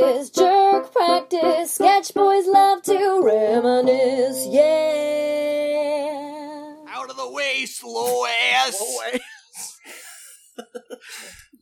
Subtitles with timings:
[0.00, 1.72] practice, jerk practice.
[1.74, 6.12] Sketch boys love to reminisce, yeah.
[6.88, 8.80] Out of the way, slow ass.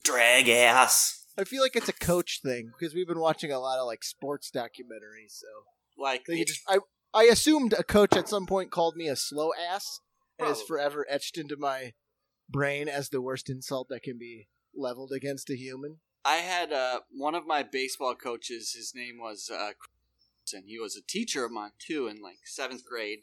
[0.05, 1.25] Drag ass.
[1.39, 4.05] I feel like it's a coach thing because we've been watching a lot of like
[4.05, 5.31] sports documentaries.
[5.31, 5.47] So
[5.99, 6.79] Like they just I
[7.15, 10.01] I assumed a coach at some point called me a slow ass,
[10.39, 10.83] and it's Probably.
[10.83, 11.93] forever etched into my
[12.49, 16.01] brain as the worst insult that can be leveled against a human.
[16.25, 18.75] I had uh, one of my baseball coaches.
[18.77, 19.73] His name was uh,
[20.53, 23.21] and he was a teacher of mine too in like seventh grade.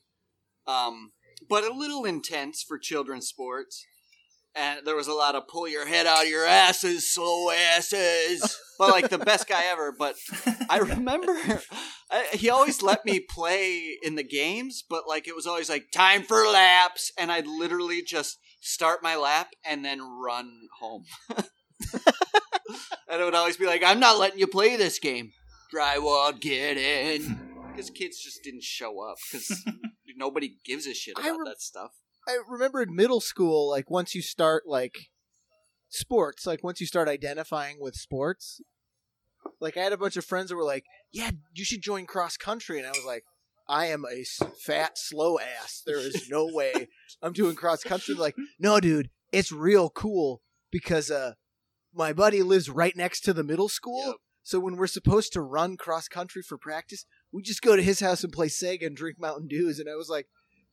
[0.66, 1.12] Um,
[1.48, 3.86] but a little intense for children's sports.
[4.56, 8.58] And there was a lot of pull your head out of your asses, slow asses.
[8.80, 9.94] But like the best guy ever.
[9.98, 10.16] But
[10.70, 11.36] I remember
[12.10, 15.92] I, he always let me play in the games, but like it was always like
[15.92, 21.06] time for laps, and I'd literally just start my lap and then run home.
[23.10, 25.32] and it would always be like, "I'm not letting you play this game."
[25.74, 27.44] Drywall, get in.
[27.78, 29.64] Because kids just didn't show up because
[30.18, 31.92] nobody gives a shit I about rem- that stuff.
[32.28, 35.12] I remember in middle school, like once you start like
[35.88, 38.62] sports, like once you start identifying with sports,
[39.60, 42.36] like I had a bunch of friends that were like, "Yeah, you should join cross
[42.36, 43.26] country," and I was like,
[43.70, 44.24] "I am a
[44.60, 45.84] fat slow ass.
[45.86, 46.88] There is no way
[47.22, 51.34] I'm doing cross country." They're like, no, dude, it's real cool because uh,
[51.98, 54.04] my buddy lives right next to the middle school.
[54.06, 54.16] Yep.
[54.44, 58.00] So when we're supposed to run cross country for practice, we just go to his
[58.00, 59.78] house and play Sega and drink Mountain Dews.
[59.80, 60.28] And I was like,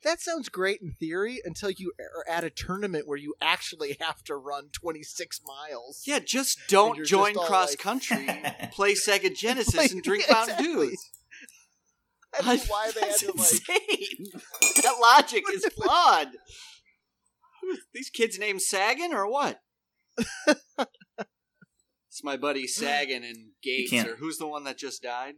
[0.05, 4.23] that sounds great in theory until you are at a tournament where you actually have
[4.25, 6.03] to run 26 miles.
[6.07, 8.29] Yeah, just don't join just cross like- country.
[8.73, 10.87] Play Sega Genesis Like, and drink yeah, Mountain exactly.
[10.89, 11.11] Dews.
[12.37, 13.39] I don't know why they had to like.
[13.39, 14.27] insane.
[14.83, 16.29] that logic is flawed.
[17.95, 19.61] These kids named Sagan or what?
[22.15, 25.35] It's my buddy Sagan and Gates, can't- or who's the one that just died?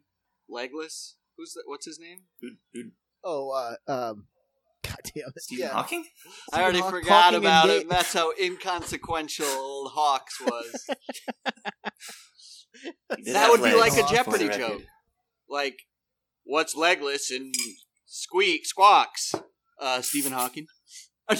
[0.46, 1.16] Legless.
[1.38, 1.62] Who's that?
[1.64, 2.24] What's his name?
[2.42, 2.90] Who- who-
[3.24, 4.28] Oh, uh, um,
[4.82, 5.42] God damn it.
[5.42, 5.72] Stephen yeah.
[5.72, 6.04] Hawking?
[6.52, 7.84] I already Hawk- forgot Hawking about Gates.
[7.84, 7.88] it.
[7.88, 10.86] That's how inconsequential Hawks was.
[13.08, 14.82] That have would be like a Jeopardy joke.
[15.48, 15.78] Like,
[16.44, 17.54] what's legless and
[18.04, 19.34] squeak squawks?
[19.80, 20.66] Uh, Stephen Hawking.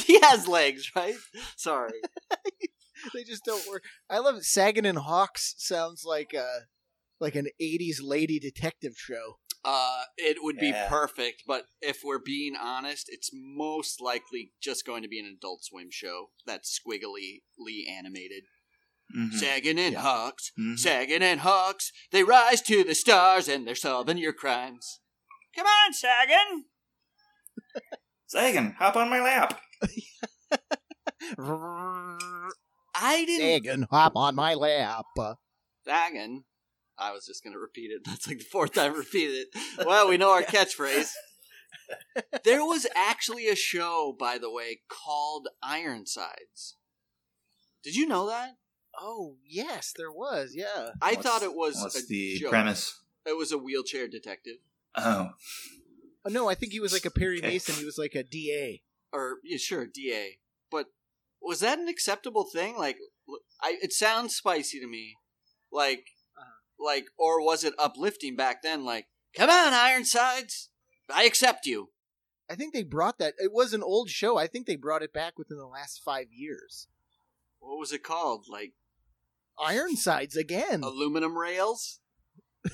[0.07, 1.15] He has legs, right?
[1.57, 1.93] Sorry.
[3.15, 3.85] they just don't work.
[4.11, 4.45] I love it.
[4.45, 6.61] Sagan and Hawks sounds like uh
[7.21, 9.39] like an 80s lady detective show.
[9.65, 10.89] Uh, it would be Yeah.
[10.89, 15.65] perfect, but if we're being honest, it's most likely just going to be an Adult
[15.65, 17.41] Swim show that's squiggly
[17.89, 18.45] animated.
[19.17, 19.33] Mhm.
[19.33, 20.03] Sagan and Yeah.
[20.03, 20.79] Hawks, Mhm.
[20.79, 25.01] Sagan and Hawks, they rise to the stars and they're solving your crimes.
[25.57, 26.67] Come on, Sagan!
[28.27, 29.61] Sagan, hop on my lap.
[32.99, 35.05] I didn't Sagan, hop on my lap.
[35.85, 36.45] Sagan.
[36.99, 38.03] I was just going to repeat it.
[38.07, 39.87] That's like the fourth time I repeated it.
[39.87, 41.11] Well, we know our catchphrase.
[42.45, 46.77] There was actually a show, by the way, called Ironsides.
[47.85, 48.57] Did you know that?
[48.99, 50.53] Oh yes, there was.
[50.55, 50.91] Yeah.
[51.03, 52.51] I What's- thought it was What's a the joke.
[52.51, 52.99] premise?
[53.27, 54.57] It was a wheelchair detective,
[54.95, 55.31] Oh,
[56.25, 57.49] Oh, no, I think he was like a Perry Okay.
[57.49, 57.75] Mason.
[57.77, 58.83] He was like a DA.
[59.13, 60.39] or yeah, sure, DA.
[60.71, 60.87] But
[61.47, 62.77] was that an acceptable thing?
[62.77, 62.99] Like,
[63.29, 65.15] l- I it sounds spicy to me.
[65.73, 66.05] Like,
[66.37, 66.85] uh-huh.
[66.85, 68.85] like, or was it uplifting back then?
[68.85, 70.71] Like, come on, Ironsides,
[71.13, 71.91] I accept you.
[72.51, 73.35] I think they brought that.
[73.39, 74.37] It was an old show.
[74.39, 76.87] I think they brought it back within the last five years.
[77.59, 78.47] What was it called?
[78.49, 78.73] Like
[79.59, 80.83] Ironsides again.
[80.83, 82.01] aluminum rails?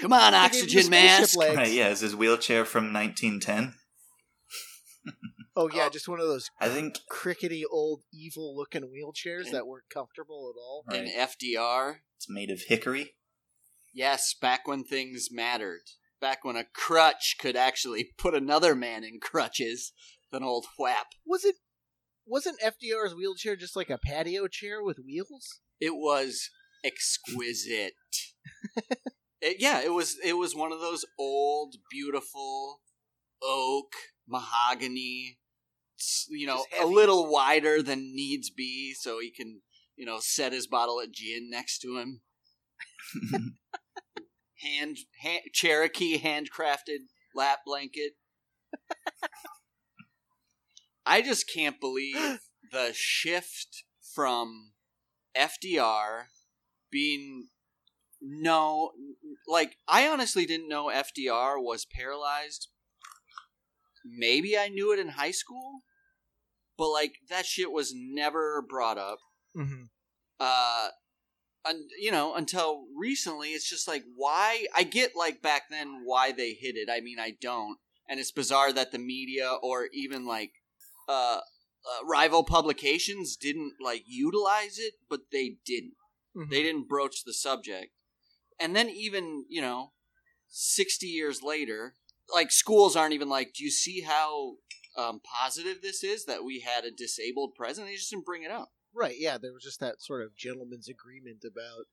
[0.00, 1.38] Come on, They gave him the oxygen spaceship mask.
[1.38, 1.72] right.
[1.72, 3.74] Yeah, is his wheelchair from 1910?
[5.60, 5.90] Oh yeah, Oh.
[5.90, 6.98] just one of those I think.
[7.10, 10.84] crickety old evil looking wheelchairs that weren't comfortable at all.
[10.88, 11.00] Right.
[11.06, 13.16] In FDR, It's made of hickory.
[13.92, 15.82] yes, back when things mattered.
[16.20, 19.92] Back when a crutch could actually put another man in crutches.
[20.30, 21.08] An old whap.
[21.26, 21.56] Was it?
[22.26, 25.60] Wasn't FDR's wheelchair just like a patio chair with wheels?
[25.80, 26.50] It was
[26.84, 27.94] exquisite.
[29.40, 30.16] It- yeah, it was.
[30.24, 32.80] It was one of those old, beautiful
[33.40, 33.92] oak
[34.26, 35.38] mahogany.
[36.28, 39.62] You know, a little wider than needs be, so he can,
[39.96, 42.20] you know, set his bottle of gin next to him.
[44.60, 48.14] Hand, hand Cherokee handcrafted lap blanket.
[51.06, 52.40] I just can't believe
[52.72, 53.84] the shift
[54.14, 54.72] from
[55.36, 56.24] FDR
[56.90, 57.48] being
[58.20, 58.92] no
[59.46, 62.68] like I honestly didn't know FDR was paralyzed.
[64.16, 65.82] Maybe I knew it in high school,
[66.76, 69.18] but like that shit was never brought up.
[69.56, 69.84] Mm-hmm.
[70.40, 70.88] Uh
[71.64, 76.32] un, you know, until recently, it's just like why I get like back then why
[76.32, 76.88] they hid it.
[76.90, 77.78] I mean, I don't,
[78.08, 80.52] and it's bizarre that the media or even like
[81.08, 85.94] uh, uh rival publications didn't like utilize it, but they didn't.
[86.36, 86.50] Mhm.
[86.50, 87.92] They didn't broach the subject,
[88.60, 89.92] and then even you know,
[90.48, 91.94] sixty years later,
[92.32, 94.54] like schools aren't even like, do you see how
[94.96, 97.90] um, positive this is that we had a disabled president?
[97.90, 98.70] They just didn't bring it up.
[98.94, 101.86] Right, yeah, there was just that sort of gentleman's agreement about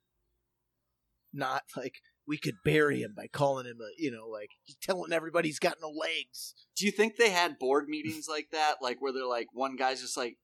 [1.33, 1.95] not like
[2.27, 4.49] we could bury him by calling him a, you know, like
[4.81, 6.55] telling everybody he's got no legs.
[6.75, 10.01] Do you think they had board meetings like that, like where they're like, one guy's
[10.01, 10.37] just like,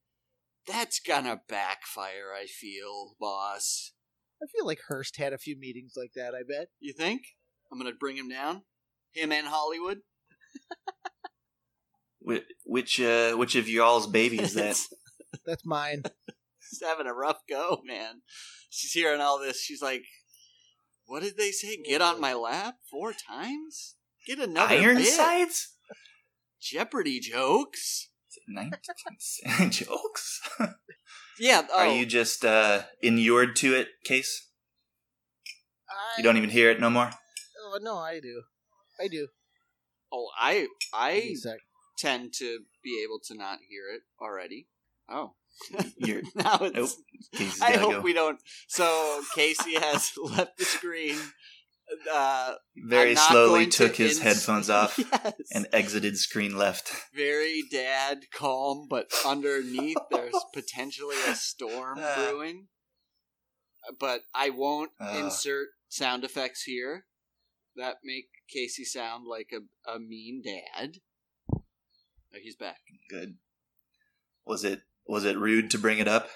[0.67, 3.93] "That's gonna backfire." I feel, boss.
[4.43, 6.33] I feel like Hearst had a few meetings like that.
[6.35, 6.67] I bet.
[6.79, 7.21] You think
[7.71, 8.63] I'm gonna bring him down?
[9.13, 9.99] Him and Hollywood.
[12.23, 14.77] Which which, uh, which of y'all's baby is that?
[15.45, 16.03] That's mine.
[16.59, 18.21] She's having a rough go, man.
[18.69, 19.61] She's hearing all this.
[19.61, 20.03] She's like,
[21.05, 21.77] "What did they say?
[21.83, 23.95] Get on my lap four times?
[24.27, 24.83] Get another bit.
[24.83, 25.73] Ironsides?
[26.61, 28.09] Jeopardy jokes."
[28.47, 30.39] 19 jokes?
[31.37, 31.63] Yeah.
[31.71, 34.47] Oh, Are you just uh, inured to it, Case?
[35.89, 37.11] I, You don't even hear it no more?
[37.61, 38.43] Oh no, I do.
[39.01, 39.27] I do.
[40.11, 41.57] Oh, I Give me I a sec.
[41.97, 44.67] tend to be able to not hear it already.
[45.09, 45.33] Oh,
[45.97, 46.95] You're now it's.
[47.39, 47.51] Nope.
[47.61, 48.01] I hope go.
[48.01, 48.39] we don't.
[48.67, 51.17] So Casey has left the screen.
[52.13, 55.33] Uh, Very slowly going to took his ins- headphones off Yes.
[55.53, 56.89] and exited screen left.
[57.13, 62.15] very dad calm, but underneath there's potentially a storm Ah.
[62.15, 62.67] brewing.
[63.99, 65.17] But I won't Ah.
[65.19, 67.07] insert sound effects here
[67.75, 70.97] that make Casey sound like a, a mean dad.
[71.53, 72.79] Oh, he's back.
[73.09, 73.35] Good.
[74.45, 76.29] Was it was it rude to bring it up?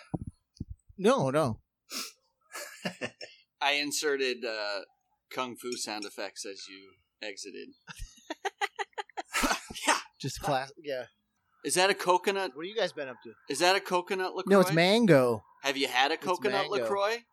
[0.98, 1.60] No, no.
[3.62, 4.82] I inserted uh,
[5.32, 6.92] kung fu sound effects as you
[7.22, 7.70] exited.
[9.88, 9.98] yeah.
[10.20, 10.72] Just class.
[10.82, 11.06] Yeah.
[11.64, 12.52] Is that a coconut?
[12.54, 13.32] What have you guys been up to?
[13.50, 14.52] Is that a coconut Lacroix?
[14.52, 15.44] No, it's mango.
[15.64, 16.84] Have you had a coconut mango.
[16.84, 17.24] Lacroix?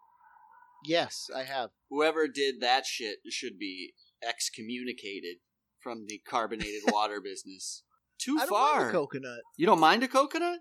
[0.85, 1.71] Yes, I have.
[1.91, 3.95] Whoever did that shit should be
[4.27, 5.37] excommunicated
[5.81, 7.83] from the carbonated water business.
[8.19, 8.77] Too I don't far.
[8.79, 9.41] mind a coconut.
[9.57, 10.61] you don't mind a coconut?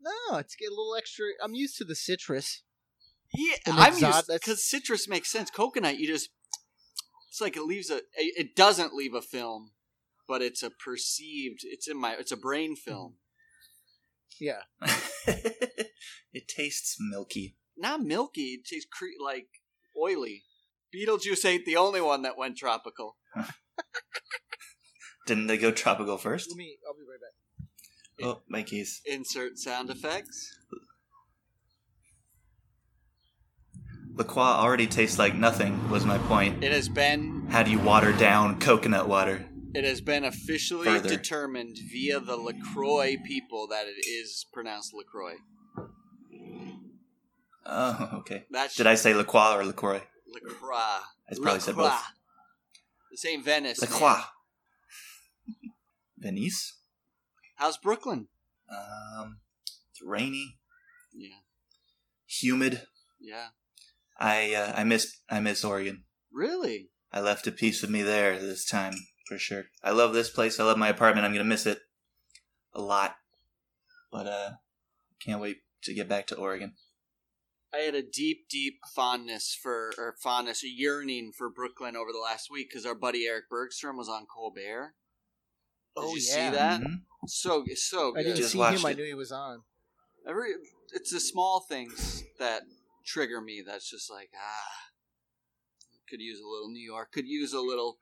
[0.00, 1.26] No, it's get a little extra.
[1.42, 2.62] I'm used to the citrus.
[3.34, 5.50] Yeah, An I'm exot- used that's- because citrus makes sense.
[5.50, 6.30] Coconut, you just
[7.28, 8.00] it's like it leaves a.
[8.16, 9.72] It doesn't leave a film,
[10.26, 11.60] but it's a perceived.
[11.62, 12.14] It's in my.
[12.18, 13.16] It's a brain film.
[14.40, 14.62] Yeah.
[15.26, 17.56] it tastes milky.
[17.78, 18.54] Not milky.
[18.54, 19.46] It tastes cre- like
[19.96, 20.42] oily.
[20.94, 23.16] Beetlejuice ain't the only one that went tropical.
[25.26, 26.50] Didn't they go tropical first?
[26.50, 26.78] Let me.
[26.86, 27.34] I'll be right back.
[28.20, 29.00] Oh, my keys.
[29.06, 30.56] Insert sound effects.
[34.14, 36.64] La Croix already tastes like nothing, was my point.
[36.64, 39.46] It has been How do you water down coconut water?
[39.74, 41.08] It has been officially Further.
[41.08, 45.34] determined via the LaCroix people that it is pronounced LaCroix.
[47.70, 48.44] Oh, okay.
[48.50, 50.00] That's Did I say La Croix or LaCroix?
[50.32, 50.74] LaCroix.
[51.30, 51.90] I probably said LaCroix.
[51.90, 52.02] both.
[53.10, 53.80] This ain't Venice.
[53.82, 53.98] La man.
[53.98, 54.22] Croix.
[56.18, 56.78] Venice?
[57.56, 58.28] How's Brooklyn?
[58.70, 59.38] Um,
[59.90, 60.58] it's rainy,
[61.14, 61.36] Yeah.
[62.26, 62.82] humid.
[63.20, 63.48] Yeah.
[64.18, 66.04] I uh, I miss I miss Oregon.
[66.32, 66.90] Really?
[67.12, 68.94] I left a piece of me there this time
[69.26, 69.64] for sure.
[69.82, 70.60] I love this place.
[70.60, 71.24] I love my apartment.
[71.24, 71.80] I'm gonna miss it
[72.74, 73.16] a lot,
[74.12, 74.50] but uh,
[75.24, 76.74] can't wait to get back to Oregon.
[77.74, 82.18] I had a deep, deep fondness for, or fondness, a yearning for Brooklyn over the
[82.18, 84.94] last week because our buddy Eric Bergstrom was on Colbert.
[85.96, 86.50] Did Oh, you yeah.
[86.50, 86.80] see that?
[86.80, 87.02] Mhm.
[87.26, 88.86] So, so I didn't Just see watched him.
[88.86, 89.62] I knew he was on.
[90.26, 90.50] Every
[90.92, 92.62] it's the small things that
[93.04, 93.62] trigger me.
[93.66, 94.90] That's just like ah,
[96.08, 97.12] could use a little New York.
[97.12, 97.98] Could use a little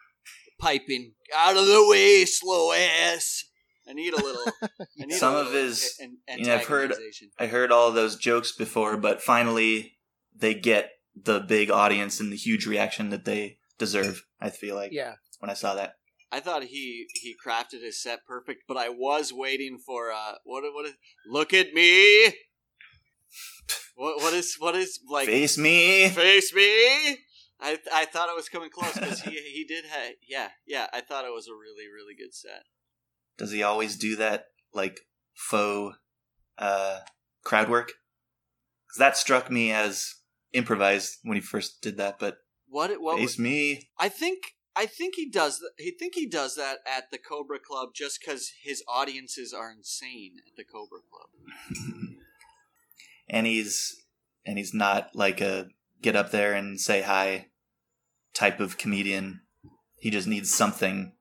[0.61, 3.45] piping out of the way, slow ass.
[3.89, 4.45] I need a little.
[4.63, 4.69] I
[5.07, 6.95] need Some a of his- an- you know, I've heard-
[7.39, 9.99] I heard all those jokes before, but finally
[10.35, 14.25] they get the big audience and the huge reaction that they deserve.
[14.41, 15.15] I feel like Yeah.
[15.39, 15.95] when I saw that.
[16.33, 20.65] I thought he he crafted his set perfect, but I was waiting for uh what
[20.75, 20.95] what is
[21.27, 22.35] look at me.
[23.95, 26.09] What what is what is like Face me.
[26.09, 27.19] face me.
[27.61, 31.01] I I thought it was coming close because he he did ha- yeah yeah I
[31.01, 32.65] thought it was a really really good set.
[33.39, 35.01] Does he always do that like
[35.35, 35.97] faux
[36.59, 37.01] uh,
[37.45, 37.93] crowd work?
[38.89, 40.15] 'Cause that struck me as
[40.53, 42.19] improvised when he first did that.
[42.19, 42.39] But
[42.69, 43.91] What it- what face me.
[43.99, 47.59] I think I think he does th- he think he does that at the Cobra
[47.59, 51.31] Club just because his audiences are insane at the Cobra Club.
[53.29, 54.05] and he's
[54.45, 55.69] and he's not like a
[56.03, 57.49] get up there and say hi
[58.35, 59.41] type of comedian.
[59.99, 61.13] He just needs something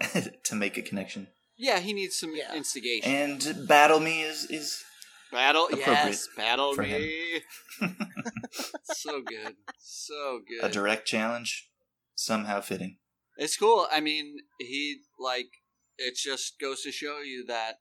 [0.44, 1.28] to make a connection.
[1.60, 2.54] Yeah, he needs some Yeah.
[2.54, 3.12] instigation.
[3.12, 4.82] And Battle Me is is
[5.30, 7.42] battle, appropriate yes, battle for me.
[8.82, 10.64] so good, so good.
[10.64, 11.70] a direct challenge,
[12.14, 12.98] somehow fitting.
[13.36, 13.86] It's cool.
[13.92, 15.50] I mean, he like
[15.98, 17.80] it just goes to show you that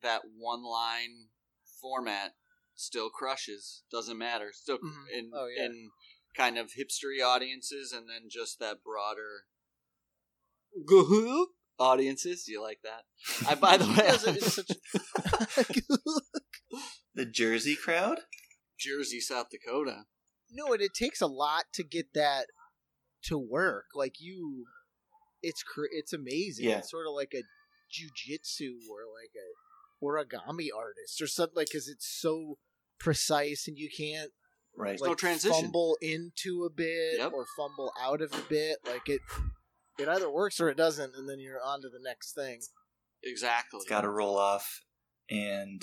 [0.00, 1.28] that one line
[1.82, 2.32] format
[2.74, 3.82] still crushes.
[3.90, 4.52] Doesn't matter.
[4.54, 5.08] Still Mhm.
[5.12, 5.66] in Oh, yeah.
[5.66, 5.90] in
[6.34, 9.44] kind of hipstery audiences, and then just that broader
[11.78, 12.44] audiences.
[12.44, 13.02] Do you like that?
[13.48, 16.12] I by the way, Because it's such-
[17.14, 18.20] The Jersey crowd?
[18.78, 20.04] Jersey, South Dakota.
[20.50, 22.46] no, and it takes a lot to get that
[23.24, 23.86] to work.
[23.94, 24.64] Like you,
[25.42, 26.68] it's cr- it's amazing.
[26.68, 26.78] Yeah.
[26.78, 27.42] It's sort of like a
[27.92, 29.48] jujitsu or like a
[30.04, 31.54] origami artist or something.
[31.56, 32.58] Like because it's so
[32.98, 34.30] precise and you can't
[34.74, 34.98] Right.
[35.02, 35.52] no transition.
[35.64, 37.32] fumble into a bit Yep.
[37.34, 38.78] or fumble out of a bit.
[38.86, 39.20] Like it,
[39.98, 42.60] it either works or it doesn't, and then you're on to the next thing.
[43.22, 43.78] Exactly.
[43.78, 44.82] It's got to roll off,
[45.30, 45.82] and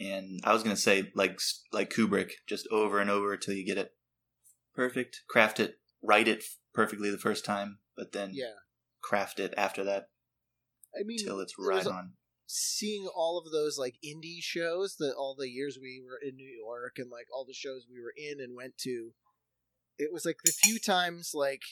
[0.00, 1.38] and I was gonna say like
[1.72, 3.92] like Kubrick, just over and over until you get it
[4.74, 5.22] perfect.
[5.28, 8.54] Craft it, write it perfectly the first time, but then Yeah,
[9.02, 10.08] craft it after that
[10.98, 12.12] I mean, till it's right was on.
[12.46, 16.50] seeing all of those like indie shows that all the years we were in New
[16.50, 19.12] York and like all the shows we were in and went to,
[19.98, 21.62] it was like the few times like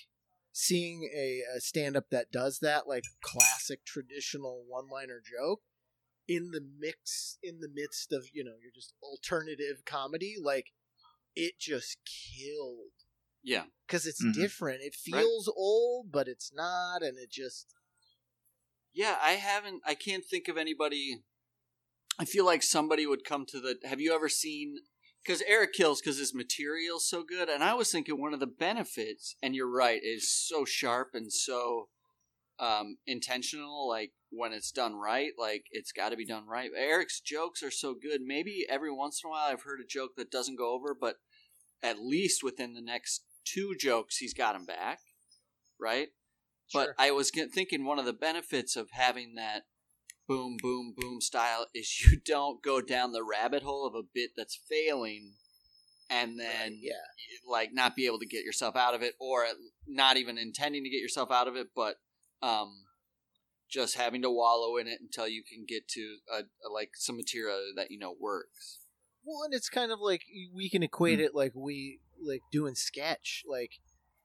[0.53, 5.61] seeing a, a stand up that does that like classic traditional one liner joke
[6.29, 10.67] in the mix in the midst of you know your just alternative comedy like
[11.35, 12.93] it just killed
[13.43, 13.65] Yeah.
[13.87, 14.35] because it's Mhm.
[14.35, 15.21] different it Right.
[15.23, 17.75] feels old but it's not and it just
[18.95, 19.81] Yeah, I haven't.
[19.87, 21.25] I can't think of anybody.
[22.19, 23.79] I feel like somebody would come to the.
[23.89, 24.77] Have you ever seen?
[25.25, 28.47] Because Eric kills because his material's so good, and I was thinking one of the
[28.47, 31.88] benefits, and you're right, is so sharp and so
[32.59, 33.88] um, intentional.
[33.88, 36.71] Like when it's done right, like it's got to be done right.
[36.76, 38.21] Eric's jokes are so good.
[38.25, 41.17] Maybe every once in a while I've heard a joke that doesn't go over, but
[41.83, 45.00] at least within the next two jokes, he's got him back,
[45.81, 46.09] right?
[46.73, 49.62] But I was thinking one of the benefits of having that
[50.35, 54.31] boom, boom, boom style is you don't go down the rabbit hole of a bit
[54.37, 55.33] that's failing
[56.11, 56.93] and then Right, yeah
[57.51, 59.45] like not be able to get yourself out of it or
[59.87, 61.97] not even intending to get yourself out of it, but
[62.41, 62.85] um,
[63.71, 67.17] just having to wallow in it until you can get to a, a, like some
[67.17, 68.79] material that you know works.
[69.25, 70.23] Well, and it's kind of like
[70.55, 71.25] we can equate Hmm.
[71.25, 73.43] it like we like doing sketch.
[73.49, 73.73] Like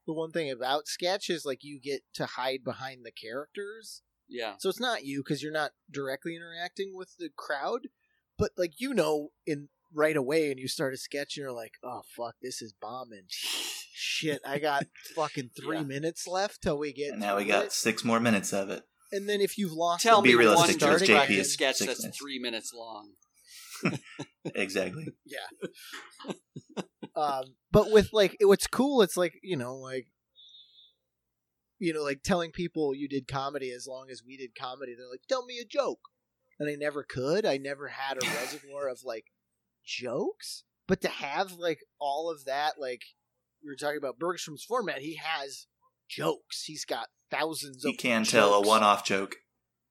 [0.05, 4.55] the one thing about sketch is like you get to hide behind the characters, Yeah.
[4.59, 7.87] so it's not you because you're not directly interacting with the crowd,
[8.37, 11.73] but like you know in right away, and you start a sketch, and you're like,
[11.83, 13.23] oh fuck, this is bombing.
[13.29, 15.83] Shit, I got fucking three Yeah.
[15.83, 17.11] minutes left till we get.
[17.11, 17.71] And now we got it.
[17.71, 18.83] six more minutes of it.
[19.11, 21.79] And then if you've lost, Tell Be me realistic, one because JP practice is sketch
[21.79, 22.17] that's minutes.
[22.19, 23.11] three minutes long.
[24.55, 25.07] Exactly.
[25.25, 26.33] Yeah.
[27.15, 30.07] um, but with like, what's cool, it's like you know, like
[31.79, 34.95] you know, like telling people you did comedy as long as we did comedy.
[34.97, 35.99] They're like, tell me a joke,
[36.59, 37.45] and I never could.
[37.45, 39.25] I never had a reservoir of like
[39.85, 43.01] jokes, but to have like all of that, like
[43.63, 45.67] we were talking about Bergstrom's format, he has
[46.09, 46.63] jokes.
[46.65, 49.35] He's got thousands You of can tell a one-off joke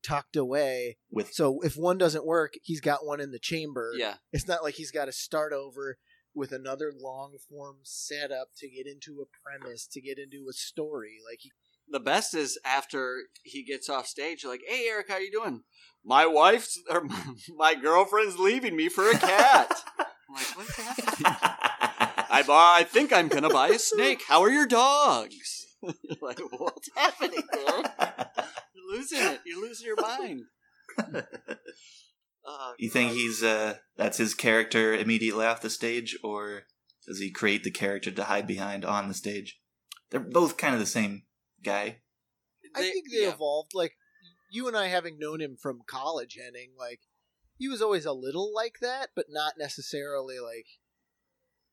[0.06, 0.98] tucked away.
[1.10, 3.92] with So if one doesn't work, he's got one in the chamber.
[3.96, 4.14] Yeah.
[4.32, 5.98] It's not like he's got to start over
[6.34, 11.16] with another long form setup to get into a premise, to get into a story.
[11.28, 11.50] Like he,
[11.88, 15.62] The best is after he gets off stage, you're like, "Hey, Eric, how you doing?
[16.04, 17.06] My wife's or
[17.56, 21.36] my girlfriend's leaving me for a cat." I'm like, "What's happening?"
[22.28, 24.22] I buy, I think I'm gonna buy a snake.
[24.26, 25.64] How are your dogs?
[26.20, 27.42] Like, what's happening?
[27.54, 27.84] You're
[28.90, 29.40] losing it.
[29.44, 30.42] You're losing your mind.
[32.44, 36.62] Uh, you think he's uh that's his character immediately off the stage, or
[37.06, 39.60] does he create the character to hide behind on the stage?
[40.10, 41.22] They're both kind of the same
[41.66, 42.00] guy.
[42.74, 43.34] I they- think they yeah.
[43.34, 43.72] evolved.
[43.74, 43.96] Like
[44.50, 47.00] you and I, having known him from college, Henning, like
[47.58, 50.66] he was always a little like that, but not necessarily like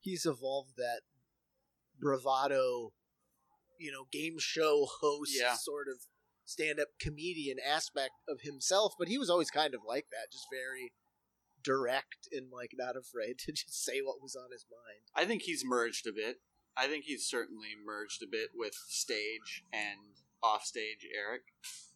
[0.02, 1.02] he's evolved that
[2.00, 2.94] bravado,
[3.80, 5.56] you know, game show host Yeah.
[5.56, 6.00] sort of
[6.46, 8.94] stand-up comedian aspect of himself.
[9.00, 10.92] But he was always kind of like that, just very
[11.64, 15.04] direct and like not afraid to just say what was on his mind.
[15.16, 16.38] I think he's merged a bit.
[16.78, 21.44] I think he's certainly merged a bit with stage and offstage Eric,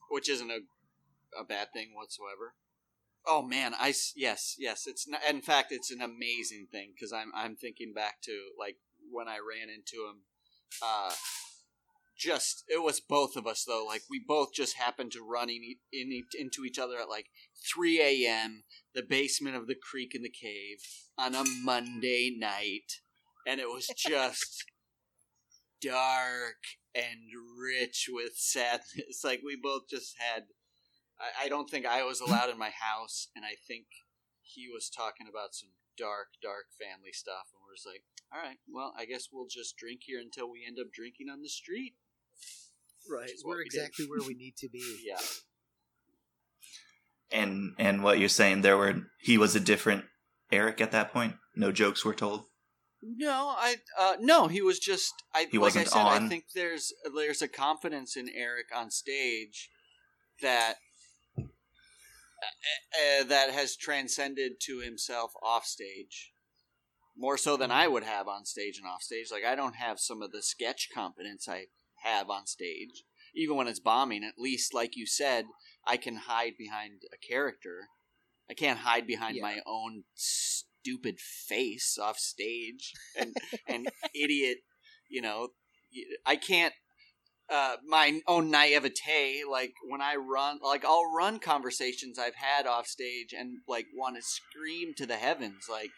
[0.10, 0.60] which isn't a
[1.38, 2.56] a bad thing whatsoever.
[3.26, 7.32] Oh man, I yes yes it's not, in fact it's an amazing thing because I'm
[7.36, 8.78] I'm thinking back to like
[9.12, 10.22] when I ran into him.
[10.82, 11.12] Uh,
[12.18, 13.86] just it was both of us though.
[13.86, 17.28] Like we both just happened to run in, in into each other at like
[17.74, 18.64] 3 a.m.
[18.96, 20.80] the basement of the creek and the cave
[21.18, 23.02] on a Monday night,
[23.48, 24.66] and it was just
[25.82, 26.58] dark
[26.94, 29.22] and rich with sadness.
[29.24, 30.44] Like we both just had.
[31.20, 33.86] I, I don't think I was allowed in my house, and I think
[34.42, 38.58] he was talking about some dark, dark family stuff, and we're just like, all right,
[38.72, 41.96] well, I guess we'll just drink here until we end up drinking on the street.
[43.10, 43.24] Right.
[43.24, 43.78] Which is what We're we did.
[43.78, 44.84] exactly where we need to be.
[45.06, 45.18] Yeah.
[47.30, 50.06] And and what you're saying there were he was a different
[50.50, 51.36] Eric at that point.
[51.58, 52.46] No jokes were told.
[53.16, 56.46] No, I uh, no, he was just I He like I wasn't said, I think
[56.54, 59.70] there's there's a confidence in Eric on stage
[60.42, 60.76] that
[61.38, 66.34] uh, uh, that has transcended to himself off stage.
[67.16, 69.28] More so than I would have on stage and off stage.
[69.32, 71.68] Like I don't have some of the sketch confidence I
[72.04, 73.04] have on stage.
[73.34, 75.46] Even when it's bombing, at least like you said,
[75.86, 77.88] I can hide behind a character.
[78.50, 79.44] I can't hide behind Yeah.
[79.44, 80.04] my own
[80.88, 83.36] stupid face off stage and
[83.68, 84.60] and idiot,
[85.10, 85.50] you know,
[86.26, 86.74] I can't
[87.50, 92.88] uh, my own naivete, like when I run, like I'll run conversations I've had off
[92.88, 95.92] stage and like want to scream to the heavens, like,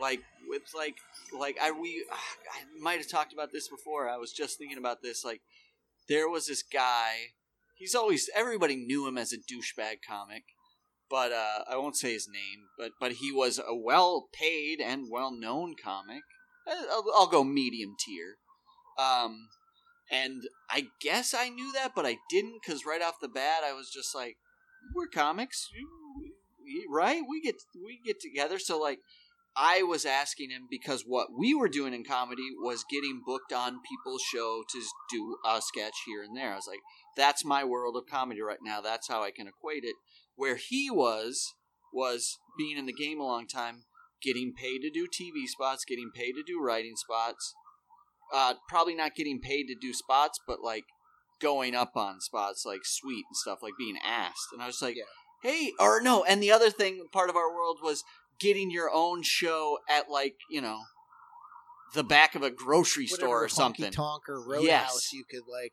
[0.00, 0.96] like with like,
[1.36, 4.08] like I we I might have talked about this before.
[4.08, 5.24] I was just thinking about this.
[5.24, 5.40] Like,
[6.08, 7.32] there was this guy.
[7.74, 10.44] He's always everybody knew him as a douchebag comic,
[11.10, 12.66] but uh, I won't say his name.
[12.78, 16.22] But but he was a well paid and well known comic.
[16.66, 18.36] Uh, I'll, I'll go medium tier.
[18.98, 19.48] Um,
[20.10, 23.72] and I guess I knew that, but I didn't because right off the bat, I
[23.72, 24.36] was just like,
[24.94, 25.68] "We're comics,
[26.90, 27.22] right?
[27.28, 29.00] We get we get together." So like,
[29.56, 33.80] I was asking him because what we were doing in comedy was getting booked on
[33.88, 36.52] people's show to do a sketch here and there.
[36.52, 36.80] I was like,
[37.16, 38.80] "That's my world of comedy right now.
[38.80, 39.96] That's how I can equate it."
[40.38, 41.54] Where he was
[41.92, 43.82] was being in the game a long time,
[44.22, 47.54] getting paid to do TV spots, getting paid to do writing spots
[48.32, 50.84] uh, probably not getting paid to do spots, but like
[51.40, 54.48] going up on spots, like sweet and stuff, like being asked.
[54.52, 55.04] And I was like, Yeah.
[55.42, 56.24] hey, or no.
[56.24, 58.04] And the other thing, part of our world was
[58.38, 60.80] getting your own show at like you know
[61.94, 63.92] the back of a grocery store or something.
[63.92, 65.12] Tonk or Roadhouse Yes.
[65.12, 65.72] you could like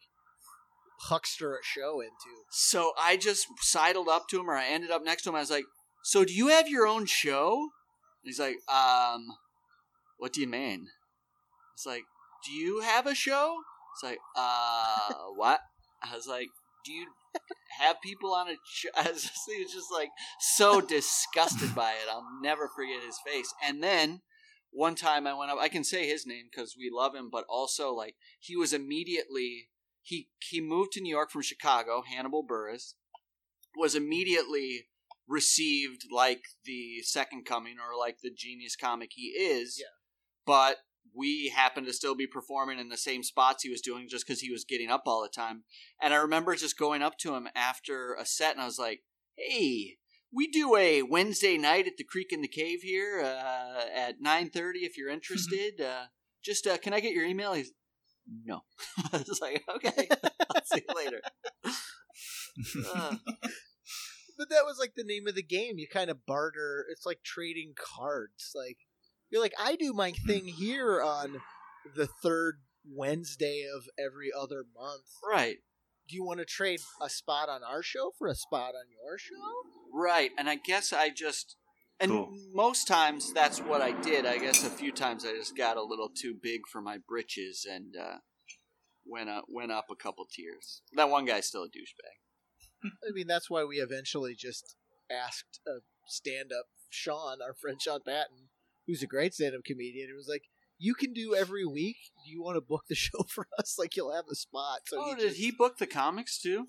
[1.01, 2.43] huckster a show into.
[2.51, 5.35] So I just sidled up to him, or I ended up next to him.
[5.35, 5.65] I was like,
[6.03, 9.27] "So do you have your own show?" And he's like, "Um,
[10.17, 10.87] what do you mean?"
[11.73, 12.03] It's like,
[12.45, 13.57] "Do you have a show?"
[13.93, 15.59] It's like, "Uh, what?"
[16.01, 16.49] I was like,
[16.85, 17.07] "Do you
[17.79, 22.09] have people on a show?" I he was just like so disgusted by it.
[22.09, 23.53] I'll never forget his face.
[23.63, 24.21] And then
[24.71, 25.57] one time I went up.
[25.59, 29.69] I can say his name because we love him, but also like he was immediately
[30.05, 32.03] he he moved to New York from Chicago.
[32.07, 32.93] Hannibal Buress
[33.75, 34.87] was immediately
[35.27, 39.77] received like the second coming or like the genius comic he is.
[39.79, 39.87] Yeah.
[40.45, 40.77] But
[41.15, 44.41] we happened to still be performing in the same spots he was doing just because
[44.41, 45.63] he was getting up all the time.
[45.99, 49.01] And I remember just going up to him after a set and I was like,
[49.35, 49.97] "Hey,
[50.31, 54.51] we do a Wednesday night at the Creek and the Cave here uh, at nine
[54.51, 54.81] thirty.
[54.81, 56.05] If you're interested, uh,
[56.43, 57.71] just uh, can I get your email?" He's
[58.45, 58.61] no.
[59.13, 60.07] I was like, "Okay,
[60.55, 61.21] I'll see you later."
[62.93, 63.15] Uh,
[64.37, 65.77] But that was like the name of the game.
[65.77, 66.85] You kind of barter.
[66.91, 68.51] It's like trading cards.
[68.53, 68.79] Like
[69.29, 71.37] you're like, I do my thing here on
[71.95, 75.05] the third Wednesday of every other month.
[75.27, 75.57] right,
[76.09, 79.17] Do you want to trade a spot on our show for a spot on your
[79.17, 79.35] show?
[79.93, 81.55] right, and I guess I just.
[81.99, 82.29] And Cool.
[82.53, 84.25] most times that's what I did.
[84.25, 87.65] I guess a few times I just got a little too big for my britches
[87.69, 88.17] and uh,
[89.05, 90.81] went up went up a couple tiers.
[90.93, 92.89] That one guy's still a douchebag.
[93.07, 94.75] I mean, that's why we eventually just
[95.09, 98.49] asked a stand-up Sean, our friend Sean Patton,
[98.85, 100.09] who's a great stand-up comedian.
[100.09, 100.43] It was like,
[100.77, 101.95] you can do every week.
[102.25, 103.77] Do you want to book the show for us?
[103.79, 104.79] Like, you'll have a spot.
[104.87, 106.67] So oh, he did just- he book the comics too?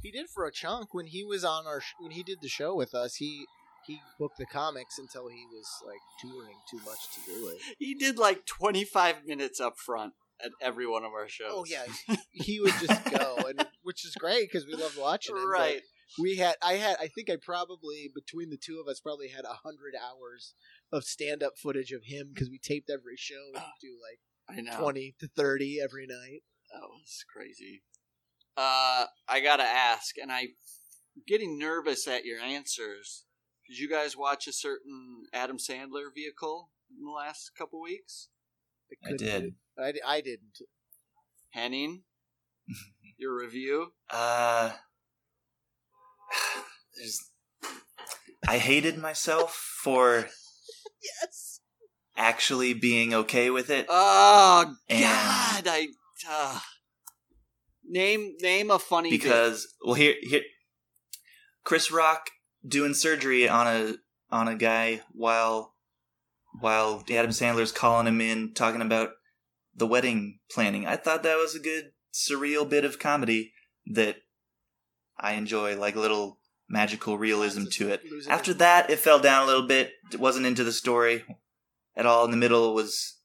[0.00, 2.48] He did for a chunk when he was on our sh- when he did the
[2.48, 3.16] show with us.
[3.16, 3.46] He
[3.88, 7.56] he booked the comics until he was like touring too much to do it.
[7.78, 10.12] He did like twenty five minutes up front
[10.44, 11.50] at every one of our shows.
[11.50, 11.84] Oh yeah,
[12.30, 15.50] he would just go, and which is great because we loved watching him.
[15.50, 15.80] right.
[16.20, 19.44] We had I had I think I probably between the two of us probably had
[19.44, 20.54] a hundred hours
[20.92, 23.50] of stand up footage of him because we taped every show.
[23.52, 24.80] We do like I know.
[24.80, 26.42] twenty to thirty every night.
[26.72, 27.82] That was crazy.
[28.56, 30.48] Uh, I gotta ask, and I'm
[31.26, 33.24] getting nervous at your answers.
[33.68, 38.28] Did you guys watch a certain Adam Sandler vehicle in the last couple weeks?
[39.04, 39.54] I did.
[39.78, 40.58] I, I didn't.
[41.50, 42.02] Henning,
[43.18, 43.92] your review.
[44.10, 44.72] Uh,
[46.96, 47.30] there's,
[48.46, 50.28] I hated myself for
[51.22, 51.60] Yes.
[52.16, 53.86] actually being okay with it.
[53.88, 55.64] Oh And- God!
[55.68, 55.88] I
[56.28, 56.60] uh,
[57.84, 59.20] name name a funny bit.
[59.22, 60.42] because well here here
[61.64, 62.30] Chris Rock
[62.68, 63.94] doing surgery on a
[64.30, 65.74] on a guy while
[66.60, 69.10] while Adam Sandler's calling him in talking about
[69.74, 70.86] the wedding planning.
[70.86, 73.52] I thought that was a good surreal bit of comedy
[73.86, 74.16] that
[75.18, 78.02] I enjoy like a little magical realism to it.
[78.28, 79.92] After that it fell down a little bit.
[80.12, 81.24] It wasn't into the story
[81.96, 82.24] at all.
[82.24, 83.18] In the middle was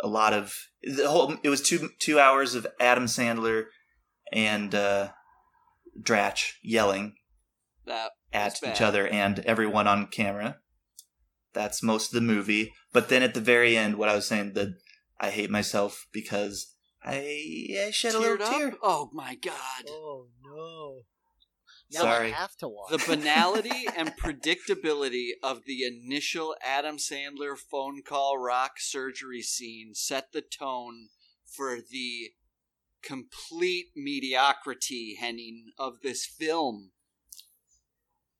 [0.00, 3.66] a lot of the whole it was two two hours of Adam Sandler
[4.32, 5.08] and uh,
[6.00, 7.14] Dratch yelling
[7.88, 10.58] that at each other and everyone on camera.
[11.52, 12.72] That's most of the movie.
[12.92, 14.74] But then at the very end, what I was saying, that
[15.20, 18.52] I hate myself because I, I shed a little up.
[18.52, 18.74] tear.
[18.82, 19.84] Oh my God!
[19.88, 21.02] Oh no!
[21.90, 22.32] Now Sorry.
[22.32, 22.90] I have to watch.
[22.90, 30.32] The banality and predictability of the initial Adam Sandler phone call rock surgery scene set
[30.32, 31.08] the tone
[31.46, 32.32] for the
[33.02, 36.90] complete mediocrity, Henning, of this film.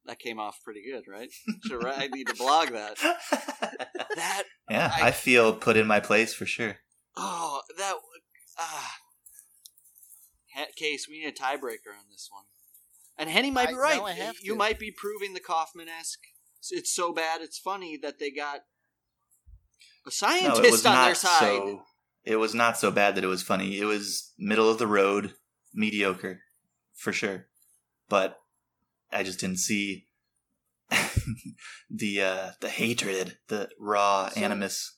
[0.08, 1.28] That came off pretty good, right?
[1.68, 2.96] So I need to blog that.
[4.16, 6.78] That yeah, I- I feel put in my place for sure.
[7.16, 7.94] oh, that.
[8.58, 8.94] Ah.
[10.56, 12.44] Ha- Case, we need a tiebreaker on this one.
[13.18, 13.96] And Henny might be right.
[13.98, 14.58] now I have you to.
[14.58, 16.20] might be proving the Kaufman esque.
[16.70, 18.60] It's so bad, it's funny that they got
[20.06, 21.40] a scientist it was on their side.
[21.40, 21.82] so.
[22.24, 23.78] It was not so bad that it was funny.
[23.78, 25.34] It was middle of the road,
[25.74, 26.40] mediocre,
[26.94, 27.46] for sure.
[28.08, 28.38] But
[29.12, 30.06] I just didn't see
[31.90, 34.94] the uh, the hatred, the raw So- animus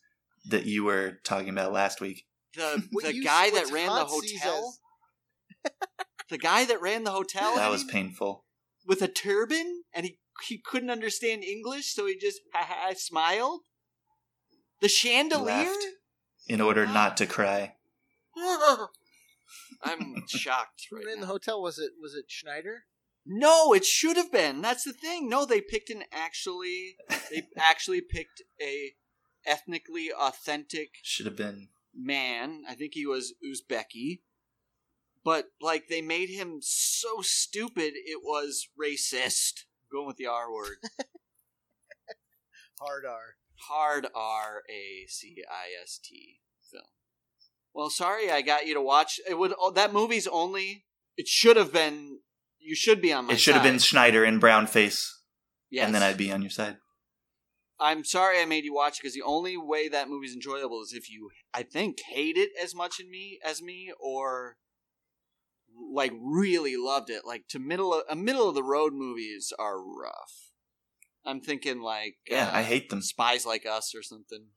[0.48, 2.26] that you were talking about last week.
[2.56, 4.74] The What the you- guy that ran the hotel,
[6.28, 8.44] the guy that ran the hotel, That was painful.
[8.86, 13.60] with a turban, and he he couldn't understand English, so he just ha ha smiled.
[14.80, 15.44] The chandelier.
[15.66, 15.84] Laughed.
[16.48, 17.74] In order not to cry.
[19.82, 21.20] I'm shocked Who right ran now.
[21.22, 21.62] the hotel?
[21.62, 22.84] Was it was it Schneider?
[23.26, 24.60] No, it should have been.
[24.62, 25.28] That's the thing.
[25.28, 26.96] No, they picked an actually
[27.30, 28.92] they actually picked a
[29.46, 31.68] ethnically authentic Should have been.
[31.94, 32.62] man.
[32.68, 34.20] I think he was Uzbeki.
[35.22, 39.64] But like they made him so stupid it was racist.
[39.92, 40.76] Going with the R word.
[42.80, 43.36] Hard R.
[43.68, 46.84] Hard R A C I S T film.
[47.74, 50.86] Well, sorry I got you to watch it would oh, that movie's only
[51.18, 52.20] it should have been
[52.60, 53.78] you should be on my It should have been.
[53.78, 55.18] Schneider in brown face,
[55.70, 55.86] Yes.
[55.86, 56.76] and then I'd be on your side.
[57.78, 60.92] I'm sorry I made you watch it because the only way that movie's enjoyable is
[60.92, 64.56] if you, I think, hate it as much in me as me, or
[65.92, 67.24] like really loved it.
[67.24, 70.50] Like to middle of, a middle of the road movies are rough.
[71.24, 73.00] I'm thinking like Yeah, uh, I hate them.
[73.02, 74.48] Spies Like Us or something.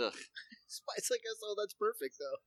[0.00, 0.12] Ugh.
[0.68, 1.40] Spice like us.
[1.44, 2.38] Oh, that's perfect though.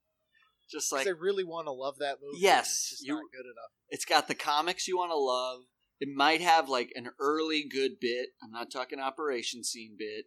[0.71, 2.39] Just 'Cause like I really want to love that movie.
[2.39, 3.71] Yes, it's just you- not good enough.
[3.89, 5.61] it's got the comics you want to love.
[5.99, 8.29] It might have like an early good bit.
[8.43, 10.25] I'm not talking operation scene bit,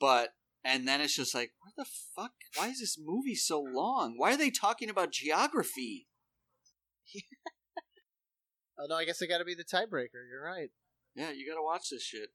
[0.00, 1.84] but and then it's just like, what the
[2.16, 2.32] fuck?
[2.56, 4.14] Why is this movie so long?
[4.16, 6.08] Why are they talking about geography?
[8.76, 10.26] Oh no, I guess I got to be the tiebreaker.
[10.28, 10.70] You're right.
[11.14, 12.30] Yeah, you got to watch this shit.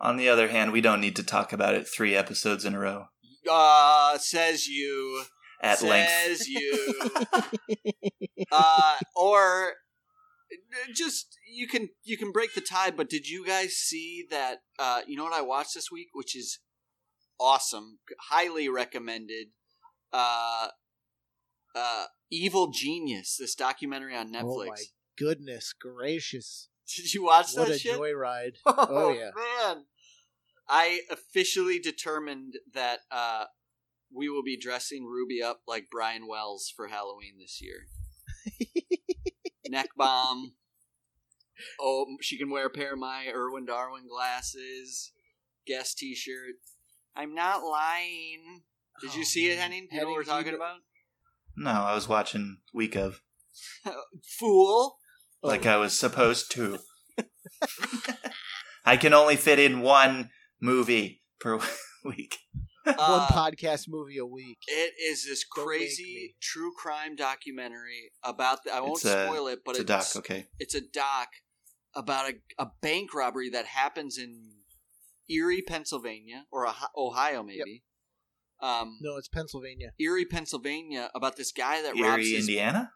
[0.00, 2.78] On the other hand, we don't need to talk about it three episodes in a
[2.80, 3.06] row
[3.48, 5.24] Uh, says you.
[5.62, 6.10] At length.
[6.10, 6.94] says you.
[8.52, 9.72] uh, or
[10.94, 12.90] just you can you can break the tie.
[12.90, 14.58] But did you guys see that?
[14.78, 16.60] Uh, you know what I watched this week, which is
[17.40, 17.98] awesome,
[18.30, 19.48] highly recommended.
[20.12, 20.68] Uh,
[21.74, 24.42] uh, Evil Genius, this documentary on Netflix.
[24.44, 24.82] Oh my
[25.18, 26.68] goodness gracious!
[26.96, 27.98] Did you watch What that a shit?
[27.98, 28.56] joyride!
[28.66, 29.30] Oh, Oh, yeah.
[29.36, 29.84] man!
[30.68, 33.44] I officially determined that uh,
[34.14, 37.86] we will be dressing Ruby up like Brian Wells for Halloween this year.
[39.68, 40.52] Neck bomb.
[41.80, 45.12] Oh, she can wear a pair of my Irwin Darwin glasses.
[45.66, 46.54] Guest T-shirt.
[47.16, 48.62] I'm not lying.
[49.00, 49.70] Did you Oh, see it, man.
[49.72, 49.88] Henning?
[49.90, 50.76] Do you know what we're Henning, you talking about?
[51.56, 53.20] No, I was watching Week of
[54.38, 54.98] Fool.
[55.42, 56.78] like I was supposed to.
[58.84, 60.30] I can only fit in one
[60.62, 61.58] movie per
[62.04, 62.38] week.
[62.96, 64.58] One Uh, podcast movie a week.
[64.66, 66.34] It is this Don't make crazy me.
[66.40, 68.72] true crime documentary about the.
[68.74, 70.46] I won't It's a- spoil it, but it's a doc, okay.
[70.58, 71.28] It's a doc
[71.94, 74.54] about a, a bank robbery that happens in
[75.28, 77.82] Erie, Pennsylvania, or Ohi- Ohio, maybe.
[78.60, 79.92] um, No, it's Pennsylvania.
[79.98, 82.92] Erie, Pennsylvania, about this guy that robs Erie, his Indiana.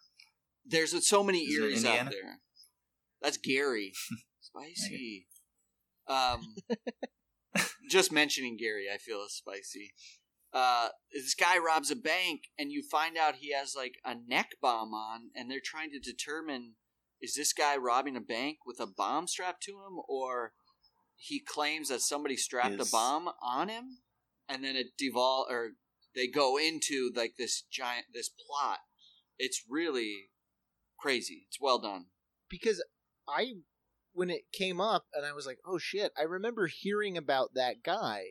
[0.64, 2.11] There's so many Isn't it Eries out Indiana?
[2.11, 2.38] there.
[3.20, 3.92] That's Gary.
[4.40, 5.26] spicy.
[6.09, 6.55] Um,
[7.92, 9.92] just mentioning Gary, I feel is spicy.
[10.52, 14.50] Uh, this guy robs a bank, and you find out he has like a neck
[14.61, 16.74] bomb on, and they're trying to determine
[17.20, 20.52] is this guy robbing a bank with a bomb strapped to him, or
[21.14, 23.98] he claims that somebody strapped Is- a bomb on him,
[24.48, 25.70] and then it devol or
[26.14, 28.81] they go into like this giant this plot.
[29.38, 30.31] It's really
[30.98, 31.46] crazy.
[31.48, 32.07] It's well done.
[32.48, 32.83] because
[33.26, 33.55] I
[34.12, 37.83] when it came up and I was like, "Oh shit!" I remember hearing about that
[37.83, 38.22] guy.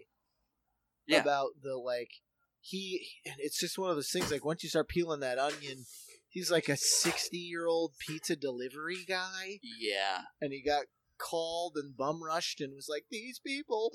[1.07, 1.21] Yeah.
[1.21, 2.11] About the like
[2.59, 5.85] he and it's just one of those things like once you start peeling that onion,
[6.29, 10.21] he's like a 60-year-old pizza delivery guy Yeah.
[10.39, 10.85] and he got
[11.17, 13.91] called and bum rushed and was like, "These people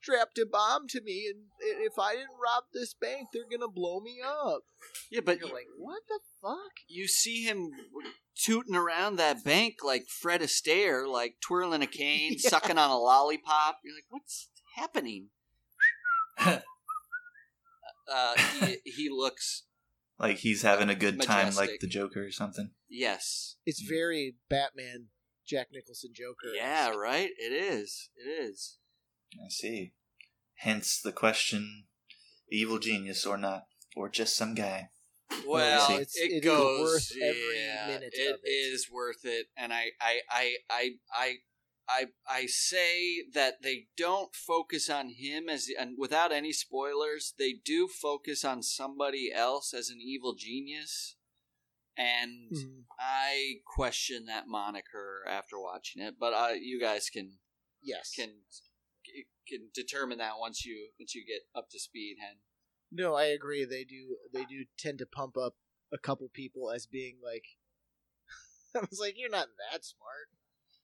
[0.00, 3.68] strapped a bomb to me and if I didn't rob this bank, they're going to
[3.68, 4.62] blow me up."
[5.10, 7.70] Yeah, but You're you, like, "What the fuck?" you see him
[8.34, 12.50] tooting around that bank like Fred Astaire, like twirling a cane, Yeah.
[12.50, 13.78] sucking on a lollipop.
[13.84, 15.28] You're like, what's happening?
[16.38, 16.62] uh,
[18.60, 19.64] he, he looks
[20.18, 22.70] Like he's having a good time, like the Joker or something.
[22.88, 25.06] yes, It's very Batman
[25.46, 26.54] Jack Nicholson Joker.
[26.54, 27.30] yeah, right.
[27.38, 28.08] It is.
[28.16, 28.78] It is.
[29.34, 29.92] I see.
[30.56, 31.86] Hence the question:
[32.50, 33.66] evil genius or not,
[33.96, 34.90] or just some guy?
[35.46, 35.94] Well, see.
[35.94, 36.80] It's- it it is goes.
[36.80, 38.48] worth every yeah, minute It of it.
[38.48, 41.34] is worth it, and I, I, I, I, I,
[41.88, 47.52] I, I say that they don't focus on him as, and without any spoilers, they
[47.64, 51.16] do focus on somebody else as an evil genius,
[51.96, 52.84] and Mhm.
[52.98, 56.16] I question that moniker after watching it.
[56.18, 57.38] But uh, you guys can
[57.82, 58.12] Yes.
[58.14, 58.30] can
[59.50, 62.36] can determine that once you once you get up to speed, Hen.
[62.92, 63.64] No, I agree.
[63.64, 64.16] They do.
[64.32, 65.54] They do tend to pump up
[65.92, 67.44] a couple people as being like.
[68.76, 70.28] I was like, "You're not that smart."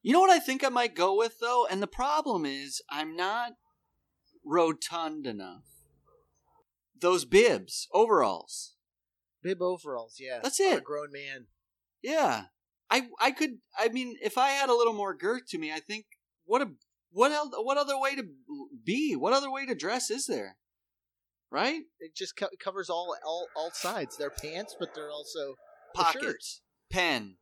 [0.03, 3.17] You know what I think I might go with though, and the problem is I'm
[3.17, 3.53] not
[4.45, 5.65] rotund enough.
[6.99, 8.75] Those bibs, overalls.
[9.43, 10.41] Bib overalls, yeah.
[10.43, 10.79] That's on it.
[10.79, 11.47] A grown man.
[12.03, 12.45] Yeah.
[12.91, 15.81] I I could I mean if I had a little more girth to me, I
[15.81, 16.07] think
[16.45, 16.71] what a
[17.11, 18.25] what else, what other way to
[18.87, 19.15] be?
[19.15, 20.57] What other way to dress is there?
[21.51, 21.83] Right?
[22.01, 24.17] It just co- covers all all all sides.
[24.17, 25.57] They're pants, but they're also
[25.99, 26.23] a shirt.
[26.23, 27.37] Pockets, pen,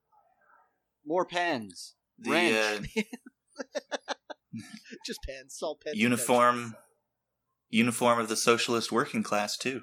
[1.07, 2.88] more pens, The wrench.
[2.96, 3.02] uh,
[5.07, 5.92] just pants, all pens.
[5.94, 6.76] and uniform,
[7.70, 9.83] uniform of the socialist working class too.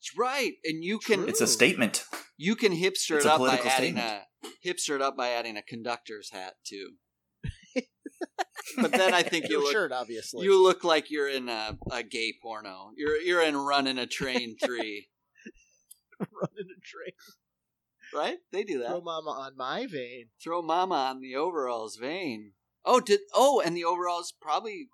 [0.00, 1.28] It's right, and you can True.
[1.28, 2.04] It's a statement.
[2.36, 4.22] You can hipster It's it a up by political adding statement.
[4.44, 6.92] a hipster it up by adding a conductor's hat too.
[8.76, 10.44] But then I think you look shirt, obviously.
[10.44, 12.90] you look like you're in a, a gay porno.
[12.96, 15.08] You're you're in running a train three,
[16.18, 17.12] running a train.
[18.14, 18.38] right?
[18.52, 18.88] They do that.
[18.88, 20.26] Throw mama on my vein.
[20.42, 22.52] Throw mama on the overalls vein.
[22.84, 24.88] Oh, did oh, and the overalls probably.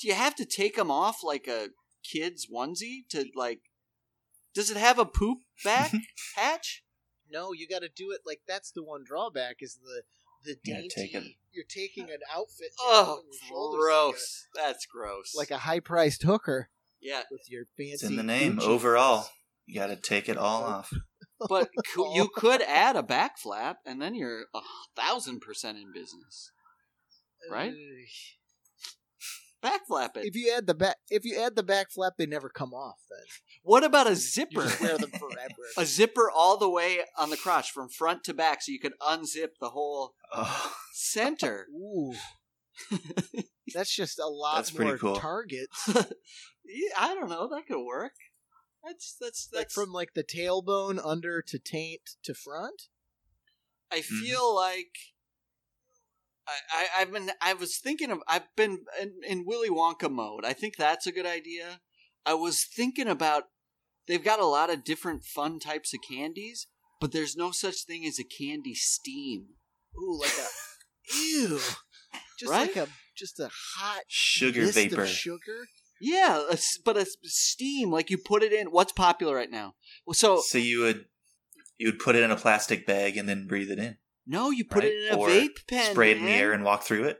[0.00, 1.68] Do you have to take them off like a
[2.02, 3.60] kid's onesie to like?
[4.54, 5.92] Does it have a poop back
[6.36, 6.82] patch?
[7.30, 10.02] No, you got to do it like that's the one drawback is the
[10.44, 11.38] the You gotta dainty.
[11.62, 11.96] Take it.
[11.96, 12.68] You're taking an outfit.
[12.80, 14.46] Oh, on your shoulders gross!
[14.54, 15.34] That's gross.
[15.36, 17.92] Like a, high priced hooker yeah, with your fancy.
[17.92, 18.56] It's in the name.
[18.56, 19.28] Gucci Overall,
[19.66, 20.66] you got to take it all oh.
[20.66, 20.92] off.
[21.48, 24.60] but cou- you could add a back flap, and then you're a
[24.96, 26.50] thousand percent in business.
[27.48, 27.70] Uh, right?
[27.70, 28.08] Ugh.
[29.64, 30.26] Back flap it.
[30.26, 32.98] If you add the back, if you add the back flap, they never come off.
[33.10, 33.18] Then
[33.62, 34.62] What about a zipper?
[34.62, 35.54] just wear them forever.
[35.78, 38.92] a zipper all the way on the crotch from front to back, so you can
[39.00, 41.66] unzip the whole Oh, center.
[41.74, 42.12] Ooh,
[43.74, 45.16] that's just a lot That's pretty more cool.
[45.16, 45.88] targets.
[45.88, 47.48] yeah, I don't know.
[47.48, 48.12] That could work.
[48.86, 49.74] That's that's Like that's.
[49.74, 52.82] from like the tailbone under to taint to front.
[53.90, 54.20] I Mhm.
[54.20, 54.94] feel like
[56.46, 56.52] I,
[56.98, 60.44] I I've been I was thinking of I've been in, in Willy Wonka mode.
[60.44, 61.80] I think that's a good idea.
[62.26, 63.44] I was thinking about
[64.06, 66.66] they've got a lot of different fun types of candies,
[67.00, 69.46] but there's no such thing as a candy steam.
[69.98, 70.46] Ooh, like a
[71.16, 71.58] ew,
[72.38, 72.74] just Right?
[72.74, 75.02] like a just a hot sugar mist vapor.
[75.02, 75.66] of sugar.
[76.00, 78.66] Yeah, a s but a steam like you put it in.
[78.68, 79.74] What's popular right now?
[80.06, 81.06] Well, so So you would
[81.78, 84.64] you would put it in a plastic bag and then breathe it in, no, you
[84.64, 84.92] put right?
[84.92, 85.92] it in a or vape pen.
[85.92, 86.40] spray it in the man.
[86.40, 87.18] air and walk through it.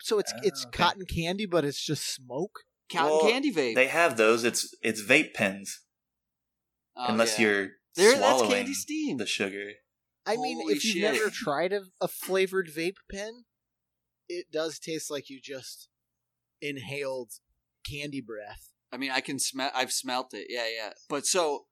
[0.00, 0.76] So it's Oh, it's okay.
[0.78, 2.60] cotton candy, but it's just smoke.
[2.92, 3.74] cotton Well, candy vape.
[3.74, 4.44] They have those.
[4.44, 5.80] It's it's vape pens
[6.96, 7.46] Oh, unless yeah.
[7.46, 8.12] you're there.
[8.12, 9.16] That's swallowing candy steam.
[9.18, 9.70] the sugar.
[10.26, 11.02] I mean, Holy if you've shit.
[11.14, 13.44] never tried a, a flavored vape pen,
[14.28, 15.88] it does taste like you just
[16.60, 17.30] inhaled
[17.88, 18.70] candy breath.
[18.92, 19.70] I mean, I can smell.
[19.74, 20.46] I've smelt it.
[20.50, 20.92] Yeah, yeah.
[21.08, 21.66] But so,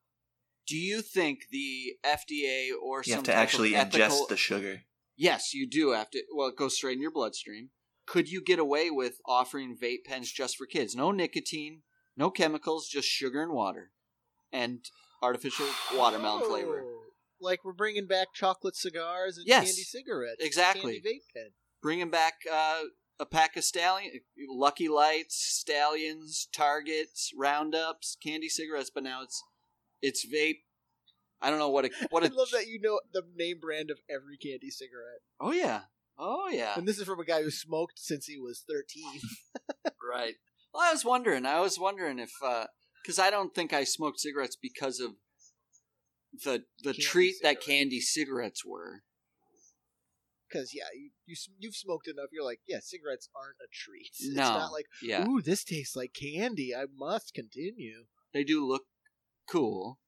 [0.67, 4.29] do you think the FDA or You some have to type of actually ethical, ingest
[4.29, 4.83] the sugar.
[5.17, 6.23] Yes, you do have to.
[6.35, 7.71] Well, it goes straight in your bloodstream.
[8.07, 10.95] Could you get away with offering vape pens just for kids?
[10.95, 11.83] No nicotine,
[12.17, 13.93] no chemicals, just sugar and water,
[14.53, 14.85] and
[15.23, 16.83] artificial watermelon flavor.
[16.85, 17.03] Oh,
[17.41, 20.45] Like we're bringing back chocolate cigars and Yes, candy cigarettes.
[20.45, 21.01] exactly.
[21.01, 21.51] Candy vape pen.
[21.83, 22.83] Bringing back uh,
[23.19, 24.13] a pack of stallion,
[24.49, 29.43] Lucky Lights, Stallions, Targets, Roundups, candy cigarettes, but now it's
[30.07, 30.63] it's vape.
[31.41, 33.91] I don't know what a what I a love that you know the name brand
[33.91, 35.21] of every candy cigarette.
[35.41, 35.83] Oh yeah,
[36.19, 36.75] oh yeah.
[36.77, 39.05] And this is from a guy who smoked since he was 13.
[40.09, 40.35] Right.
[40.73, 41.45] Well, I was wondering.
[41.47, 42.67] I was wondering if uh,
[43.03, 45.13] because I don't think I smoked cigarettes because of
[46.45, 49.03] the the Candy treat that candy cigarettes were.
[50.49, 52.29] Because, yeah, you, you you've smoked enough.
[52.33, 54.11] You're like, yeah, cigarettes aren't a treat.
[54.21, 56.73] It's not like, Yeah, ooh, this tastes like candy.
[56.75, 58.05] I must continue.
[58.33, 58.85] they do look
[59.49, 59.99] cool,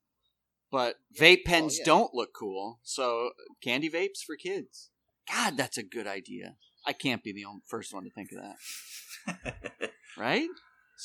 [0.70, 1.84] but vape pens yeah.
[1.84, 2.80] don't look cool.
[2.82, 3.30] So
[3.62, 4.90] candy vapes for kids.
[5.30, 6.56] God, that's a good idea.
[6.86, 8.38] I can't be the only first one to think of
[9.36, 10.48] that, right?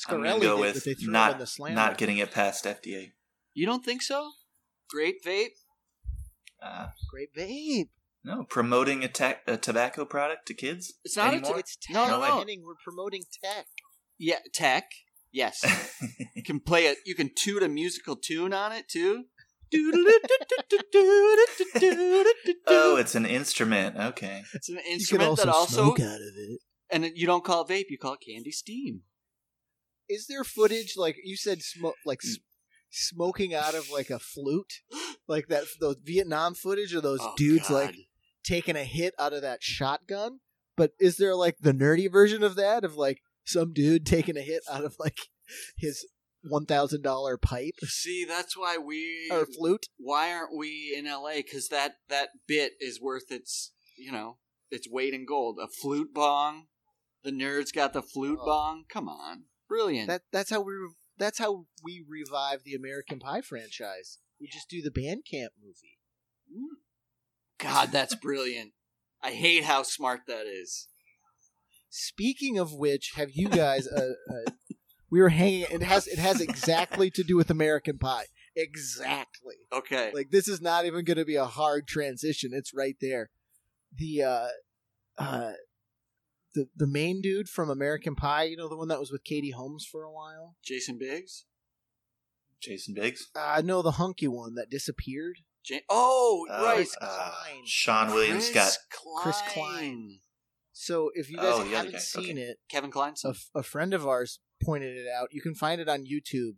[0.08, 1.74] I'm Scarelli gonna go with but they threw him in not the slammer.
[1.74, 3.12] not getting it past FDA.
[3.52, 4.30] You don't think so?
[4.88, 5.50] Grape vape?
[6.62, 7.88] Uh, Great vape.
[8.24, 10.94] no, promoting a, ta- a tobacco product to kids.
[11.04, 11.58] It's not a anymore?
[11.58, 11.94] It's tech.
[11.94, 12.38] No, no, no.
[12.38, 13.66] Henning, We're promoting tech.
[14.18, 14.90] Yeah, tech.
[15.34, 15.64] Yes.
[16.36, 16.98] You can play it.
[17.04, 19.24] You can toot a musical tune on it too.
[22.66, 23.96] oh, it's an instrument.
[23.96, 24.42] Okay.
[24.52, 26.60] it's an You can instrument also, that also, smoke out of it.
[26.90, 27.86] and you don't call it vape.
[27.90, 29.00] You call it candy steam.
[30.08, 32.36] Is there footage like you said, smoke like s-
[32.90, 34.74] smoking out of like a flute,
[35.28, 37.74] like that those Vietnam footage of those Oh, dudes God.
[37.86, 37.96] like
[38.44, 40.40] taking a hit out of that shotgun?
[40.76, 44.42] But is there like the nerdy version of that of like some dude taking a
[44.42, 45.18] hit out of like
[45.76, 46.06] his
[46.42, 49.28] one thousand dollar pipe See, that's why we.
[49.30, 49.86] or flute?
[49.98, 51.36] Why aren't we in L.A.?
[51.42, 54.38] Because that that bit is worth its you know
[54.70, 55.58] its weight in gold.
[55.62, 56.66] A flute bong.
[57.22, 58.44] The nerds got the flute Oh.
[58.46, 58.84] bong.
[58.90, 60.08] Come on, brilliant.
[60.08, 64.18] That that's how we re- that's how we revive the American Pie franchise.
[64.40, 65.98] We just do the Band Camp movie.
[66.52, 66.76] Mm.
[67.58, 68.72] God, that's brilliant.
[69.22, 70.88] I hate how smart that is.
[71.96, 73.86] Speaking of which, have you guys?
[73.86, 74.50] Uh, uh,
[75.10, 75.66] we were hanging.
[75.70, 78.24] It has it has exactly to do with American Pie.
[78.56, 79.54] Exactly.
[79.72, 80.10] Okay.
[80.12, 82.50] Like this is not even going to be a hard transition.
[82.52, 83.30] It's right there.
[83.96, 84.46] The uh,
[85.18, 85.52] uh,
[86.56, 88.44] the the main dude from American Pie.
[88.44, 90.56] You know the one that was with Katie Holmes for a while.
[90.64, 91.44] Jason Biggs.
[92.60, 93.28] Jason Biggs.
[93.36, 95.42] Uh, no, the hunky one that disappeared.
[95.64, 96.74] Ja- oh, Uh, right.
[96.74, 97.62] Chris uh, Klein.
[97.66, 100.18] Sean Williams got Chris Klein.
[100.76, 102.42] So if you guys Oh, haven't seen Okay.
[102.48, 103.14] it, Kevin Klein.
[103.24, 105.28] a, f- a friend of ours pointed it out.
[105.32, 106.56] You can find it on YouTube.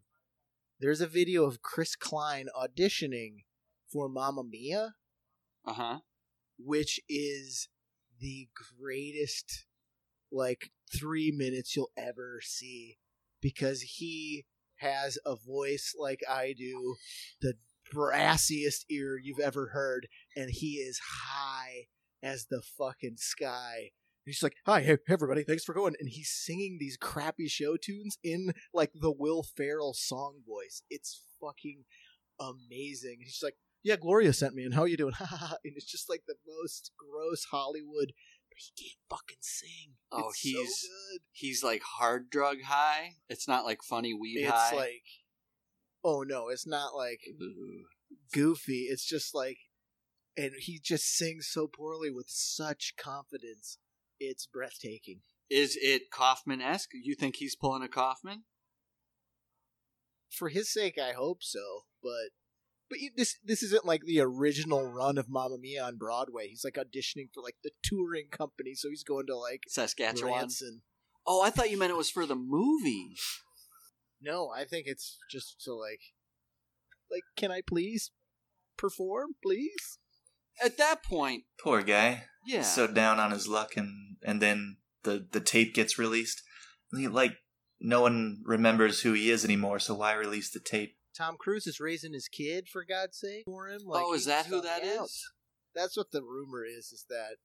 [0.80, 3.44] There's a video of Chris Klein auditioning
[3.92, 4.94] for Mamma Mia,
[5.66, 5.98] Uh huh.
[6.58, 7.68] which is
[8.18, 8.48] the
[8.80, 9.66] greatest
[10.32, 12.98] like three minutes you'll ever see
[13.42, 16.96] because he has a voice like I do,
[17.42, 17.54] the
[17.92, 21.88] brassiest ear you've ever heard, and he is high
[22.22, 23.90] as the fucking sky.
[24.26, 28.18] He's like, "Hi, hey, everybody, thanks for going." And he's singing these crappy show tunes
[28.24, 30.82] in like the Will Ferrell song voice.
[30.90, 31.84] It's fucking
[32.40, 33.18] amazing.
[33.20, 36.22] He's like, "Yeah, Gloria sent me, and how are you doing?" and it's just like
[36.26, 38.12] the most gross Hollywood.
[38.48, 39.94] But he can't fucking sing.
[40.10, 41.20] Oh, it's he's- so good.
[41.32, 43.12] He's like hard drug high.
[43.28, 44.74] It's not like funny weed It's high.
[44.74, 45.04] like,
[46.04, 47.84] oh no, it's not like Ooh.
[48.32, 48.86] goofy.
[48.90, 49.58] It's just like,
[50.36, 53.78] and he just sings so poorly with such confidence.
[54.18, 55.20] It's breathtaking.
[55.50, 56.90] Is it Kaufman esque?
[56.92, 58.44] You think he's pulling a Kaufman?
[60.30, 61.84] For his sake, I hope so.
[62.02, 62.30] But,
[62.90, 66.48] but you, this this isn't like the original run of Mamma Mia on Broadway.
[66.48, 70.32] He's like auditioning for like the touring company, so he's going to like Saskatchewan.
[70.32, 70.82] Branson.
[71.26, 73.16] Oh, I thought you meant it was for the movie.
[74.20, 76.00] No, I think it's just to like,
[77.10, 78.10] like, can I please
[78.76, 79.98] perform, please?
[80.62, 82.24] At that point, poor guy.
[82.46, 82.62] yeah.
[82.62, 86.42] So down on his luck, and and then the the tape gets released.
[86.92, 87.36] And he, like
[87.80, 89.78] no one remembers who he is anymore.
[89.78, 90.96] So why release the tape?
[91.16, 93.80] Tom Cruise is raising his kid for God's sake for him.
[93.84, 95.06] Like, oh, is that who found that out.
[95.06, 95.24] is?
[95.74, 96.92] That's what the rumor is.
[96.92, 97.36] Is that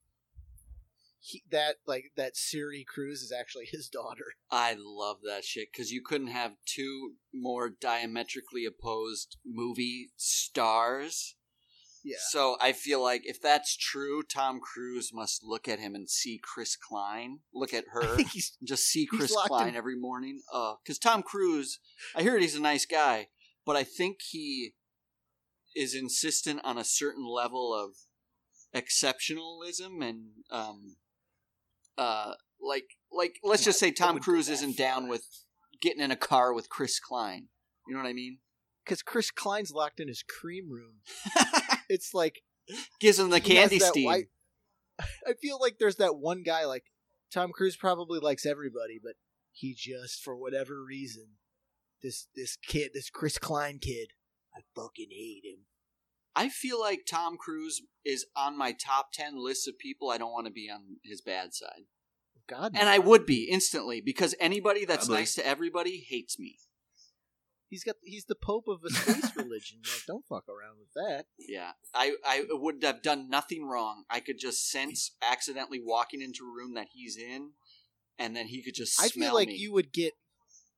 [1.20, 4.26] he that like that Suri Cruise is actually his daughter.
[4.51, 11.36] I love that shit because you couldn't have two more diametrically opposed movie stars
[12.04, 12.18] Yeah.
[12.30, 16.39] So I feel like if that's true, Tom Cruise must look at him and see
[16.41, 17.39] Chris Klein.
[17.54, 18.04] Look at her.
[18.04, 20.41] I think he's just see Chris Klein in- every morning.
[20.84, 21.80] Because Tom Cruise,
[22.16, 23.28] I heard he's a nice guy,
[23.66, 24.74] but I think he
[25.76, 27.95] is insistent on a certain level of
[28.76, 30.95] exceptionalism and um,
[31.97, 35.26] uh, like like let's just say Tom Cruise isn't down with
[35.82, 37.47] getting in a car with Chris Klein.
[37.88, 38.39] You know what I mean?
[38.86, 41.02] because Chris Klein's locked in his cream room.
[41.91, 42.41] It's like
[42.99, 44.05] Gives him the candy that steam.
[44.05, 44.29] white-
[45.27, 46.85] I feel like there's that one guy like
[47.33, 49.13] Tom Cruise probably likes everybody, but
[49.51, 51.37] he just for whatever reason
[52.01, 54.09] this this kid, this Chris Klein kid,
[54.55, 55.65] I fucking hate him.
[56.35, 60.31] I feel like Tom Cruise is on my top 10 list of people I don't
[60.31, 61.83] want to be on his bad side.
[62.47, 65.21] God, And I would be instantly because anybody that's Probably.
[65.21, 66.57] nice to everybody hates me.
[67.72, 69.80] He's got he's the pope of a space religion.
[69.84, 71.26] Like, don't fuck around with that.
[71.39, 71.72] Yeah.
[71.95, 74.03] I, I would have done nothing wrong.
[74.09, 77.51] I could just sense accidentally walking into a room that he's in
[78.19, 79.55] and then he could just I feel like me.
[79.55, 80.13] you would get.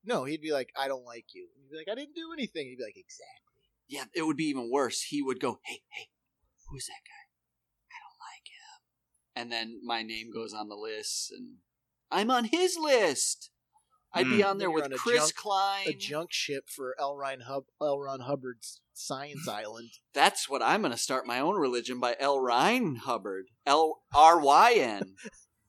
[0.06, 1.48] No, he'd be like, I don't like you.
[1.56, 2.68] He'd be like, I didn't do anything.
[2.68, 3.40] He'd be like, exactly.
[3.88, 5.02] Yeah, it would be even worse.
[5.02, 6.08] He would go, "Hey, hey,
[6.70, 7.26] who's that guy?
[7.92, 8.80] I don't like him."
[9.36, 11.58] And then my name goes on the list, and
[12.10, 13.50] I'm on his list.
[14.14, 14.48] I'd be Hmm.
[14.48, 15.88] on there You're with on a Chris junk- Klein.
[15.90, 17.16] A junk ship for L.
[17.18, 18.00] Ron, Hub- L.
[18.00, 19.90] Ron Hubbard's Science Island.
[20.14, 22.40] That's what I'm going to start my own religion by L.
[22.40, 23.46] Ryan Hubbard.
[23.66, 25.16] L R Y N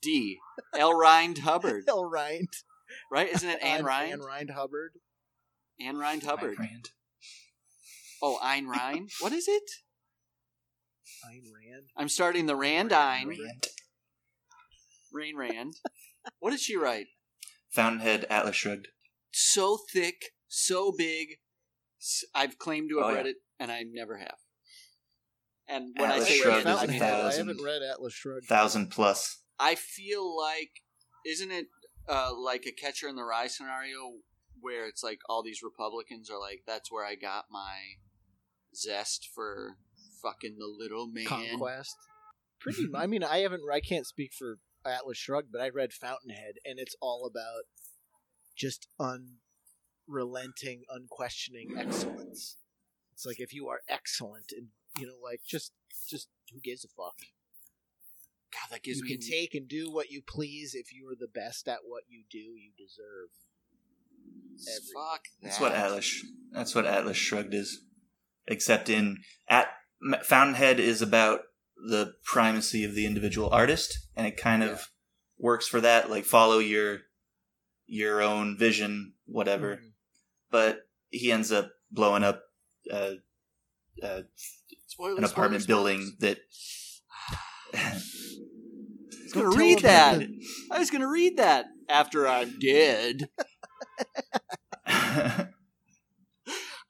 [0.02, 0.38] D.
[0.74, 0.92] L.
[0.94, 1.84] Ryan Hubbard.
[1.88, 2.04] L.
[2.04, 2.48] Rind.
[3.10, 3.28] Right?
[3.32, 4.12] Isn't it Anne Anne Ryan?
[4.12, 4.92] Anne Rind Hubbard.
[5.80, 6.56] Anne Ryan Hubbard.
[6.56, 6.90] Ayn Rand.
[8.22, 9.08] Oh, Ayn Ryan.
[9.20, 9.70] What is it?
[11.26, 11.86] Ayn Rand.
[11.96, 13.26] I'm starting the Rand Ayn.
[13.28, 13.66] Rand.
[15.12, 15.74] Rain Rand.
[16.40, 17.06] What did she write?
[17.74, 18.88] Fountainhead Atlas Shrugged.
[19.32, 21.38] so thick, so big.
[22.34, 23.30] I've claimed to have Oh, read yeah.
[23.32, 24.36] it, and I never have.
[25.66, 27.12] And when Atlas I say Shrugged read it, is I a mean, Fountainhead.
[27.14, 27.48] I thousand.
[27.48, 28.46] haven't read Atlas Shrugged.
[28.46, 29.40] Thousand plus.
[29.58, 30.70] I feel like,
[31.26, 31.66] isn't it
[32.08, 34.18] uh, like a Catcher in the Rye scenario
[34.60, 37.76] where it's like all these Republicans are like, that's where I got my
[38.74, 39.76] zest for
[40.22, 41.24] fucking the little man.
[41.26, 41.96] Conquest.
[42.60, 42.86] Pretty.
[42.94, 43.62] I mean, I haven't.
[43.72, 47.64] I can't speak for Atlas Shrugged, but I read Fountainhead, and it's all about
[48.56, 52.56] just unrelenting, unquestioning excellence.
[53.12, 54.68] It's like if you are excellent, and
[54.98, 55.72] you know, like just,
[56.08, 57.18] just who gives a fuck?
[58.52, 59.10] God, that gives you me.
[59.16, 62.22] can take and do what you please if you are the best at what you
[62.30, 62.38] do.
[62.38, 63.30] You deserve.
[64.68, 65.48] every- fuck that.
[65.48, 66.24] That's what Atlas.
[66.52, 67.80] That's what Atlas Shrugged is.
[68.46, 69.18] Except in
[69.48, 69.68] at
[70.22, 71.40] Fountainhead is about
[71.88, 74.84] the primacy of the individual artist, and it kind of Yeah.
[75.38, 76.10] works for that.
[76.10, 77.00] Like follow your
[77.86, 79.76] your own vision, whatever.
[79.76, 79.92] Mhm.
[80.50, 82.42] But he ends up blowing up
[82.90, 83.14] uh,
[84.02, 84.22] uh,
[84.86, 86.38] Spoilers, an apartment spoilers, building that.
[87.74, 88.00] I
[89.24, 90.18] was gonna read that.
[90.20, 90.28] that.
[90.70, 93.28] I was gonna read that after I'm dead.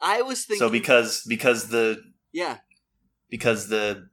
[0.00, 0.58] I was thinking.
[0.58, 2.58] so because because the yeah,
[3.30, 4.08] because the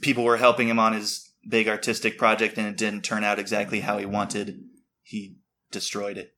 [0.00, 3.80] people were helping him on his big artistic project and it didn't turn out exactly
[3.80, 4.64] how he wanted,
[5.02, 5.36] he
[5.70, 6.34] destroyed it.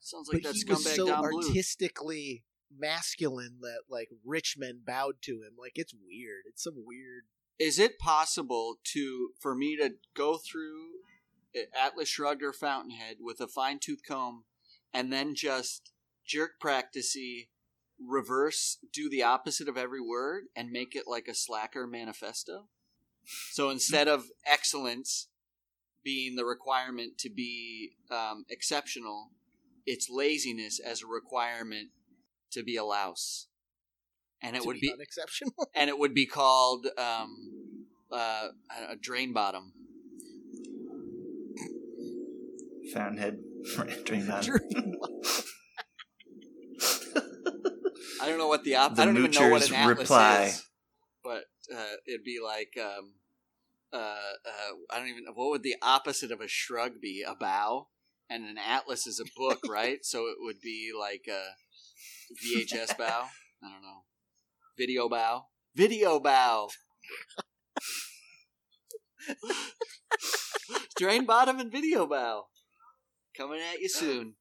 [0.00, 1.48] sounds like but that he was so Don Bluth.
[1.48, 2.44] artistically
[2.76, 5.54] masculine that like rich men bowed to him.
[5.58, 6.42] Like it's weird.
[6.46, 7.24] It's some weird.
[7.58, 10.86] Is it possible to for me to go through
[11.80, 14.44] Atlas Shrugged or Fountainhead with a fine tooth comb,
[14.92, 15.92] and then just
[16.26, 17.48] jerk practicey,
[18.00, 22.68] reverse, do the opposite of every word, and make it like a slacker manifesto?
[23.50, 25.28] So instead of excellence
[26.02, 29.30] being the requirement to be um, exceptional,
[29.86, 31.90] it's laziness as a requirement
[32.52, 33.46] to be a louse.
[34.42, 35.52] And it to would be unexceptional.
[35.74, 38.48] and it would be called um, uh,
[38.88, 39.72] a drain bottom.
[42.92, 43.38] Fountainhead,
[44.04, 44.42] drain on.
[48.22, 50.44] I don't know what the op- The I don't even know what an atlas reply.
[50.44, 50.64] is,
[51.24, 51.44] but
[51.74, 53.14] uh, it'd be like um,
[53.92, 57.24] uh, uh, I don't even what would the opposite of a shrug be?
[57.26, 57.88] A bow,
[58.30, 59.98] and an atlas is a book, right?
[60.04, 61.56] So it would be like a
[62.46, 63.26] VHS bow.
[63.62, 64.04] I don't know,
[64.78, 66.68] video bow, video bow.
[70.98, 72.46] Drain bottom and video bow
[73.36, 74.34] coming at you soon.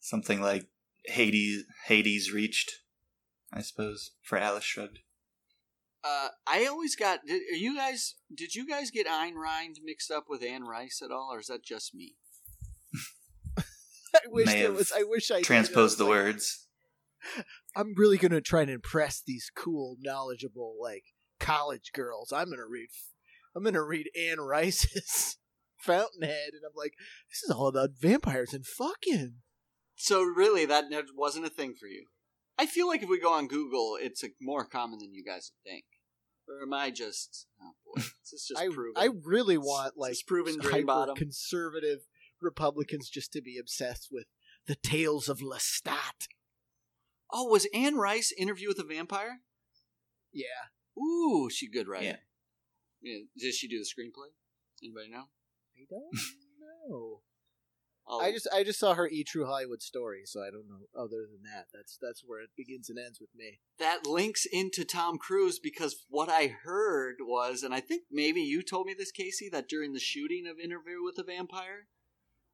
[0.00, 0.66] Something like
[1.06, 2.80] Hades, Hades reached,
[3.52, 5.00] I suppose, for Alice Shrugged.
[6.04, 7.26] Uh, I always got.
[7.26, 8.14] Did, are you guys?
[8.32, 11.46] Did you guys get Ayn Rand mixed up with Anne Rice at all, or is
[11.46, 12.14] that just me?
[13.58, 13.62] I
[14.28, 14.92] wish May there was.
[14.92, 15.44] I wish I did.
[15.44, 16.66] Transpose the like- words.
[17.76, 21.04] I'm really gonna try and impress these cool, knowledgeable, like
[21.40, 22.32] college girls.
[22.32, 22.88] I'm gonna read.
[23.56, 25.38] I'm gonna read Anne Rice's
[25.80, 26.92] Fountainhead, and I'm like,
[27.30, 29.36] this is all about vampires and fucking.
[29.96, 30.84] So really, that
[31.14, 32.06] wasn't a thing for you.
[32.58, 35.50] I feel like if we go on Google, it's uh more common than you guys
[35.50, 35.84] would think.
[36.48, 37.46] Or am I just?
[37.60, 38.94] Oh boy, this is just I proven.
[38.96, 42.00] I really want like proven hyper conservative
[42.40, 44.26] Republicans just to be obsessed with
[44.66, 46.28] the tales of Lestat.
[47.32, 49.40] Oh, was Anne Rice Interview with a Vampire?
[50.32, 50.68] Yeah,
[50.98, 52.04] Ooh, she good writer.
[52.04, 52.16] Yeah.
[53.02, 53.18] Yeah.
[53.36, 54.32] Did she do the screenplay?
[54.82, 55.24] Anybody know?
[55.76, 56.10] I don't
[56.90, 57.20] know.
[58.08, 60.86] Oh, I just I just saw her E True Hollywood story, so I don't know.
[60.94, 63.58] Other than that, that's that's where it begins and ends with me.
[63.78, 68.62] that links into Tom Cruise because what I heard was, and I think maybe you
[68.62, 71.88] told me this, Casey, that during the shooting of Interview with a Vampire,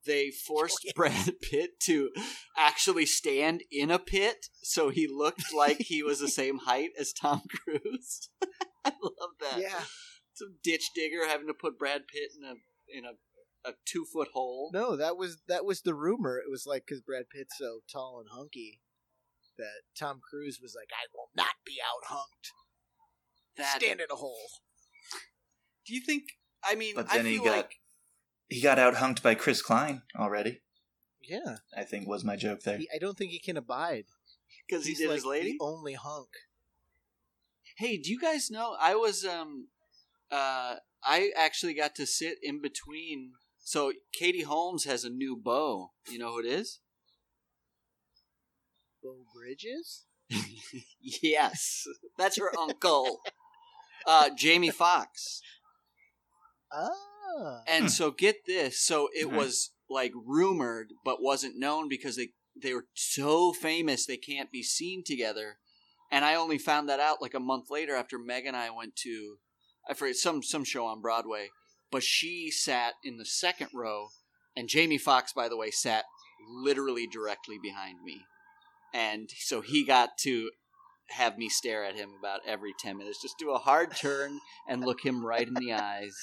[0.07, 0.93] they forced Oh, yeah.
[0.97, 2.11] Brad Pitt to
[2.57, 7.13] actually stand in a pit so he looked like he was the same height as
[7.13, 8.31] Tom Cruise.
[8.85, 9.61] I love that.
[9.61, 9.83] Yeah,
[10.35, 12.55] Some ditch digger having to put Brad Pitt in a
[12.99, 13.11] in a,
[13.65, 14.71] a two foot hole.
[14.73, 16.39] no, that was that was the rumor.
[16.39, 18.81] It was like because Brad Pitt's so tall and hunky
[19.59, 22.51] that Tom Cruise was like, I will not be out hunked.
[23.57, 24.49] That Stand in a hole.
[25.87, 26.25] do you think?
[26.65, 27.75] I mean, But I then he got like
[28.49, 30.61] he got out hunked by Chris Klein already.
[31.23, 32.79] Yeah, I think was my joke there.
[32.79, 34.05] he, I don't think he can abide.
[34.67, 35.53] because he He's did like his lady.
[35.53, 36.29] the only hunk.
[37.77, 39.69] Hey, do you guys know I was um
[40.31, 43.33] uh I actually got to sit in between
[43.63, 45.93] so Katie Holmes has a new beau.
[46.11, 46.81] You know who it is?
[49.03, 50.05] Bo Bridges.
[51.01, 51.85] yes.
[52.19, 53.21] That's her uncle.
[54.07, 55.43] Uh Jamie Foxx.
[56.73, 59.37] Ah, And so get this, so it Okay.
[59.37, 64.63] was like rumored but wasn't known because they they were so famous they can't be
[64.63, 65.59] seen together.
[66.11, 68.97] And I only found that out like a month later after Meg and I went
[68.97, 69.39] to
[69.89, 71.51] I forget some some show on Broadway.
[71.93, 74.09] But she sat in the second row
[74.57, 76.05] and Jamie Foxx, by the way, sat
[76.51, 78.23] literally directly behind me.
[78.93, 80.51] And so he got to
[81.11, 83.21] have me stare at him about every ten minutes.
[83.23, 84.39] Just do a hard turn
[84.69, 86.17] and look him right in the eyes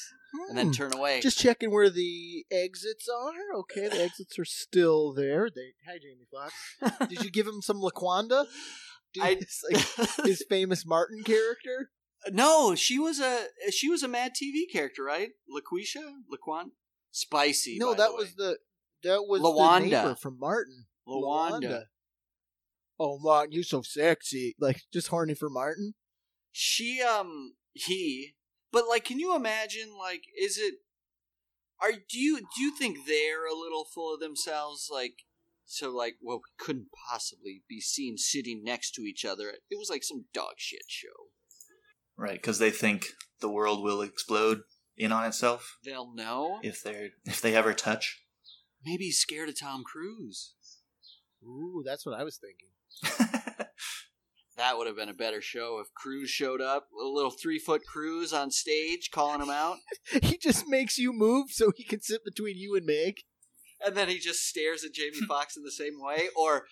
[0.50, 0.72] and then Hmm.
[0.74, 1.22] turn away.
[1.22, 3.60] Just checking where the exits are.
[3.60, 5.50] Okay, the exits are still there.
[5.54, 7.10] They, hi, Jamie Foxx.
[7.10, 8.46] Did you give him some Laquanda?
[9.22, 9.40] I-
[9.72, 11.90] like, his famous Martin character?
[12.32, 15.30] No, she was a she was a Mad TV character, right?
[15.50, 16.02] LaQuisha,
[16.32, 16.72] Laquan,
[17.12, 17.78] spicy.
[17.80, 18.58] No, that the was the
[19.04, 19.84] that was Lawanda.
[19.84, 20.86] the neighbor from Martin.
[21.08, 21.84] Lawanda.
[23.00, 24.56] Oh, Martin, you're so sexy.
[24.60, 25.94] Like just horny for Martin.
[26.52, 28.36] She um he,
[28.72, 29.98] but like, can you imagine?
[29.98, 30.76] Like, is it?
[31.82, 34.90] Are do you do you think they're a little full of themselves?
[34.92, 35.24] Like,
[35.66, 39.54] so like, well, we couldn't possibly be seen sitting next to each other.
[39.70, 41.30] It was like some dog shit show.
[42.20, 43.08] Right, because they think
[43.40, 44.62] the world will explode
[44.98, 46.60] in on itself They'll know.
[46.62, 48.22] if they if they ever touch.
[48.86, 50.54] Maybe he's scared of Tom Cruise.
[51.44, 52.70] Ooh, that's what I was thinking.
[54.58, 57.86] That would have been a better show if Cruise showed up, a little three foot
[57.86, 59.78] Cruise on stage calling him out,
[60.22, 63.22] he just makes you move so he can sit between you and Meg.
[63.86, 66.28] and then he just stares at Jamie Foxx in the same way.
[66.36, 66.66] Or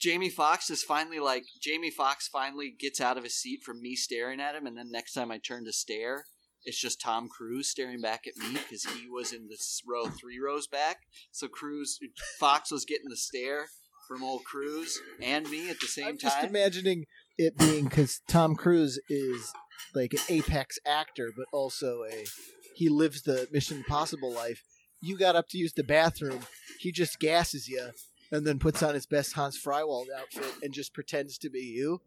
[0.00, 3.94] Jamie Foxx is finally like Jamie Foxx finally gets out of his seat from me
[3.94, 6.24] staring at him, and then next time I turn to stare,
[6.64, 10.38] it's just Tom Cruise staring back at me because he was in this row three
[10.38, 10.98] rows back.
[11.30, 11.98] So Cruise
[12.38, 13.66] Fox was getting the stare
[14.08, 17.06] from old Cruise and me at the same I'm just imagining
[17.38, 19.52] it being because Tom Cruise is
[19.94, 22.24] like an apex actor, but also a
[22.74, 24.62] he lives the Mission Impossible life.
[25.00, 26.40] You got up to use the bathroom,
[26.78, 27.90] he just gasses you,
[28.32, 32.00] and then puts on his best Hans Freiwald outfit and just pretends to be you,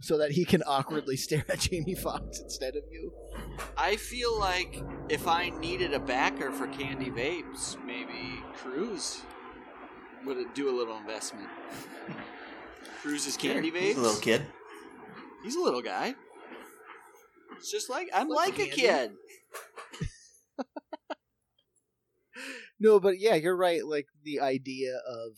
[0.00, 3.12] so that he can awkwardly stare at Jamie Foxx instead of you.
[3.76, 9.22] I feel like if I needed a backer for Candy Vapes, maybe Cruise
[10.24, 11.48] would do a little investment.
[13.00, 13.80] Cruise is Candy Vapes.
[13.80, 14.42] He's a little kid.
[15.42, 16.14] He's a little guy.
[17.56, 19.12] It's just like I'm Like like a kid.
[22.78, 23.84] No, but yeah, you're right.
[23.86, 25.32] Like the idea of,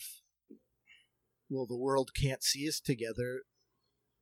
[1.49, 3.43] well, the world can't see us together.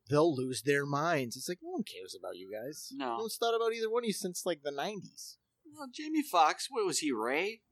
[0.09, 1.37] They'll lose their minds.
[1.37, 2.91] It's like no one cares about you guys.
[2.93, 3.17] No.
[3.17, 5.37] no one's thought about either one of you since like the '90s.
[5.77, 7.11] Well, Jamie Foxx, what was he?
[7.11, 7.63] Ray?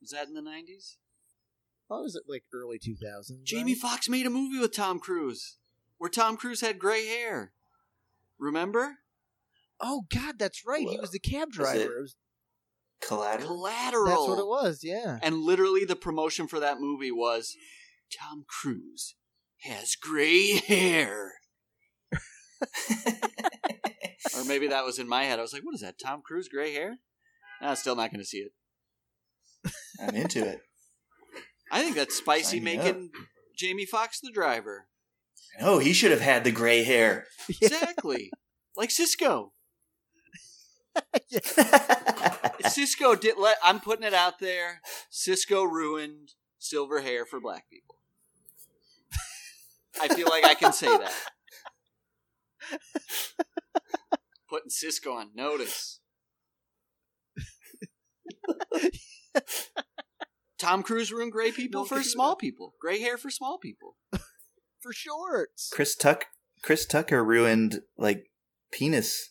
[0.00, 0.96] Was that in the nineties?
[1.86, 3.44] What was it like early 2000s?
[3.44, 5.58] Jamie Foxx made a movie with Tom Cruise,
[5.98, 7.52] where Tom Cruise had gray hair.
[8.38, 8.96] Remember?
[9.80, 10.86] Oh God, that's right.
[10.88, 12.00] He was the cab driver.
[12.00, 12.16] was-
[13.00, 13.48] Collateral.
[13.48, 14.06] Collateral.
[14.06, 14.80] that's what it was.
[14.82, 15.18] Yeah.
[15.22, 17.56] And literally, the promotion for that movie was
[18.10, 19.14] Tom Cruise
[19.62, 21.34] has gray hair.
[24.36, 25.38] or maybe that was in my head.
[25.38, 25.98] I was like, what is that?
[25.98, 26.98] Tom Cruise, gray hair?
[27.60, 28.52] I'm nah, still not going to see it.
[30.00, 30.60] I'm into it.
[31.72, 33.10] I think that's spicy Sign making
[33.56, 34.86] Jamie Foxx the driver.
[35.60, 37.26] Oh, he should have had the gray hair.
[37.48, 38.30] Exactly.
[38.76, 39.50] like Sisqó.
[42.64, 44.80] Sisqó did let I'm putting it out there.
[45.12, 47.96] Sisqó ruined silver hair for black people.
[50.00, 51.12] I feel like I can say that.
[54.48, 56.00] Putting Sisqó on notice.
[60.58, 62.74] Tom Cruise ruined gray people No, for he- small people.
[62.80, 63.96] Gray hair for small people.
[64.80, 65.70] For shorts.
[65.72, 66.26] Chris Tuck
[66.62, 68.30] Chris Tucker ruined like
[68.72, 69.30] penis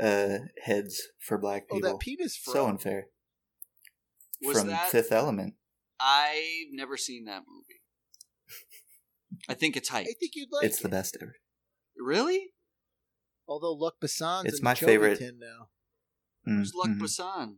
[0.00, 1.76] uh heads for black people.
[1.76, 1.90] Oh, people.
[1.92, 2.52] that penis fro.
[2.54, 3.06] so unfair.
[4.42, 5.54] Was From that Fifth Element.
[5.98, 7.80] I've never seen that movie.
[9.48, 10.06] I think it's hype.
[10.08, 11.36] I think you'd like it's the best ever.
[11.98, 12.52] Really?
[13.48, 15.18] Although Luc Besson's It's in my favorite.
[15.18, 15.68] Tin now,
[16.44, 17.00] Who's Luc Mhm.
[17.00, 17.56] Besson?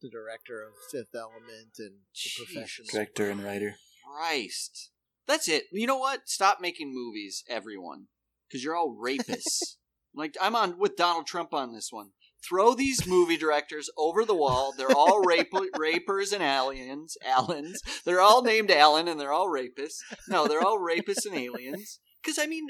[0.00, 2.86] the director of Fifth Element and The Professional.
[2.92, 3.76] Director and writer.
[4.06, 4.90] Christ.
[5.26, 5.64] That's it.
[5.72, 6.28] You know what?
[6.28, 8.06] Stop making movies, everyone.
[8.46, 9.76] Because you're all rapists.
[10.14, 12.10] Like, I'm on with Donald Trump on this one.
[12.48, 14.72] Throw these movie directors over the wall.
[14.76, 17.16] They're all rape- rapers and aliens.
[17.26, 17.80] Allens.
[18.04, 19.98] They're all named Allen and they're all rapists.
[20.28, 21.98] No, they're all rapists and aliens.
[22.22, 22.68] Because, I mean,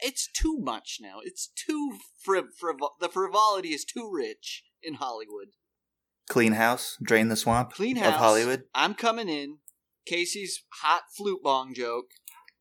[0.00, 1.16] it's too much now.
[1.22, 1.98] It's too.
[2.26, 5.48] Friv- frivol- the frivolity is too rich in Hollywood.
[6.28, 8.20] Clean House, Drain the Swamp Clean house of.
[8.20, 8.62] Hollywood.
[8.74, 9.58] I'm coming in.
[10.06, 12.06] Casey's hot flute bong joke,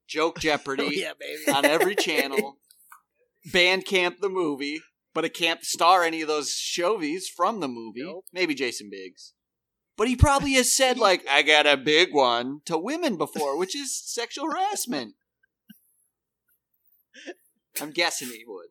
[0.08, 1.52] joke Jeopardy Oh, yeah, baby.
[1.56, 2.58] on every channel.
[3.52, 4.82] Band Camp the movie,
[5.14, 8.04] but it can't star any of those shovies from the movie.
[8.04, 8.26] Nope.
[8.34, 9.34] Maybe Jason Biggs.
[9.98, 13.76] But he probably has said like, "I got a big one" to women before, which
[13.76, 15.16] is sexual harassment.
[17.82, 18.68] I'm guessing he would.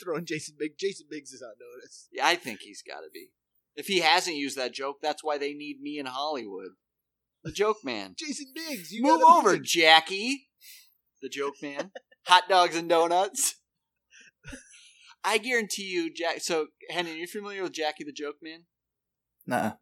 [0.00, 0.74] Throwing Jason Biggs.
[0.78, 2.08] Jason Biggs is on notice.
[2.12, 3.28] Yeah, I think he's got to be.
[3.74, 6.72] If he hasn't used that joke, that's why they need me in Hollywood.
[7.44, 8.14] The joke man.
[8.18, 10.48] Jason Biggs, you Move over, Jackie.
[11.20, 11.90] The joke man.
[12.26, 13.56] Hot dogs and donuts.
[15.24, 16.40] I guarantee you, Jack.
[16.40, 18.64] So, Henry, you familiar with Jackie the Joke Man?
[19.46, 19.72] Nah.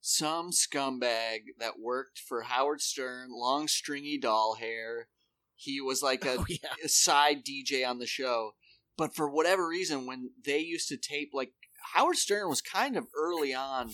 [0.00, 5.08] Some scumbag that worked for Howard Stern, long stringy doll hair.
[5.54, 6.70] He was like a, Oh, yeah.
[6.84, 8.52] a side DJ on the show.
[8.96, 11.52] But for whatever reason, when they used to tape, like
[11.94, 13.90] Howard Stern was kind of early on,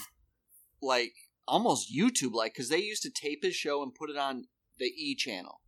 [0.82, 1.12] like
[1.46, 4.46] almost YouTube like, because they used to tape his show and put it on
[4.78, 5.60] the E channel.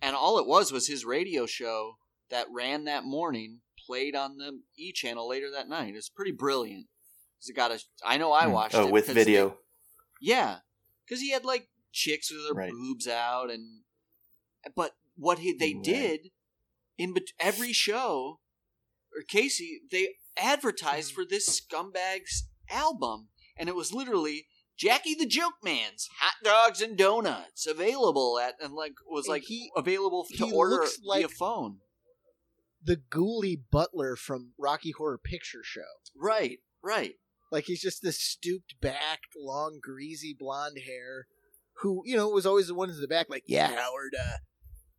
[0.00, 1.98] And all it was was his radio show
[2.30, 5.90] that ran that morning, played on the E channel later that night.
[5.90, 6.86] It was pretty brilliant.
[7.40, 7.82] 'Cause It got a.
[8.04, 8.52] I know I Hmm.
[8.52, 9.50] watched Oh, it with video.
[9.50, 9.56] they-
[10.20, 10.60] yeah,
[11.04, 12.70] because he had like chicks with their Right.
[12.70, 13.84] boobs out, and
[14.74, 15.84] but what he they Right.
[15.84, 16.32] did
[16.96, 18.40] in bet- every show,
[19.14, 25.54] or Casey, they advertised for this scumbag's album, and it was literally Jackie the Joke
[25.62, 30.46] Man's hot dogs and donuts available at and like was And like he- available to
[30.46, 31.78] he order looks via phone.
[32.82, 35.80] The ghouly butler from Rocky Horror Picture Show.
[36.16, 37.14] Right, right.
[37.50, 41.26] Like he's just this stooped back, long, greasy blonde hair,
[41.80, 44.36] who you know was always the one in the back, like, "Yeah, Howard, uh,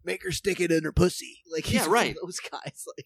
[0.03, 2.15] make her stick it in her pussy." Like, he's Yeah, one of right.
[2.21, 3.05] those guys, like,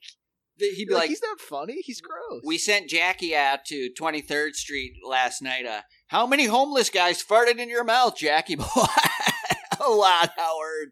[0.57, 1.81] He'd be like, like, he's not funny.
[1.81, 2.41] He's gross.
[2.45, 5.65] We sent Jackie out to 23rd Street last night.
[5.65, 5.81] Uh,
[6.13, 8.65] how many homeless guys farted in your mouth, Jackie boy?
[9.83, 10.91] A lot, Howard.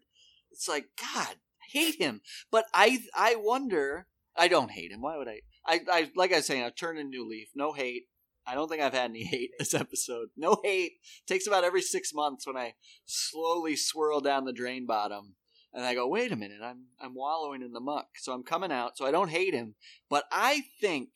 [0.50, 2.22] It's like God, I hate him.
[2.50, 4.08] But I, I wonder.
[4.36, 5.00] I don't hate him.
[5.00, 5.42] Why would I?
[5.64, 7.50] I, I like I was saying, I've turned a new leaf.
[7.54, 8.08] No hate.
[8.44, 10.30] I don't think I've had any hate this episode.
[10.36, 10.94] No hate.
[11.24, 15.36] takes about every six months when I slowly swirl down the drain bottom.
[15.72, 18.08] And I go, wait a minute, I'm I'm wallowing in the muck.
[18.16, 19.76] So I'm coming out, so I don't hate him.
[20.10, 21.10] But I think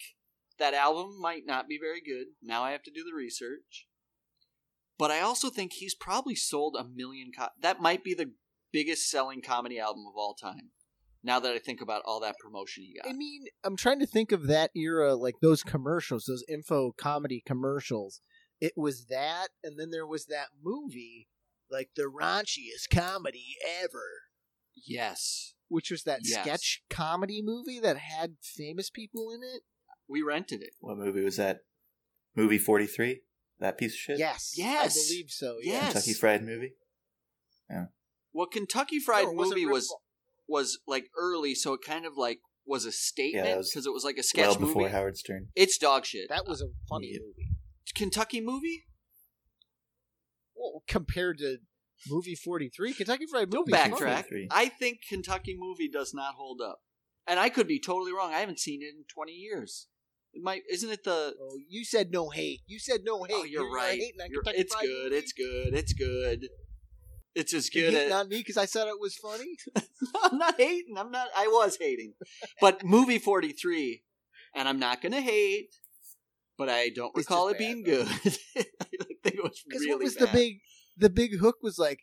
[0.61, 2.29] that album might not be very good.
[2.41, 3.89] Now I have to do the research.
[4.99, 7.31] But I also think he's probably sold a million.
[7.37, 8.33] Co- that might be the
[8.73, 10.71] biggest selling comedy album of all time.
[11.23, 13.11] Now that I think about all that promotion he got.
[13.11, 17.43] I mean, I'm trying to think of that era, like those commercials, those info comedy
[17.45, 18.21] commercials.
[18.61, 21.29] It was that, and then there was that movie,
[21.71, 24.05] like the raunchiest comedy ever,
[24.87, 26.43] yes, which was that Yes.
[26.43, 29.63] sketch comedy movie that had famous people in it.
[30.09, 30.71] we rented it.
[30.79, 31.63] What movie was that?
[32.37, 33.23] Movie 43?
[33.59, 34.19] That piece of shit?
[34.19, 34.97] Yes, Yes.
[34.97, 35.59] I believe so.
[35.63, 35.73] Yeah.
[35.73, 35.93] Yes.
[35.93, 36.75] Kentucky Fried Movie?
[37.71, 37.87] Yeah.
[38.33, 39.95] Well, Kentucky Fried No, Movie was
[40.47, 44.05] was like early, so it kind of like was a statement was because it was
[44.05, 44.93] like a sketch well before movie.
[44.93, 45.49] Howard Stern.
[45.55, 46.29] It's dog shit.
[46.29, 47.21] That was a funny Yeah.
[47.21, 47.51] movie.
[47.95, 48.85] Kentucky movie.
[50.55, 51.59] Well, compared to
[52.11, 53.73] Movie forty three, Kentucky Fried Don't Movie.
[53.83, 54.27] backtrack.
[54.29, 54.49] 43.
[54.51, 56.81] I think Kentucky movie does not hold up,
[57.27, 58.35] and I could be totally wrong.
[58.35, 59.89] I haven't seen it in twenty years.
[60.37, 61.35] It might, isn't it the?
[61.41, 62.61] Oh, you said no hate.
[62.67, 63.35] You said no oh, hate.
[63.37, 63.99] oh, you're, not right.
[63.99, 65.13] You're- it's Fried good.
[65.15, 65.73] It's good.
[65.75, 66.49] It's good.
[67.35, 68.13] It's as good hating as.
[68.13, 69.57] on me because I said it was funny.
[70.25, 70.97] I'm not hating.
[70.99, 71.29] I'm not.
[71.35, 72.13] I was hating,
[72.61, 74.03] but movie forty three,
[74.55, 75.69] and I'm not gonna hate.
[76.59, 78.09] But I don't It's recall it being bad, good.
[78.57, 78.85] I
[79.23, 80.29] think it was Because really what was bad.
[80.29, 80.61] the big
[80.99, 82.01] the big hook was like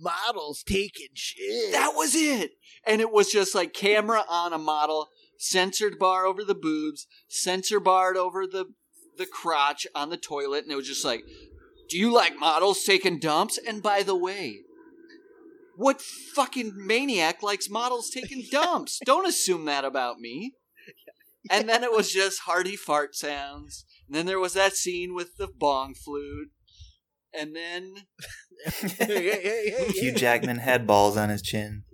[0.00, 1.72] models taking shit.
[1.72, 2.52] That was it.
[2.86, 5.08] And it was just like camera on a model,
[5.38, 8.66] censored bar over the boobs, censor barred over the
[9.16, 11.24] the crotch on the toilet, and it was just like,
[11.88, 13.58] do you like models taking dumps?
[13.58, 14.60] And by the way,
[15.76, 19.00] what fucking maniac likes models taking dumps?
[19.04, 20.54] Don't assume that about me.
[21.50, 23.86] And then it was just hearty fart sounds.
[24.06, 26.50] And then there was that scene with the bong flute.
[27.32, 27.94] And then
[29.94, 30.12] Hugh.
[30.12, 31.84] Jackman had balls on his chin.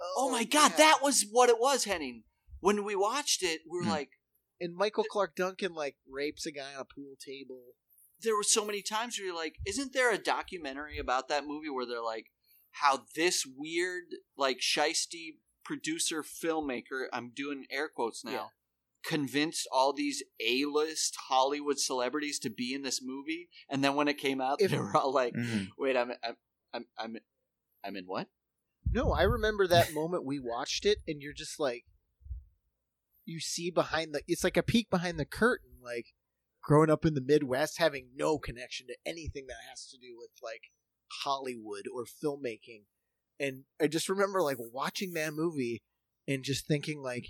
[0.00, 0.76] Oh, oh my god, yeah.
[0.78, 2.22] that was what it was, Henning.
[2.60, 3.90] When we watched it, we were Hmm.
[3.90, 4.10] like,
[4.60, 7.74] and Michael Clarke Duncan like rapes a guy on a pool table.
[8.22, 11.70] there were so many times where you're like, isn't there a documentary about that movie
[11.70, 12.26] where they're like,
[12.72, 14.04] how this weird,
[14.36, 18.48] like, shisty producer filmmaker, I'm doing air quotes now, Yeah.
[19.02, 23.48] convinced all these A list Hollywood celebrities to be in this movie?
[23.70, 25.68] And then when it came out, If- they were all like, Mhm.
[25.78, 26.36] wait, I'm, I'm,
[26.74, 27.16] I'm, I'm,
[27.82, 28.28] I'm in what?
[28.92, 31.86] No, I remember that moment we watched it, and you're just like,
[33.30, 34.22] you see behind the.
[34.26, 36.06] It's like a peek behind the curtain, like
[36.62, 40.30] growing up in the Midwest, having no connection to anything that has to do with
[40.42, 40.64] like
[41.22, 42.82] Hollywood or filmmaking,
[43.38, 45.82] and I just remember like watching that movie
[46.28, 47.28] and just thinking like,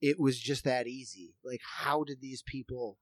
[0.00, 1.34] it was just that easy.
[1.44, 2.98] Like, how did these people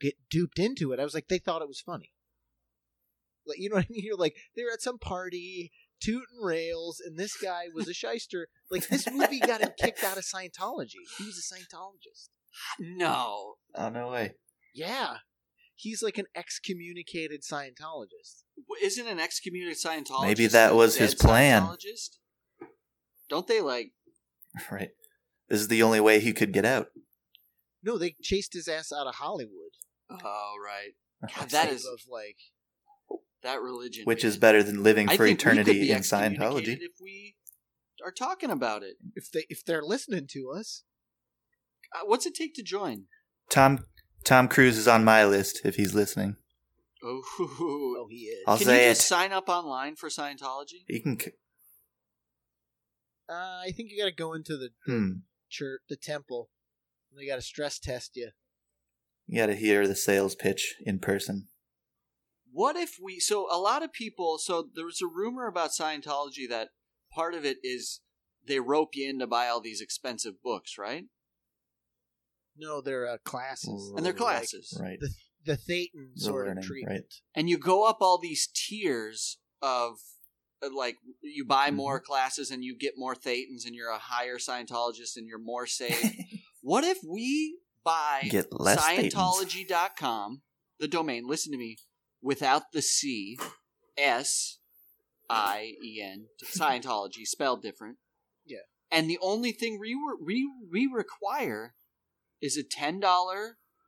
[0.00, 1.00] get duped into it?
[1.00, 2.12] I was like, they thought it was funny.
[3.46, 4.02] Like, you know what I mean?
[4.04, 8.48] You're like, they're at some party tooting rails, and this guy was a shyster.
[8.70, 11.02] Like this movie got him kicked out of Scientology.
[11.18, 12.28] He was a Scientologist.
[12.80, 13.54] No.
[13.74, 14.34] Oh no way!
[14.74, 15.18] Yeah,
[15.74, 18.44] he's like an excommunicated Scientologist.
[18.82, 20.26] Isn't an excommunicated Scientologist?
[20.26, 21.68] Maybe that was his plan.
[23.28, 23.92] Don't they like
[24.70, 24.90] Right.
[25.48, 26.88] This is the only way he could get out.
[27.82, 29.72] No, they chased his ass out of Hollywood.
[30.10, 30.94] Oh right.
[31.36, 32.36] God, that Type is of like
[33.46, 34.04] that religion.
[34.04, 34.28] Which man.
[34.30, 36.76] is better than living I for think we eternity in Scientology.
[36.80, 37.36] If we
[38.04, 40.82] are talking about it, if they if they're listening to us.
[41.94, 43.04] Uh, what's it take to join?
[43.50, 43.84] Tom
[44.24, 46.36] Tom Cruise is on my list if he's listening.
[47.02, 48.42] Oh, Oh, he is.
[48.46, 48.94] I'll can say you it.
[48.96, 50.82] just sign up online for Scientology?
[50.88, 51.20] You can.
[51.20, 51.30] c-
[53.28, 55.10] Uh, I think you got to go into the Hmm.
[55.48, 56.50] church, the temple.
[57.10, 58.30] and They got to stress test you.
[59.26, 61.48] You got to hear the sales pitch in person.
[62.56, 63.20] What if we?
[63.20, 64.38] So a lot of people.
[64.38, 66.68] So there was a rumor about Scientology that
[67.12, 68.00] part of it is
[68.48, 71.04] they rope you in to buy all these expensive books, right?
[72.56, 74.78] No, they're uh, classes, And they're Like, classes.
[74.80, 74.98] Right.
[74.98, 75.10] the
[75.44, 76.96] the Thetan The sort learning, of treatment.
[77.04, 77.14] right.
[77.34, 79.98] and you go up all these tiers of
[80.62, 81.76] uh, like you buy Mm-hmm.
[81.76, 85.66] more classes and you get more thetans and you're a higher Scientologist and you're more
[85.66, 86.10] safe.
[86.62, 89.12] what if we buy Get less Thetans.
[89.12, 90.40] Scientology.com,
[90.80, 91.76] the domain, listen to me,
[92.22, 93.38] without the C,
[93.98, 94.58] S
[95.30, 97.96] I E N, Scientology, spelled different.
[98.44, 98.58] Yeah.
[98.90, 101.74] And the only thing we, re- we, we require
[102.40, 103.02] is a $10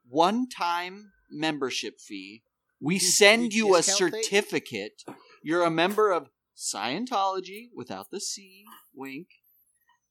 [0.09, 2.43] one time membership fee.
[2.81, 4.25] We You- send you you a discount Thetans?
[4.25, 5.03] certificate.
[5.43, 8.65] You're a member of Scientology without the C,
[8.95, 9.29] wink.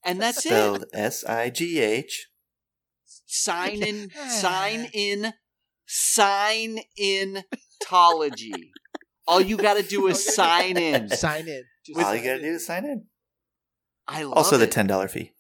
[0.06, 2.28] And that's it Spelled S I G H.
[3.26, 5.34] sign in sign in
[5.86, 7.44] sign in
[7.84, 8.72] tology
[9.28, 11.64] all you gotta do is sign in Sign in.
[11.86, 13.06] Just All you got to do is sign in.
[14.08, 14.72] i love Also, the it.
[14.72, 15.34] ten dollar fee.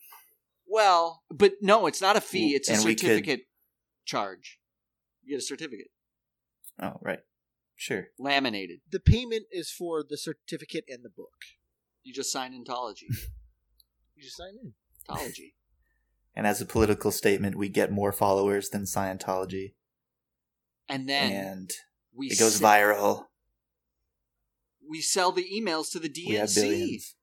[0.67, 3.41] well but no it's not a fee it's a And we could- certificate
[4.05, 4.59] charge
[5.23, 5.87] you get a certificate
[6.81, 7.19] Oh, right.
[7.75, 8.07] Sure.
[8.19, 11.33] laminated The payment is for the certificate and the book.
[12.03, 13.07] you just sign in tology
[14.15, 14.73] You just sign in.
[15.09, 15.53] tology
[16.35, 19.73] And as a political statement, we get more followers than Scientology,
[20.87, 21.71] and then and
[22.17, 23.25] we it goes s- viral.
[24.89, 26.27] we sell the emails to the DNC.
[26.27, 27.15] We have dnc billions.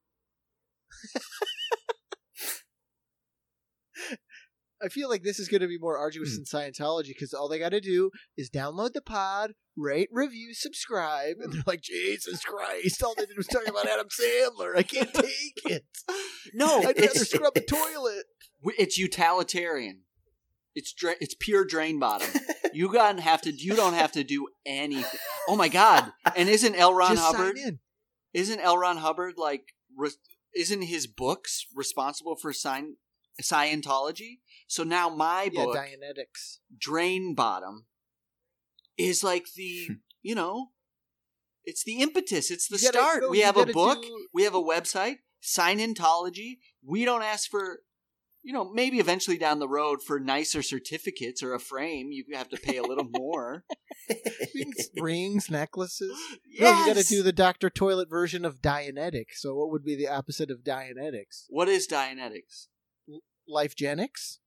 [4.83, 6.43] I feel like this is going to be more arduous Hmm.
[6.43, 11.37] than Scientology because all they got to do is download the pod, rate, review, subscribe,
[11.41, 13.03] and they're like, Jesus Christ!
[13.03, 14.77] All they did was talk about Adam Sandler.
[14.77, 15.85] I can't take it.
[16.53, 18.25] no I'd rather scrub a toilet.
[18.79, 20.01] it's utilitarian
[20.75, 22.29] it's dra- it's pure drain bottom
[22.73, 26.75] you got have to you don't have to do anything oh my god and isn't
[26.75, 27.79] l ron Just hubbard sign in.
[28.33, 28.77] isn't L.
[28.77, 29.75] Ron Hubbard like?
[29.97, 30.11] Re-
[30.57, 32.97] isn't his books responsible for sign-
[33.41, 34.39] Scientology?
[34.67, 36.59] So now my Yeah, book, Dianetics.
[36.77, 37.87] Drain Bottom,
[38.99, 39.93] is like the hmm.
[40.23, 40.71] you know,
[41.65, 42.51] it's the impetus.
[42.51, 43.23] It's the gotta- start.
[43.23, 44.03] no, we have a book.
[44.03, 45.19] do- We have a website.
[45.43, 46.59] Scientology.
[46.85, 47.81] We don't ask for.
[48.47, 52.51] You know, maybe eventually down the road for nicer certificates or a frame, you have
[52.51, 53.65] to pay a little more.
[55.01, 56.17] Rings, necklaces.
[56.47, 56.61] yes!
[56.75, 59.33] No, you got to do the Doctor Toilet version of Dianetic.
[59.33, 61.45] So, what would be the opposite of Dianetics?
[61.49, 62.67] What is Dianetics?
[63.49, 64.39] Lifegenics,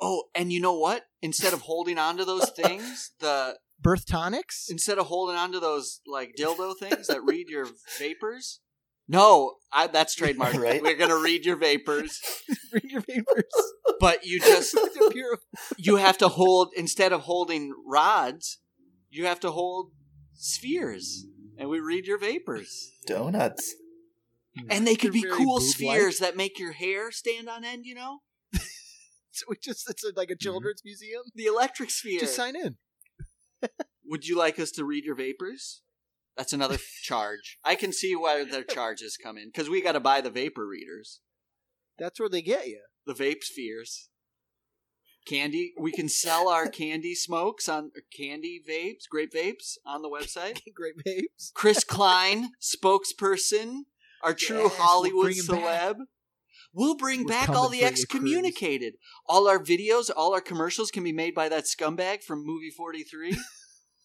[0.00, 1.04] Oh, and you know what?
[1.22, 4.66] Instead of holding on to those things, the Birth Tonics.
[4.70, 7.66] instead of holding on to those like dildo things that read your
[7.98, 8.60] vapors.
[9.08, 10.54] No, I, that's trademark.
[10.58, 10.82] Right.
[10.82, 12.20] We're gonna read your vapors,
[12.72, 13.44] Read your papers.
[14.00, 14.76] but you just
[15.78, 18.58] you have to hold instead of holding rods,
[19.10, 19.92] you have to hold
[20.34, 22.90] spheres, and we read your vapors.
[23.06, 23.74] Donuts.
[24.58, 24.66] Hmm.
[24.70, 25.74] And they could They're be very cool boob-like.
[25.74, 27.86] spheres that make your hair stand on end.
[27.86, 28.20] You know,
[29.38, 30.38] So we just it's like a hmm.
[30.40, 31.22] children's museum.
[31.34, 32.20] the electric sphere.
[32.20, 32.76] Just sign in.
[34.04, 35.82] Would you like us to read your vapors?
[36.38, 37.58] That's another charge.
[37.64, 40.66] I can see where their charges come in because we got to buy the vapor
[40.66, 41.20] readers,
[41.98, 42.80] That's where they get you.
[43.06, 44.08] the vape spheres.
[45.26, 45.74] Candy.
[45.78, 50.60] We can sell our candy smokes on candy vapes, grape vapes on the website.
[50.74, 51.50] Great babes.
[51.54, 53.80] Chris Klein, spokesperson,
[54.22, 55.58] our true Yes, we'll Hollywood bring him back.
[55.96, 55.96] celeb.
[56.72, 58.00] We'll bring We're back all coming the for you, Cruise.
[58.04, 58.94] excommunicated.
[59.26, 63.36] All our videos, all our commercials can be made by that scumbag from Movie 43.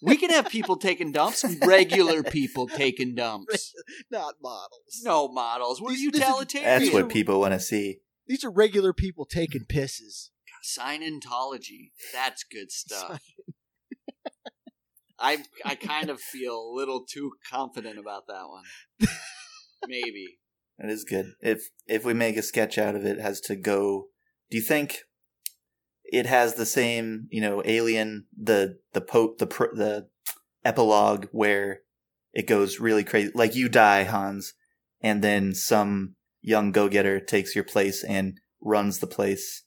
[0.04, 3.74] We can have people taking dumps, regular people taking dumps.
[4.12, 5.02] Not models.
[5.04, 5.82] No models.
[5.82, 6.80] We're These- this is- utilitarian.
[6.82, 8.00] That's what people want to see.
[8.28, 10.30] These are regular people taking pisses.
[10.64, 11.92] Scientology.
[12.14, 13.22] That's good stuff.
[15.20, 19.10] I I kind of feel a little too confident about that one.
[19.88, 20.40] Maybe.
[20.80, 21.34] It is good.
[21.42, 24.08] If if we make a sketch out of it, it has to go.
[24.50, 25.00] Do you think
[26.14, 30.08] it has the same, you know, alien the the po the pr- the
[30.64, 31.82] epilogue where
[32.34, 34.54] it goes really crazy, like you die, Hans,
[35.02, 39.64] and then some young go getter takes your place and runs the place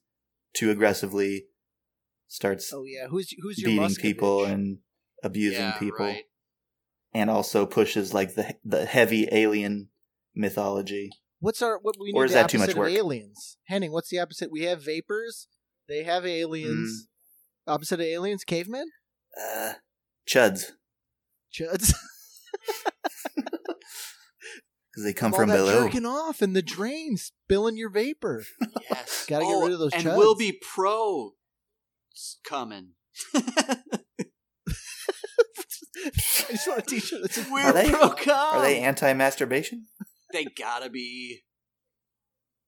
[0.54, 1.46] too aggressively,
[2.28, 4.78] starts Oh yeah, who's who's your beating people and
[5.24, 6.24] abusing yeah, people, right.
[7.12, 9.88] and also pushes like the the heavy alien
[10.32, 11.10] mythology.
[11.40, 12.18] What's our what we need?
[12.18, 12.92] Or is that too much work?
[12.92, 13.58] Aliens.
[13.64, 14.52] Henning, what's the opposite?
[14.52, 15.48] We have vapors.
[15.88, 17.06] They have aliens.
[17.68, 17.72] Mm.
[17.74, 18.86] Opposite of aliens, cavemen,
[19.40, 19.72] Uh,
[20.28, 20.72] chuds.
[21.52, 21.92] chuds.
[23.36, 25.84] because they come All from that below.
[25.84, 28.44] jerking off in the drain, spilling your vapor.
[28.90, 29.26] Yes.
[29.28, 30.16] Gotta get rid of those And chuds.
[30.16, 31.32] we'll be pro
[32.14, 32.92] s- coming.
[33.34, 33.78] I
[36.50, 37.20] just want to teach you.
[37.22, 38.56] That's We're they- pro com.
[38.58, 39.86] Are they anti-masturbation?
[40.32, 41.42] They gotta be.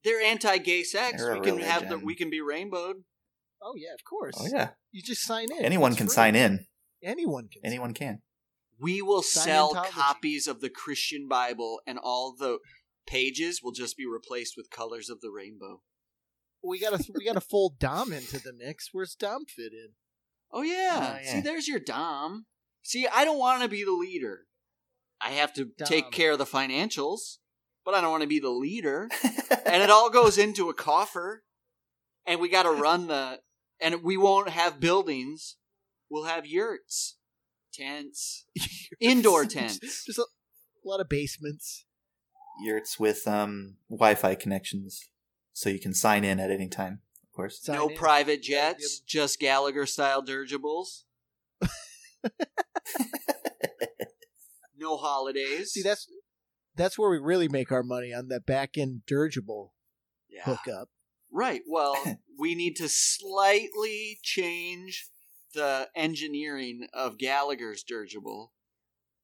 [0.04, 1.22] They're anti-gay sex.
[1.22, 1.98] They're we can have the.
[1.98, 2.96] We can be rainbowed.
[3.62, 4.36] Oh yeah, of oh, course.
[4.38, 5.64] Oh yeah, You just sign in.
[5.64, 6.14] anyone It's can free.
[6.14, 6.66] sign in.
[7.02, 7.62] Anyone can.
[7.64, 8.22] Anyone can.
[8.80, 12.58] We will sell copies of the Christian Bible, and all the
[13.06, 15.82] pages will just be replaced with colors of the rainbow.
[16.62, 18.90] We gotta we gotta fold Dom into the mix.
[18.92, 19.90] Where's Dom fit in?
[20.52, 21.16] Oh yeah.
[21.16, 21.32] Oh, yeah.
[21.32, 22.46] See, there's your dom.
[22.82, 24.46] See, I don't want to be the leader.
[25.20, 27.38] I have to take care of the financials,
[27.84, 29.08] but I don't want to be the leader.
[29.66, 31.42] and it all goes into a coffer,
[32.26, 33.40] and we got to run the.
[33.80, 35.56] And we won't have buildings.
[36.10, 37.16] We'll have yurts,
[37.72, 38.46] tents,
[39.00, 39.78] indoor tents.
[40.06, 41.84] Just a, a lot of basements.
[42.64, 45.10] Yurts with um Wi-Fi connections,
[45.52, 47.02] so you can sign in at any time.
[47.22, 47.60] Of course.
[47.62, 47.96] Sign no in.
[47.96, 51.04] private Yeah, jets, just Gallagher style dirigibles.
[54.76, 55.70] no holidays.
[55.70, 56.08] See, that's
[56.74, 59.74] that's where we really make our money on that back end dirigible
[60.28, 60.42] yeah.
[60.44, 60.88] hookup.
[61.30, 61.62] Right.
[61.66, 61.96] Well,
[62.38, 65.08] we need to slightly change
[65.54, 68.52] the engineering of Gallagher's dirigible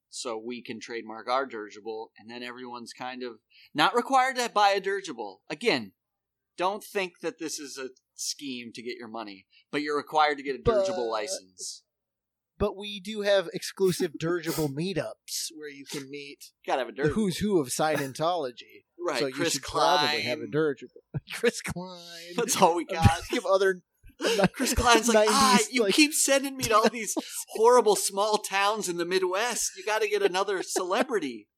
[0.08, 3.34] so we can trademark our dirigible and then everyone's kind of
[3.74, 5.42] not required to buy a dirigible.
[5.50, 5.92] Again,
[6.56, 10.44] don't think that this is a scheme to get your money, but you're required to
[10.44, 11.82] get a dirigible But- license.
[12.56, 17.08] But we do have exclusive dirigible meetups where you can meet gotta have a the
[17.08, 18.83] who's who of Scientology.
[19.04, 19.98] Right, so you Chris should Klein.
[19.98, 21.00] probably have a dirigible.
[21.32, 22.34] Chris Klein.
[22.36, 23.20] That's all we got.
[23.30, 23.82] Give other
[24.52, 27.14] Chris Klein's like, ah, you like- keep sending me to all these
[27.48, 29.72] horrible small towns in the Midwest.
[29.76, 31.48] You got to get another celebrity.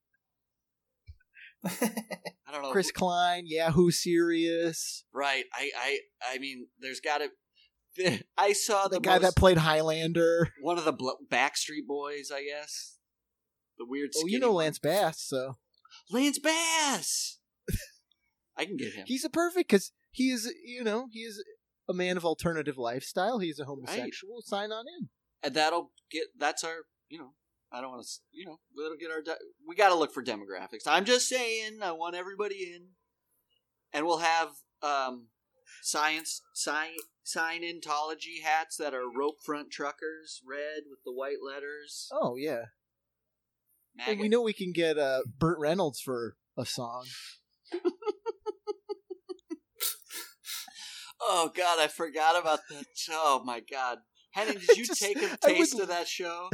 [1.65, 2.71] I don't know.
[2.71, 5.45] Chris Klein, Yahoo Serious, right?
[5.53, 5.99] I, I,
[6.35, 8.21] I mean, there's got to.
[8.37, 10.51] I saw the the, guy that played Highlander.
[10.61, 12.99] one of the Backstreet Boys, I guess.
[13.79, 14.11] The weird.
[14.17, 14.53] Oh, you know.
[14.53, 15.57] Lance Bass, so
[16.11, 17.39] Lance Bass.
[18.57, 19.05] I can get him.
[19.07, 21.43] He's a perfect because he is, you know, he is
[21.89, 23.39] a man of alternative lifestyle.
[23.39, 24.41] He's a homosexual.
[24.43, 25.09] Sign on in.
[25.43, 26.77] and that'll get that's our
[27.09, 27.33] you know
[27.73, 29.37] i don't want to you know that'll get our de-
[29.69, 32.87] we got to look for demographics i'm just saying i want everybody in
[33.93, 34.49] and we'll have
[34.83, 35.27] um
[35.83, 36.91] science sign
[37.25, 42.67] sign intology hats that are rope front truckers red with the white letters Oh yeah,
[44.19, 47.07] we know we can get uh, Burt Reynolds for a song.
[51.29, 53.99] oh god i forgot about that oh my god
[54.33, 56.49] henning did you Just- take a taste of that show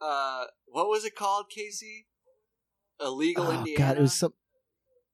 [0.00, 2.06] uh what was it called casey
[3.00, 4.32] illegal oh indiana god, it was some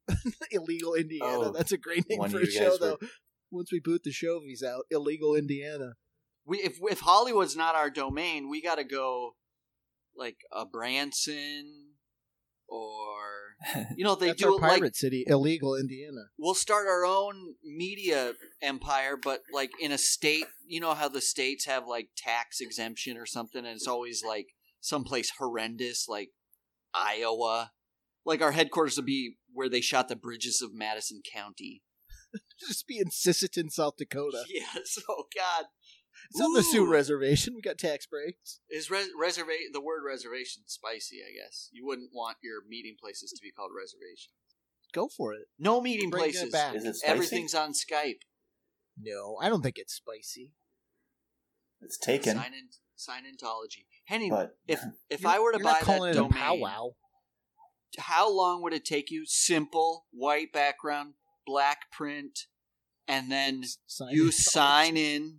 [0.50, 1.26] illegal Indiana.
[1.26, 2.98] Oh, That's a great name for a show, guys though.
[3.50, 5.94] Once we boot the Shovies out, illegal Indiana.
[6.44, 9.34] we if if Hollywood's not our domain, we got to go
[10.18, 11.94] like a Branson
[12.68, 13.56] or
[13.96, 16.26] you know they That's do our it pirate like city, illegal Indiana.
[16.38, 20.44] we'll start our own media empire, but like in a state.
[20.66, 24.48] You know how the states have like tax exemption or something, and it's always like
[24.80, 26.30] someplace horrendous, like
[26.94, 27.70] Iowa.
[28.26, 31.82] Like our headquarters would be where they shot the bridges of Madison County.
[32.60, 34.44] Just be in Sisseton, South Dakota.
[34.48, 34.98] Yes.
[35.08, 35.64] Oh God.
[36.30, 37.54] It's on the Sioux Reservation.
[37.54, 38.60] We got tax breaks.
[38.68, 41.20] Is res- reserva- the word reservation spicy?
[41.26, 44.32] I guess you wouldn't want your meeting places to be called reservation.
[44.92, 45.46] Go for it.
[45.58, 46.52] No meeting Bring it places.
[46.52, 46.74] back.
[46.74, 47.12] Is it spicy?
[47.12, 48.20] Everything's on Skype.
[49.00, 50.52] No, I don't think it's spicy.
[51.80, 52.68] It's taken, Sign in.
[52.96, 53.86] Sign intology.
[54.06, 56.90] Henning, but if if I were to buy that it domain, powwow.
[57.98, 59.24] how long would it take you?
[59.24, 61.14] Simple white background,
[61.46, 62.40] black print,
[63.06, 65.38] and then Sign you sign in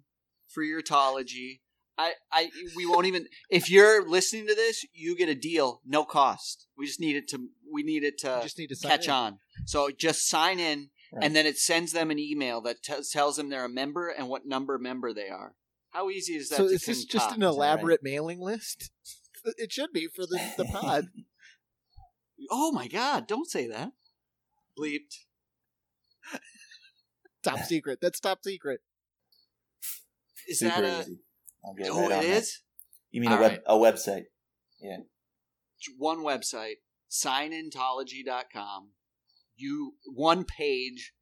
[0.50, 1.60] for your tology.
[1.98, 3.28] I, I, we won't even.
[3.50, 6.68] If you're listening to this, you get a deal, no cost.
[6.78, 7.50] We just need it to.
[7.72, 9.12] We need it to You just need to catch in.
[9.12, 9.40] on.
[9.66, 11.26] So just sign in, Right.
[11.26, 14.30] and then it sends them an email that t- tells them they're a member and
[14.30, 15.56] what number member they are.
[15.90, 16.56] How easy is that?
[16.58, 17.56] So to is this just an concoct?
[17.56, 18.92] elaborate mailing list?
[19.58, 21.08] It should be for the, the pod.
[22.52, 23.26] Oh my god!
[23.28, 23.92] Don't say that.
[24.78, 25.16] Bleeped.
[27.44, 28.00] top secret.
[28.02, 28.82] That's top secret.
[30.48, 31.02] Is super that a?
[31.02, 31.20] easy.
[31.66, 32.46] I'll get Oh, right on it
[33.12, 33.62] You mean a All web right.
[33.66, 34.24] a website?
[34.82, 34.98] Yeah.
[35.98, 36.76] one website,
[37.10, 38.90] signintology.com.
[39.56, 41.14] You one page,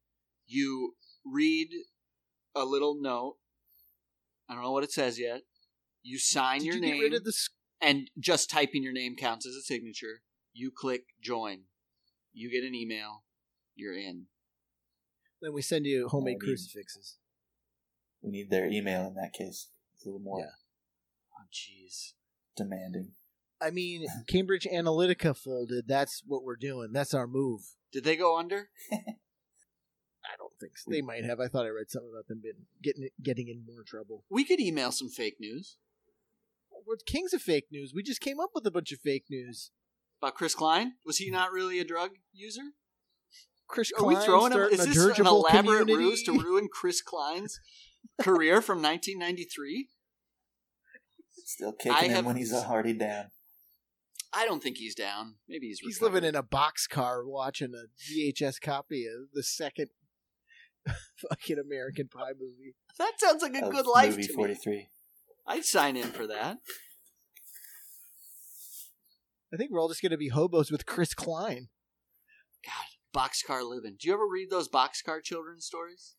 [0.46, 0.94] you
[1.24, 1.68] read
[2.54, 3.36] a little note.
[4.48, 5.42] I don't know what it says yet.
[6.02, 7.30] You sign Did your you name, get rid of the?
[7.30, 7.50] s-
[7.80, 10.22] and just typing your name counts as a signature.
[10.52, 11.62] You click join.
[12.32, 13.24] You get an email.
[13.74, 14.26] You're in.
[15.42, 17.17] Then we send you homemade I mean- crucifixes.
[18.22, 19.68] We need their email in that case.
[19.94, 20.50] It's a little more Yeah.
[21.32, 22.12] Oh, jeez.
[22.56, 23.12] demanding.
[23.60, 25.86] I mean, Cambridge Analytica folded.
[25.88, 26.92] That's what we're doing.
[26.92, 27.62] That's our move.
[27.92, 28.70] Did they go under?
[28.92, 30.90] I don't think so.
[30.90, 31.40] They might have.
[31.40, 34.24] I thought I read something about them been getting getting in more trouble.
[34.30, 35.76] We could email some fake news
[36.86, 37.92] We're kings of fake news.
[37.94, 39.70] We just came up with a bunch of fake news.
[40.22, 40.94] about Chris Klein.
[41.04, 42.62] Was he not really a drug user?
[43.66, 44.58] Chris Are we Klein throwing him?
[44.58, 45.94] starting Is a this an dirigible elaborate community.
[46.08, 47.58] ruse to ruin Chris Klein's
[48.20, 49.88] career from 1993?
[51.44, 53.30] Still I kicking have- him when he's a already down.
[54.32, 55.36] I don't think he's down.
[55.48, 56.14] Maybe he's He's recovered.
[56.22, 59.88] living in a boxcar watching a VHS copy of the second
[61.30, 62.74] fucking American Pie movie.
[62.98, 64.60] That sounds like a Of good life movie to forty me.
[64.62, 64.88] three.
[65.46, 66.58] I'd sign in for that.
[69.52, 71.68] I think we're all just going to be hobos with Chris Klein.
[72.64, 73.96] God, boxcar living.
[73.98, 76.16] Do you ever read those boxcar children's stories?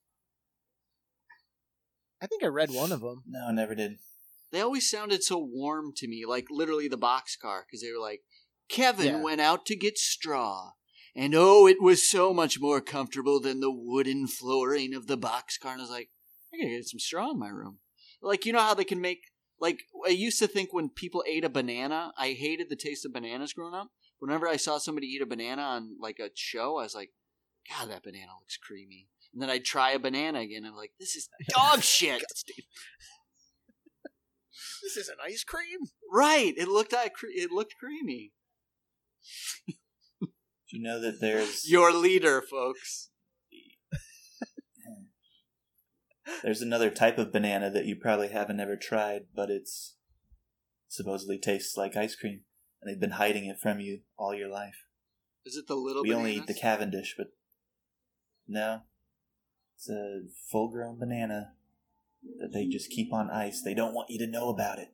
[2.22, 3.24] I think I read one of them.
[3.28, 3.98] No, I never did.
[4.52, 8.22] They always sounded so warm to me, like literally the boxcar, because they were like,
[8.68, 9.22] Kevin Yeah.
[9.22, 10.72] went out to get straw.
[11.16, 15.72] And oh, it was so much more comfortable than the wooden flooring of the boxcar.
[15.72, 16.10] And I was like,
[16.54, 17.80] I gotta get some straw in my room.
[18.22, 19.22] Like, you know how they can make,
[19.60, 23.14] like, I used to think when people ate a banana, I hated the taste of
[23.14, 23.90] bananas growing up.
[24.20, 27.12] Whenever I saw somebody eat a banana on, like, a show, I was like,
[27.70, 29.08] God, that banana looks creamy.
[29.34, 30.66] And then I'd try a banana again.
[30.66, 32.24] I'm like, this is dog shit.
[34.82, 35.80] This is an ice cream.
[36.12, 36.54] Right.
[36.58, 38.32] It looked like cre- it looked creamy.
[39.68, 43.10] Do you know that there's Your leader, folks.
[46.44, 49.96] there's another type of banana that you probably haven't ever tried, but it's
[50.88, 52.42] supposedly tastes like ice cream,
[52.82, 54.86] and they've been hiding it from you all your life.
[55.46, 56.04] Is it the little?
[56.04, 56.54] we only eat the?
[56.54, 57.28] Cavendish, but
[58.48, 58.82] no,
[59.80, 61.54] it's a full-grown banana
[62.40, 63.62] that they just keep on ice.
[63.62, 64.90] They don't want you to know about it.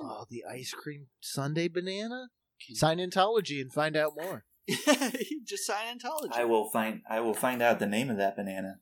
[0.00, 2.28] Oh, the ice cream sundae banana.
[2.74, 4.44] Scientology and find out more.
[4.68, 6.34] Just Scientology.
[6.34, 7.00] I will find.
[7.08, 8.80] I will find out the name of that banana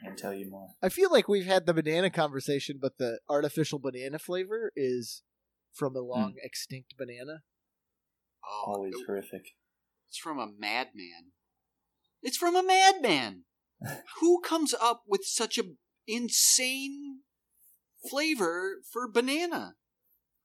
[0.00, 0.68] and tell you more.
[0.80, 5.22] I feel like we've had the banana conversation, but the artificial banana flavor is
[5.74, 6.08] from a hmm.
[6.08, 7.42] long extinct banana.
[8.44, 9.56] oh, Always it- horrific.
[10.08, 11.32] it's from a madman.
[12.22, 13.42] It's from a madman.
[14.20, 15.64] Who comes up with such a
[16.06, 17.20] insane
[18.08, 19.74] flavor for banana?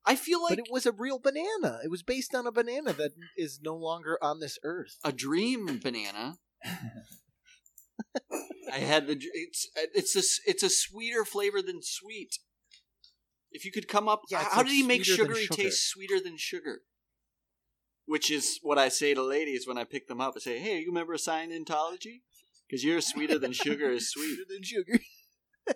[0.05, 1.79] I feel like but it was a real banana.
[1.83, 4.97] It was based on a banana that is no longer on this earth.
[5.03, 6.37] a dream banana.
[8.73, 12.39] I had the it's it's a it's a sweeter flavor than sweet.
[13.51, 15.63] If you could come up, Yeah, how like did he make sugary sugar.
[15.63, 16.81] taste sweeter than sugar?
[18.05, 20.33] Which is what I say to ladies when I pick them up.
[20.35, 22.21] I say, "Hey, you remember Scientology?
[22.71, 24.99] Because you're sweeter than sugar is sweet." Sweeter than sugar.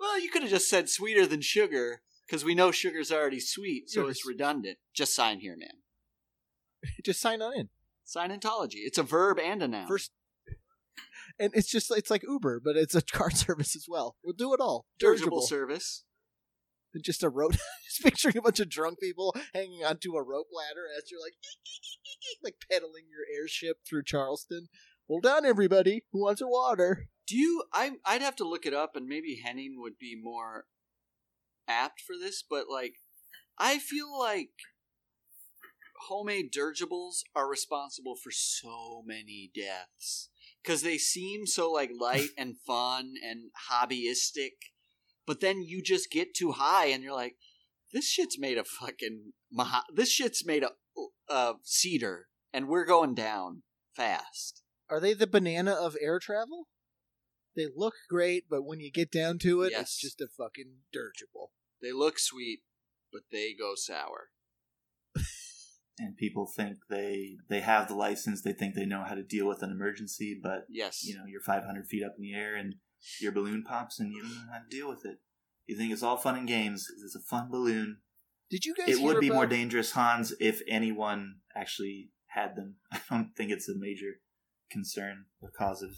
[0.00, 3.88] Well, you could have just said sweeter than sugar because we know sugar's already sweet,
[3.88, 4.10] so Yes.
[4.16, 4.78] it's redundant.
[4.92, 5.78] Just sign here, man.
[7.04, 7.68] Just sign on in.
[8.04, 8.78] Scientology.
[8.84, 9.86] It's a verb and a noun.
[9.86, 10.10] First,
[11.38, 14.16] and it's just it's like Uber, but it's a car service as well.
[14.24, 14.86] We'll do it all.
[14.98, 15.42] dirigible Dirigible.
[15.46, 16.04] service.
[17.00, 17.52] Just a rope.
[17.52, 21.34] just picturing a bunch of drunk people hanging onto a rope ladder as you're like,
[22.42, 24.66] like pedaling your airship through Charleston.
[25.08, 26.04] Hold on, everybody.
[26.12, 27.08] Who wants a water?
[27.26, 27.64] Do you?
[27.72, 30.66] I I'd have to look it up, and maybe Henning would be more
[31.68, 32.42] apt for this.
[32.48, 32.94] But like,
[33.58, 34.50] I feel like
[36.08, 40.30] homemade dirigibles are responsible for so many deaths
[40.62, 44.52] because they seem so like light and fun and hobbyistic,
[45.26, 47.36] but then you just get too high, and you're like,
[47.92, 50.72] this shit's made of fucking maha- this shit's made of
[51.28, 53.62] uh, cedar, and we're going down
[53.96, 54.61] fast.
[54.92, 56.68] Are they the banana of air travel?
[57.56, 59.82] They look great, but when you get down to it, Yes.
[59.82, 61.52] it's just a fucking dirigible.
[61.80, 62.60] They look sweet,
[63.10, 64.28] but they go sour.
[65.98, 68.42] And people think they they have the license.
[68.42, 71.04] They think they know how to deal with an emergency, but Yes.
[71.04, 72.76] you know you're 500 feet up in the air and
[73.20, 75.18] your balloon pops and you don't know how to deal with it.
[75.66, 76.86] You think it's all fun and games.
[77.04, 78.00] It's a fun balloon.
[78.50, 78.88] Did you guys?
[78.88, 82.76] It would hear be more dangerous, Hans, if anyone actually had them.
[82.92, 84.20] I don't think it's a major
[84.72, 85.90] concern or cause of.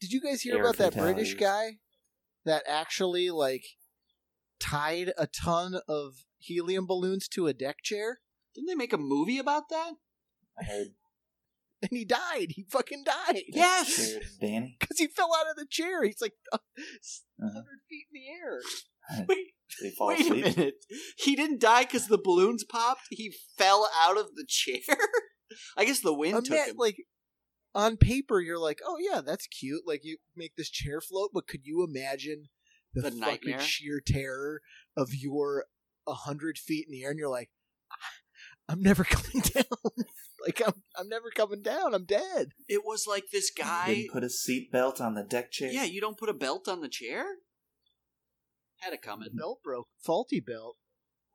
[0.00, 1.78] Did you guys hear about that British guy
[2.44, 3.64] that actually like
[4.58, 8.20] tied a ton of helium balloons to a deck chair
[8.54, 9.92] Didn't they make a movie about that?
[10.60, 10.86] I heard
[11.82, 12.48] and he died?
[12.56, 13.42] He fucking died.
[13.48, 14.14] Yes.
[14.40, 14.76] Danny.
[14.80, 16.02] because he fell out of the chair.
[16.04, 16.56] He's like a
[17.38, 17.52] Uh-huh.
[17.52, 19.26] hundred feet in the air.
[19.28, 20.74] Wait, They fall wait a minute.
[21.18, 23.02] He didn't die because the balloons popped.
[23.10, 24.96] He fell out of the chair.
[25.76, 26.76] I guess the wind took Ima- him.
[26.78, 26.96] like
[27.76, 29.82] on paper, you're like, oh yeah, that's cute.
[29.86, 32.48] Like you make this chair float, but could you imagine
[32.94, 33.60] the, The fucking nightmare?
[33.60, 34.62] sheer terror
[34.96, 35.66] of your
[36.08, 37.50] a hundred feet in the air, and you're like,
[37.92, 37.96] "Ah,
[38.72, 39.64] I'm never coming down.
[40.46, 41.94] like I'm, I'm never coming down.
[41.94, 42.50] I'm dead.
[42.68, 43.86] it was like this You guy.
[43.94, 45.70] didn't put a seat belt on the deck chair.
[45.70, 47.24] Yeah, you don't put a belt on the chair.
[48.78, 49.28] Had it coming.
[49.36, 49.88] Belt broke.
[50.04, 50.76] Faulty belt.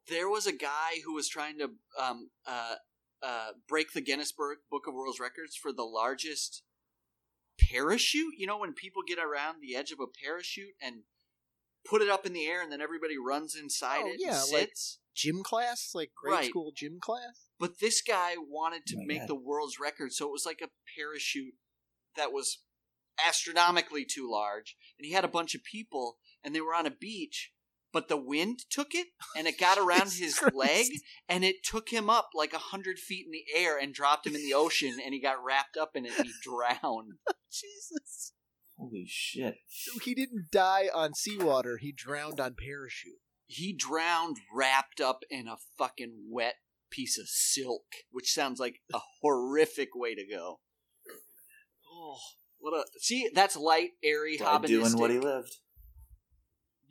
[0.08, 1.72] There was a guy who was trying to
[2.02, 2.76] um, uh,
[3.24, 6.64] uh, break the Guinness Bur- Book of World Records for the largest
[7.60, 8.34] parachute.
[8.38, 11.04] You know, when people get around the edge of a parachute and
[11.88, 14.52] put it up in the air, and then everybody runs inside Oh, it yeah, and
[14.54, 14.74] like-
[15.14, 16.50] Gym class, like grade Right.
[16.50, 17.50] school gym class.
[17.60, 19.28] But this guy wanted to Oh my make God.
[19.30, 21.56] the world's record, so it was like a parachute
[22.16, 22.60] that was
[23.28, 26.92] astronomically too large, and he had a bunch of people, and they were on a
[26.92, 27.52] beach.
[27.94, 29.08] But the wind took it,
[29.38, 30.56] and it got around his Christ.
[30.56, 30.88] leg,
[31.28, 34.36] and it took him up like a hundred feet in the air and dropped him
[34.36, 37.14] in the ocean, and he got wrapped up in it and he drowned.
[37.52, 38.34] Jesus.
[38.78, 39.58] Holy shit.
[39.68, 41.78] So he didn't die on seawater.
[41.78, 43.20] He drowned on parachute.
[43.46, 46.56] He drowned wrapped up in a fucking wet
[46.90, 50.60] piece of silk, which sounds like a horrific way to go.
[51.94, 52.18] Oh,
[52.60, 53.30] what a see!
[53.34, 55.58] That's light, airy, By doing what he lived.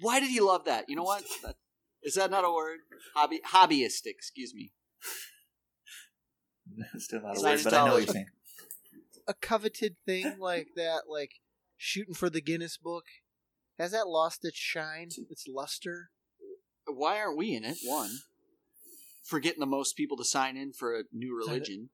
[0.01, 0.87] Why did he love that?
[0.89, 1.25] You know what?
[1.43, 1.57] That-
[2.03, 2.79] Is that not a word?
[3.15, 4.07] Hobby, hobbyistic.
[4.17, 4.73] Excuse me.
[6.99, 8.27] Still not a word, but I know what you're saying.
[9.29, 11.33] a coveted thing like that, like
[11.77, 13.05] shooting for the Guinness Book,
[13.79, 16.11] has that lost its shine, its luster?
[16.87, 17.79] Why aren't we in it?
[17.85, 18.11] One,
[19.23, 21.91] for getting the most people to sign in for a new religion.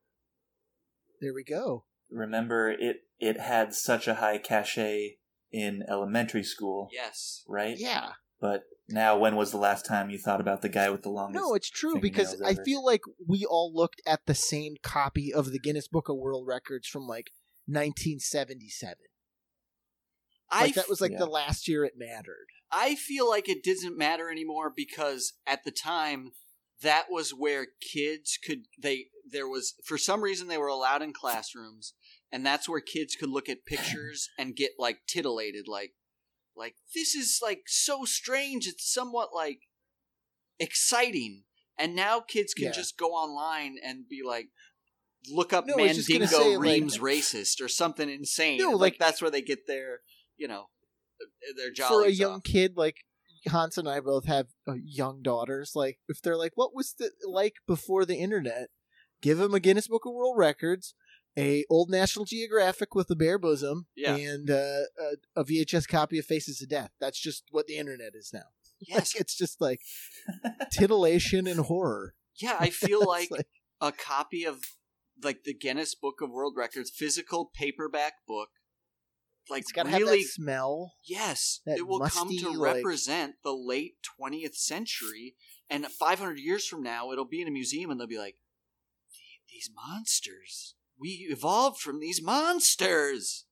[1.20, 1.84] There we go.
[2.10, 5.16] Remember, it it had such a high cachet
[5.52, 7.44] in elementary school, Yes.
[7.48, 7.76] right?
[7.78, 8.12] Yeah.
[8.40, 11.42] But now, when was the last time you thought about the guy with the longest?
[11.42, 15.32] No, it's true because fingernails I feel like we all looked at the same copy
[15.32, 17.30] of the Guinness Book of World Records from like
[17.66, 18.96] 1977.
[20.50, 21.18] I Like that was like yeah.
[21.18, 22.46] the last year it mattered.
[22.70, 26.32] I feel like it doesn't matter anymore because at the time
[26.82, 31.12] that was where kids could they there was for some reason they were allowed in
[31.12, 31.94] classrooms
[32.32, 35.92] and that's where kids could look at pictures and get like titillated like
[36.56, 39.60] like this is like so strange it's somewhat like
[40.58, 41.44] exciting
[41.78, 42.72] and now kids can Yeah.
[42.72, 44.48] just go online and be like
[45.30, 48.58] look up No, I was just gonna mandingo say, like- reams racist or something insane
[48.58, 50.00] No, like, like- that's where they get their
[50.36, 50.66] you know
[51.56, 52.42] their job for a young off.
[52.44, 52.98] kid like
[53.48, 55.72] Hans and I both have uh, young daughters.
[55.76, 58.70] Like, if they're like, "What was the like before the internet?"
[59.22, 60.94] Give them a Guinness Book of World Records,
[61.38, 64.16] a old National Geographic with a bare bosom, Yeah.
[64.16, 64.82] and uh,
[65.36, 66.90] a, a VHS copy of Faces of Death.
[67.00, 68.48] That's just what the internet is now.
[68.80, 69.80] yes Like, it's just like
[70.72, 72.14] titillation and horror.
[72.40, 73.46] yeah i feel It's like
[73.80, 74.58] a copy of
[75.22, 78.48] like the Guinness Book of World Records physical paperback book.
[79.48, 80.92] Like it's got to have really, that smell.
[81.06, 85.36] yes, that it will come musty, to like- represent the late twentieth century,
[85.70, 88.36] and five hundred years from now, it'll be in a museum, and they'll be like,
[89.50, 93.44] "These monsters, we evolved from these monsters."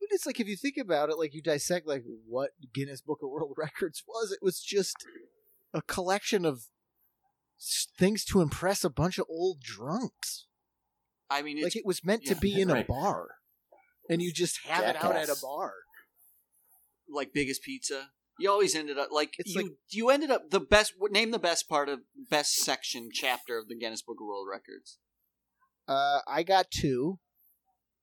[0.00, 3.20] But it's like if you think about it, like you dissect like what Guinness Book
[3.22, 4.96] of World Records was, it was just
[5.72, 6.64] a collection of
[7.98, 10.46] things to impress a bunch of old drunks.
[11.30, 13.28] I mean, it's like it was meant to be in a bar,
[14.10, 15.72] and you just have it out at a bar.
[17.08, 18.10] like biggest pizza.
[18.38, 19.62] You always ended up like It's you.
[19.62, 20.94] like- you ended up the best.
[21.10, 24.98] Name the best part of best section chapter of the Guinness Book of World Records.
[25.92, 27.18] Uh, I got two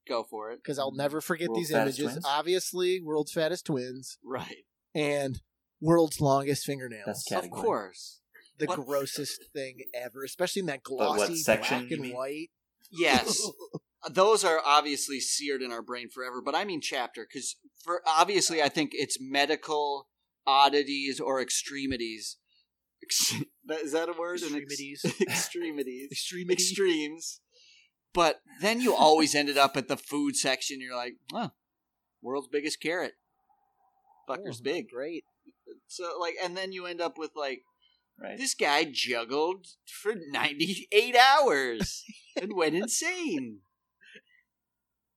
[0.08, 0.58] Go for it.
[0.64, 2.12] because I'll never forget World's these images.
[2.12, 2.26] Twins?
[2.26, 4.66] Obviously, world's fattest twins Right.
[4.96, 5.42] and
[5.82, 7.24] world's longest fingernails.
[7.30, 8.22] That's Of course.
[8.58, 12.50] the What- grossest thing ever, especially in that what glossy section black and white.
[12.92, 13.42] Yes.
[14.10, 18.62] Those are obviously seared in our brain forever, but I mean chapter because for obviously
[18.62, 20.08] I think it's medical
[20.48, 22.38] oddities or extremities.
[23.04, 23.34] Ex-
[23.84, 24.42] Is that a word?
[24.42, 25.06] An ex- Extremities.
[25.22, 26.12] extremities.
[26.50, 27.42] Extremes.
[28.14, 30.82] But then you always ended up at the food section.
[30.82, 31.52] You're like, oh,
[32.22, 33.14] world's biggest carrot.
[34.28, 34.90] Fucker's Oh, big.
[34.90, 35.24] Great.
[35.88, 37.64] So like, and then you end up with like,
[38.22, 38.38] Right.
[38.38, 42.04] this guy juggled for 98 hours
[42.42, 43.60] and went insane.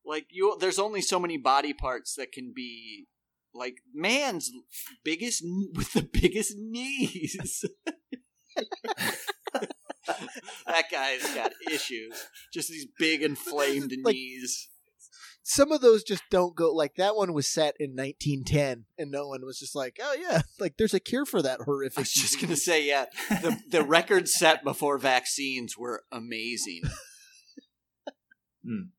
[0.04, 3.06] Like you there's only so many body parts that can be
[3.52, 4.50] like man's
[5.04, 5.42] biggest
[5.74, 7.64] with the biggest knees.
[10.66, 12.14] that guy's got issues.
[12.52, 14.68] Just these big inflamed Like- knees.
[15.42, 19.26] some of those just don't go like that one was set in 1910 and no
[19.28, 22.12] one was just like oh yeah like there's a cure for that horrific I was
[22.12, 26.82] just gonna say, yeah, the the records set before vaccines were amazing.
[28.64, 28.90] Hmm.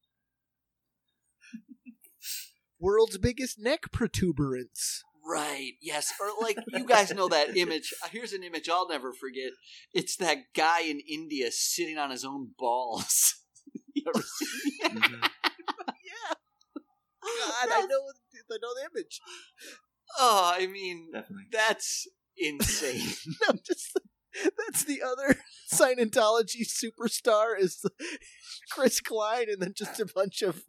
[2.79, 5.73] world's biggest neck protuberance Right.
[5.81, 6.13] Yes.
[6.19, 7.93] Or like you guys know that image.
[8.03, 9.51] Uh, Here's an image I'll never forget.
[9.93, 13.35] It's that guy in India sitting on his own balls.
[13.95, 15.01] you ever seen that?
[15.01, 15.29] Mhm.
[16.03, 16.33] yeah
[17.23, 17.97] god i know
[18.51, 19.21] i know the image
[20.19, 21.45] Oh, I mean, Definitely.
[21.51, 23.01] that's insane.
[23.41, 23.97] no just
[24.57, 25.35] that's the other
[25.73, 27.85] scientology superstar is
[28.71, 30.63] chris klein and then just a bunch of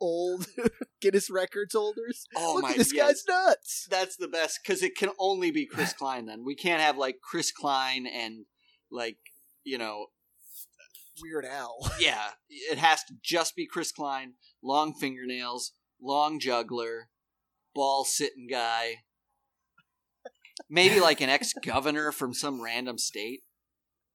[0.00, 0.46] old
[1.00, 3.06] guinness records holders Oh look my at this yes.
[3.06, 6.26] guy's nuts That's the best because it can only be Chris Klein.
[6.26, 8.46] Then we can't have like Chris Klein and
[8.90, 9.18] like
[9.64, 10.06] you know
[11.22, 12.30] weird al yeah.
[12.48, 14.34] It has to just be Chris Klein.
[14.62, 17.08] Long fingernails, long juggler,
[17.74, 18.96] ball sitting guy.
[20.70, 23.40] Maybe like an ex governor from some random state.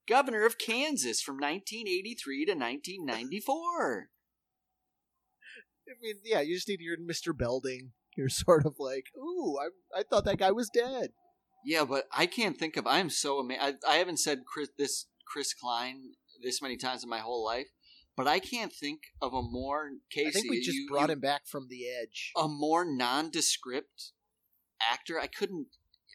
[0.08, 4.10] Governor of Kansas from 1983 to 1994.
[5.88, 7.36] I mean, yeah, you just need to hear Mr.
[7.38, 7.92] Belding.
[8.16, 11.12] You're sort of like, ooh, I, I thought that guy was dead.
[11.66, 12.88] Yeah, but I can't think of.
[12.88, 13.62] I'm so amazed.
[13.62, 16.12] I, I haven't said Chris this Chris Klein
[16.44, 17.68] this many times in my whole life,
[18.16, 20.28] but I can't think of a more Casey.
[20.28, 22.32] I think we just you- brought you- him back from the edge.
[22.38, 24.12] a more nondescript
[24.82, 25.20] actor.
[25.20, 25.68] I couldn't.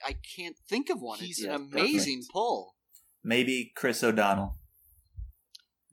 [0.05, 1.19] I can't think of one.
[1.19, 2.33] He's it's an amazing perfect.
[2.33, 2.75] pull.
[3.23, 4.59] Maybe Chris O'Donnell.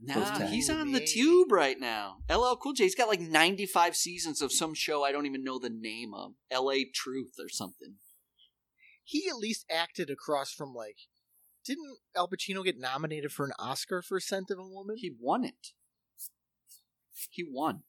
[0.04, 2.18] Nah, he's on the tube right now.
[2.28, 2.86] LL Cool J.
[2.86, 6.34] He's got like 95 seasons of some show I don't even know the name of.
[6.50, 6.86] L.A.
[6.86, 7.96] Truth or something.
[9.04, 10.98] He at least acted across from like,
[11.64, 14.96] didn't Al Pacino get nominated for an Oscar for Scent of a Woman?
[14.98, 15.68] He won it.
[17.30, 17.84] He won.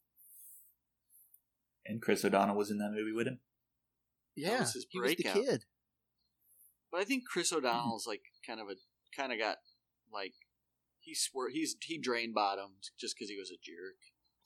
[1.86, 3.40] And Chris O'Donnell was in that movie with him.
[4.36, 5.65] yeah, was his he was the kid.
[6.93, 7.66] But I think Chris mm-hmm.
[7.66, 8.74] O'Donnell's like kind of a
[9.16, 9.56] kind of got
[10.12, 10.35] like
[11.01, 13.97] he swore he's he drained bottomed just because he was a jerk.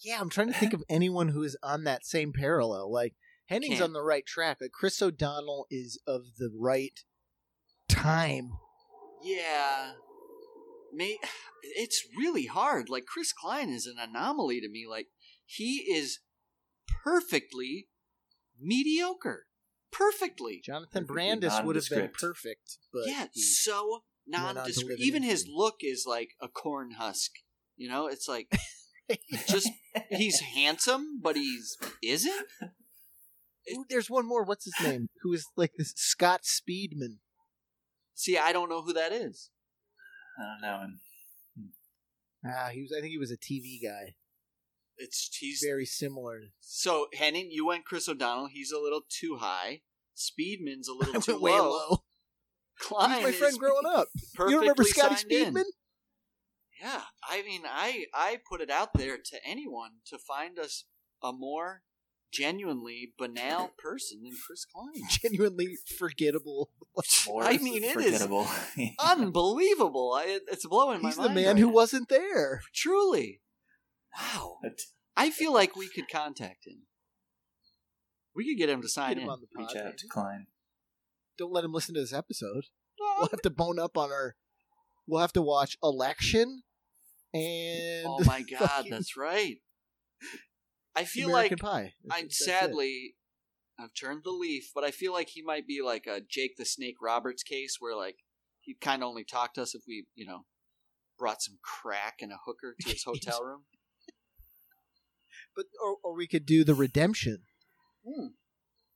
[0.03, 2.91] Yeah, I'm trying to think of anyone who is on that same parallel.
[2.91, 3.15] Like
[3.47, 3.85] Henning's Can't.
[3.85, 4.59] on the right track.
[4.61, 6.99] Like Chris O'Donnell is of the right
[7.89, 8.53] time.
[9.23, 9.93] Yeah,
[10.93, 11.19] may
[11.63, 12.89] it's really hard.
[12.89, 14.87] Like Chris Klein is an anomaly to me.
[14.89, 15.09] Like
[15.45, 16.21] he is
[17.05, 17.89] perfectly
[18.61, 19.47] mediocre.
[19.93, 20.61] Perfectly.
[20.65, 24.89] Jonathan Brandis would have been perfect, but yeah, so went on nondescript.
[24.91, 27.31] live in Even his look is like a corn husk.
[27.77, 28.51] You know, it's like
[29.49, 29.71] just
[30.11, 32.47] he's handsome, but he's isn't.
[33.73, 34.45] Ooh, there's one more.
[34.45, 35.09] What's his name?
[35.23, 37.19] Who is like this Scott Speedman?
[38.15, 39.51] See, I don't know who that is.
[40.39, 40.81] I don't know.
[40.85, 40.99] And
[42.45, 42.93] Ah, he was.
[42.97, 44.15] I think he was a TV guy.
[44.99, 46.41] It's he's Very similar.
[46.61, 47.49] so Henning.
[47.51, 48.47] You went Chris O'Donnell.
[48.47, 49.83] He's a little too high.
[50.17, 51.71] Speedman's a little went too way low.
[51.91, 52.03] low.
[52.79, 54.09] Klein He was my friend is growing up.
[54.39, 55.55] You don't remember Scotty signed in.
[55.55, 55.65] Speedman?
[56.81, 60.85] Yeah, I mean, I I put it out there to anyone to find us
[61.23, 61.83] a more
[62.31, 65.09] genuinely banal person than Chris Klein.
[65.09, 66.71] Genuinely forgettable.
[67.27, 68.47] more I mean, it is forgettable.
[68.99, 70.13] Unbelievable!
[70.19, 71.73] I, it's blowing my He's the man right who now.
[71.73, 72.61] wasn't there.
[72.75, 73.41] truly.
[74.17, 74.59] Wow,
[75.17, 76.83] I feel like we could contact him.
[78.35, 79.31] We could get him to sign Get him in.
[79.31, 79.75] on the pod.
[79.75, 80.47] Reach out to Klein.
[81.39, 82.65] Don't let him listen to this episode.
[82.99, 84.37] We'll have to bone up on our.
[85.07, 86.63] We'll have to watch election
[87.33, 89.57] and oh my god, fucking that's right.
[90.95, 91.93] I feel American like Pie.
[92.11, 92.45] I That's it.
[92.45, 93.15] sadly
[93.79, 96.65] I've turned the leaf, but I feel like he might be like a Jake the
[96.65, 98.17] Snake Roberts case where like
[98.61, 100.47] he'd kind of only talk to us if we, you know,
[101.19, 103.65] brought some crack and a hooker to his hotel room.
[105.57, 107.39] But or, or we could do the redemption.
[108.07, 108.29] Hmm.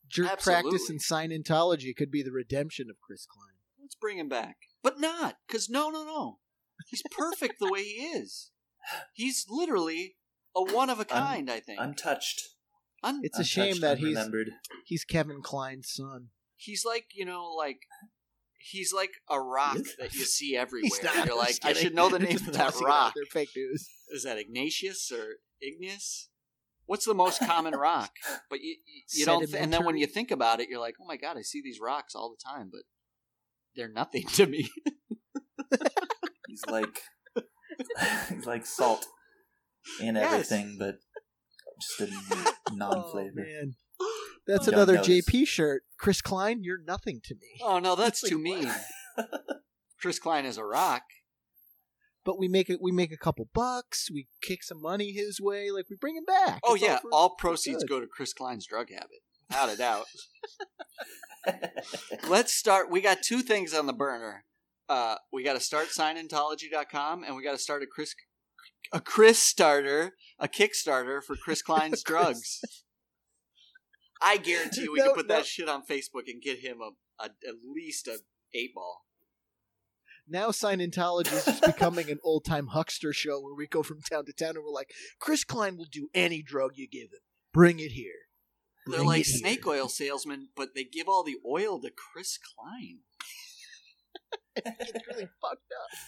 [0.09, 1.32] Jerk practice Absolutely.
[1.32, 3.55] and Scientology could be the redemption of Chris Klein.
[3.81, 4.57] Let's bring him back.
[4.82, 6.39] But not, because no, no, no.
[6.89, 8.51] He's perfect the way he is.
[9.15, 10.16] He's literally
[10.57, 11.78] a one of a kind, I think.
[11.81, 12.43] Untouched.
[13.05, 14.51] Un- It's a shame that he's remembered.
[14.85, 16.28] he's Kevin Kline's son.
[16.57, 17.82] he's like, you know, like
[18.59, 20.91] he's like a rock that you see everywhere.
[21.05, 21.15] Not.
[21.27, 23.15] You're I'm like, I should know the name of that tossing it out rock.
[23.31, 23.89] fake news.
[24.11, 26.30] is that Ignatius or Igneous?
[26.90, 28.10] What's the most common rock?
[28.50, 30.96] But you, you, you don't, th- and then when you think about it, you're like,
[31.00, 32.80] oh my god, I see these rocks all the time, but
[33.76, 34.68] they're nothing to me.
[36.48, 36.98] He's like
[38.28, 39.06] he's like salt
[40.00, 40.32] in Yes.
[40.32, 40.96] everything, but
[41.80, 43.30] just in Oh, non-flavor.
[43.36, 43.74] man.
[44.48, 45.24] That's Don't another notice.
[45.28, 45.84] JP shirt.
[45.96, 47.60] Chris Klein, you're nothing to me.
[47.62, 48.68] oh no, that's Like, too mean.
[50.00, 51.02] Chris Klein is a rock.
[52.24, 52.80] But we make it.
[52.82, 54.10] We make a couple bucks.
[54.10, 55.70] We kick some money his way.
[55.70, 56.60] Like we bring him back.
[56.64, 60.06] Oh It's yeah, for- all proceeds go to Chris Klein's drug habit, without a doubt.
[62.28, 62.90] Let's start.
[62.90, 64.44] We got two things on the burner.
[64.88, 68.14] Uh, we got to start Scientology.com, and we got to start a Chris
[68.92, 72.60] a Chris starter, a Kickstarter for Chris Klein's drugs.
[74.20, 75.36] I guarantee we No, can put no.
[75.36, 78.18] that shit on Facebook and get him a, a at least a
[78.52, 79.05] eight ball.
[80.31, 84.24] Now Scientology is just becoming an old time huckster show where we go from town
[84.27, 87.19] to town and we're like, Chris Klein will do any drug you give him.
[87.52, 88.12] Bring it here.
[88.86, 92.39] They're like it here." snake oil salesmen, but they give all the oil to Chris
[92.39, 93.01] Klein.
[94.57, 95.98] It's really fucked up.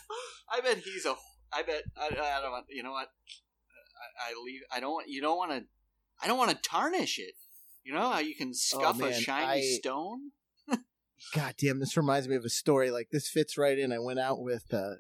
[0.50, 1.14] I bet he's a.
[1.52, 2.66] I bet I, I don't want.
[2.70, 3.08] You know what?
[3.08, 4.60] I, I leave.
[4.72, 5.08] I don't want.
[5.08, 5.64] You don't want to.
[6.22, 7.34] I don't want to tarnish it.
[7.84, 10.30] You know how you can scuff a Oh, man, shiny I- stone.
[11.34, 12.90] God damn, this reminds me of a story.
[12.90, 13.92] Like this fits right in.
[13.92, 14.94] I went out with uh,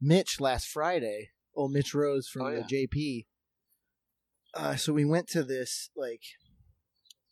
[0.00, 1.30] Mitch last Friday.
[1.54, 2.62] Old Mitch Rose from Oh, the.
[2.62, 3.26] JP.
[4.54, 6.22] Uh, so we went to this like,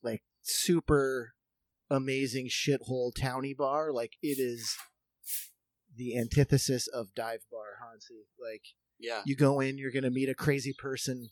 [0.02, 1.32] like super
[1.90, 3.92] amazing shithole towny bar.
[3.92, 4.76] Like it is
[5.96, 8.26] the antithesis of dive bar, Hansi.
[8.40, 8.62] Like
[8.98, 9.22] Yeah.
[9.26, 11.30] you go in, you're gonna meet a crazy person.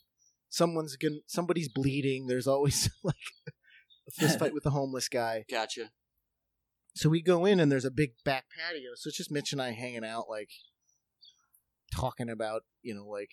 [0.49, 2.27] Someone's gonna, somebody's bleeding.
[2.27, 3.15] There's always like
[3.47, 5.45] a fist fight with the homeless guy.
[5.49, 5.91] Gotcha.
[6.95, 8.91] So we go in and there's a big back patio.
[8.95, 10.49] So it's just Mitch and I hanging out, like
[11.95, 13.31] talking about, you know, like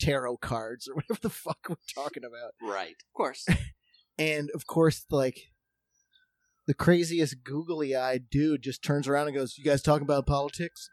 [0.00, 2.54] tarot cards or whatever the fuck we're talking about.
[2.62, 2.96] Right.
[3.08, 3.46] Of course.
[4.18, 5.52] And of course, like
[6.66, 10.90] the craziest googly eyed dude just turns around and goes, You guys talking about politics?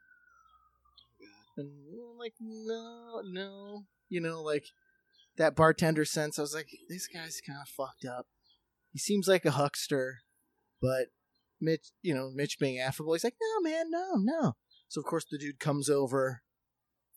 [1.57, 3.85] And we're like, no, no.
[4.09, 4.65] You know, like
[5.37, 6.37] that bartender sense.
[6.37, 8.27] I was like, this guy's kind of fucked up.
[8.91, 10.19] He seems like a huckster,
[10.81, 11.07] but
[11.59, 14.55] Mitch, you know, Mitch being affable, he's like, no, man, no, no.
[14.87, 16.41] So of course the dude comes over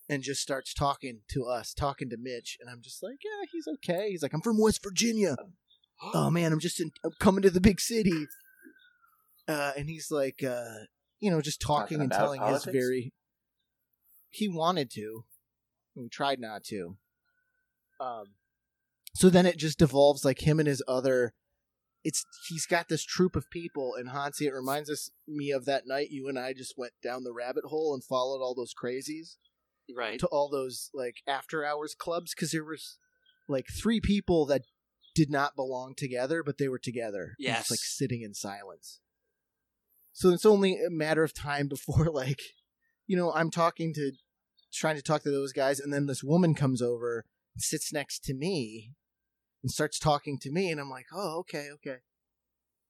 [0.08, 3.68] and just starts talking to us, talking to Mitch, and I'm just like, yeah, he's
[3.68, 4.10] okay.
[4.10, 5.36] He's like, I'm from West Virginia.
[6.14, 8.26] oh man, I'm just in, I'm coming to the big city.
[9.46, 10.84] Uh, and he's like, uh,
[11.20, 13.12] you know, just talking, Talking and telling his very.
[14.30, 15.24] He wanted to,
[15.96, 16.96] we tried not to.
[18.00, 18.34] Um,
[19.14, 21.34] so then it just devolves like him and his other
[22.04, 24.46] it's he's got this troop of people and Hansi.
[24.46, 27.64] It reminds us me of that night you and I just went down the rabbit
[27.66, 29.36] hole and followed all those crazies
[29.94, 30.18] Right.
[30.20, 32.98] to all those like after hours clubs because there was
[33.48, 34.62] like three people that
[35.14, 37.34] did not belong together, but they were together.
[37.38, 37.70] and just, Yes.
[37.70, 39.00] like sitting in silence.
[40.12, 42.40] So it's only a matter of time before like,
[43.06, 44.12] you know, I'm talking to,
[44.72, 47.24] trying to talk to those guys, and then this woman comes over
[47.58, 48.92] sits next to me
[49.62, 51.98] and starts talking to me, and I'm like, oh, okay, okay.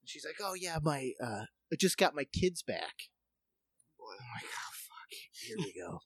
[0.00, 2.94] And she's like, oh yeah, my, uh, I just got my kids back.
[4.00, 6.00] I'm like, oh fuck, here we go.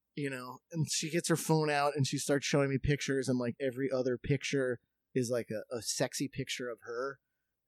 [0.14, 3.38] you know, and she gets her phone out and she starts showing me pictures, and
[3.38, 4.80] like every other picture
[5.14, 7.18] is like a, a sexy picture of her.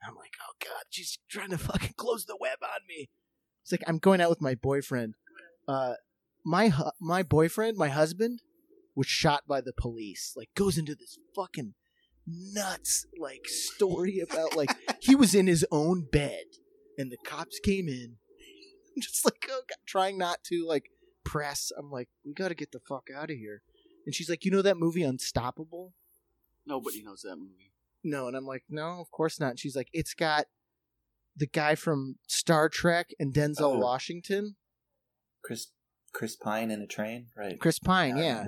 [0.06, 3.08] I'm like, oh god, she's trying to fucking close the web on me.
[3.62, 5.14] It's like I'm going out with my boyfriend.
[5.68, 5.94] Uh,
[6.44, 8.40] my hu- my boyfriend, my husband,
[8.96, 10.34] was shot by the police.
[10.36, 11.74] Like goes into this fucking
[12.26, 14.70] nuts like story about like
[15.00, 16.44] he was in his own bed
[16.96, 18.16] and the cops came in.
[18.96, 20.90] I'm just like oh god, trying not to like
[21.24, 21.72] press.
[21.76, 23.62] I'm like, we got to get the fuck out of here.
[24.04, 25.94] And she's like, you know that movie Unstoppable?
[26.66, 27.72] Nobody knows that movie.
[28.04, 29.50] No, and I'm like, no, of course not.
[29.50, 30.46] And she's like, it's got
[31.36, 33.78] the guy from Star Trek and Denzel Oh.
[33.78, 34.56] Washington,
[35.42, 35.68] Chris
[36.12, 37.58] Chris Pine in a train, right?
[37.58, 38.18] Chris Pine.
[38.18, 38.44] I Yeah,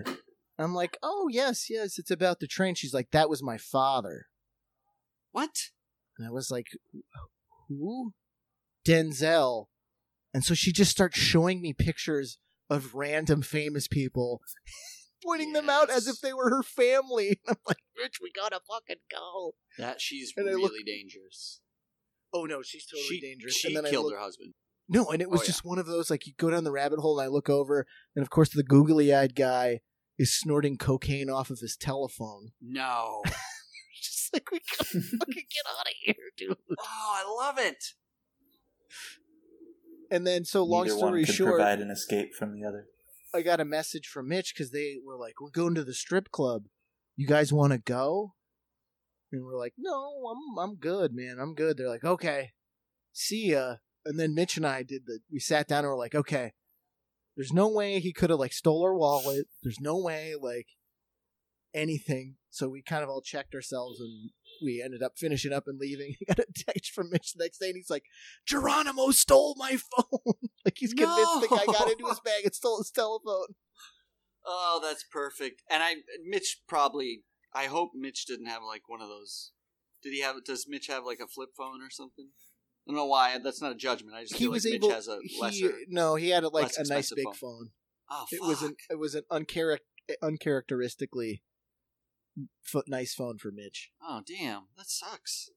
[0.59, 2.75] I'm like, oh yes, yes, it's about the train.
[2.75, 4.27] She's like, that was my father,
[5.33, 5.71] What?
[6.19, 6.69] and I was like,
[7.69, 8.13] who?
[8.87, 9.67] Denzel.
[10.33, 14.41] And so she just starts showing me pictures of random famous people,
[15.25, 17.41] pointing them out as if they were her family.
[17.49, 19.55] I'm like, Rich, we gotta fucking go.
[19.79, 21.61] That she's And really look- dangerous.
[22.33, 23.55] Oh no, she's totally she dangerous.
[23.57, 24.55] she and then killed look- her husband.
[24.89, 25.47] No, and it was Oh, yeah.
[25.47, 27.87] just one of those like you go down the rabbit hole and I look over,
[28.15, 29.81] and of course the googly eyed guy
[30.19, 32.53] is snorting cocaine off of his telephone.
[32.61, 33.23] No.
[34.03, 36.57] just like we gotta fucking get out of here, dude.
[36.79, 37.85] oh, I love it.
[40.11, 42.87] And then, so long Neither story one could short, provide an escape from the other.
[43.35, 46.31] I got a message from Mitch because they were like, "We're going to the strip
[46.31, 46.65] club.
[47.17, 48.35] You guys want to go?"
[49.33, 51.39] And we're like, "No, I'm I'm good, man.
[51.41, 52.53] I'm good." They're like, "Okay,
[53.13, 55.21] see ya." And then Mitch and I did the.
[55.33, 56.53] We sat down and we're like, "Okay,
[57.37, 59.47] there's no way he could have like stole our wallet.
[59.63, 60.69] There's no way like
[61.73, 64.31] anything." So we kind of all checked ourselves and
[64.63, 66.15] we ended up finishing up and leaving.
[66.19, 68.05] He got a text from Mitch the next day and he's like,
[68.47, 70.35] "Geronimo stole my phone."
[70.65, 73.55] like he's convinced the guy got into his bag and stole his telephone.
[74.47, 75.63] Oh, that's perfect.
[75.71, 77.23] And I, Mitch probably.
[77.57, 79.53] I hope Mitch didn't have like one of those.
[80.03, 80.45] Did he have?
[80.45, 82.31] Does Mitch have like a flip phone or something?
[82.87, 83.39] I don't know why.
[83.39, 84.15] That's not a judgment.
[84.17, 84.89] I just he feel was like able.
[84.89, 87.35] Mitch has a he, no, he had a, like a nice big phone.
[87.35, 87.71] phone.
[88.11, 89.79] oh, It was an it was an uncharac-
[90.23, 91.43] uncharacteristically
[92.75, 93.91] f- nice phone for Mitch.
[94.03, 95.49] Oh damn, that sucks.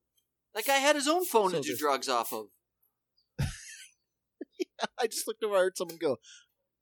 [0.56, 2.48] That guy had his own phone So to do drugs off of.
[5.00, 6.18] I just looked over, I heard someone go,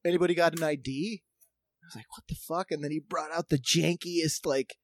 [0.06, 1.24] "Anybody got an ID?"
[1.84, 4.76] I was like, "What the fuck?" And then he brought out the jankiest like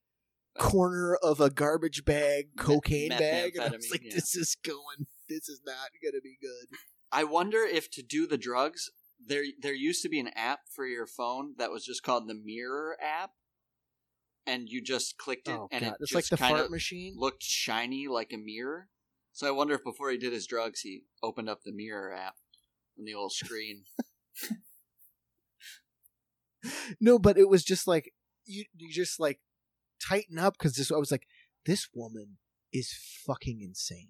[0.60, 4.16] uh, corner of a garbage bag cocaine bag, and I was like, yeah.
[4.16, 5.08] "This is going.
[5.34, 6.78] This is not gonna be good."
[7.12, 8.90] I wonder if to do the drugs,
[9.20, 12.34] there there used to be an app for your phone that was just called the
[12.34, 13.32] Mirror app,
[14.46, 16.66] and you just clicked it, Oh and god, it it's just like the kind fart
[16.66, 17.16] of machine.
[17.18, 18.90] looked shiny like a mirror.
[19.34, 22.36] So I wonder if before he did his drugs, he opened up the Mirror app
[23.00, 23.86] on the old screen.
[27.00, 28.14] No, but it was just like
[28.46, 29.40] you you just like
[30.00, 31.28] tighten up because this I was like,
[31.66, 32.38] this woman
[32.72, 32.94] is
[33.26, 34.10] fucking insane.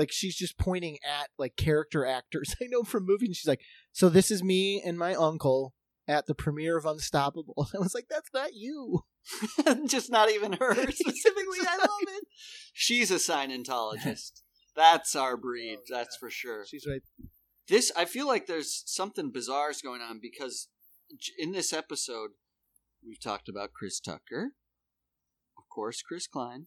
[0.00, 3.28] Like she's just pointing at like character actors I know from movies.
[3.28, 3.60] And she's like,
[3.92, 5.74] so this is me and my uncle
[6.08, 7.68] at the premiere of Unstoppable.
[7.74, 9.04] I was like, that's not you.
[9.86, 11.58] just not even her specifically.
[11.68, 12.24] I love it.
[12.72, 14.40] She's a Scientologist.
[14.74, 15.76] That's our breed.
[15.80, 16.26] Oh, That's yeah.
[16.26, 16.64] for sure.
[16.66, 17.02] She's right.
[17.68, 20.68] this i feel like there's something bizarre is going on because
[21.38, 22.30] in this episode
[23.06, 24.52] we've talked about chris tucker
[25.58, 26.66] of course chris klein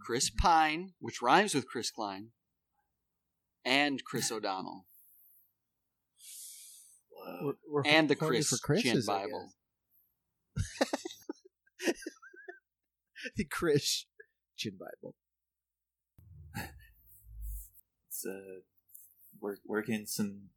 [0.00, 2.28] chris pine which rhymes with chris klein
[3.64, 4.86] and chris o'donnell.
[7.42, 9.50] We're, we're and the horny chris, for Chris's, Chin bible.
[13.34, 14.06] The Chris
[14.56, 15.14] Chin Bible.
[18.08, 18.60] It's uh,
[19.40, 20.50] work, working some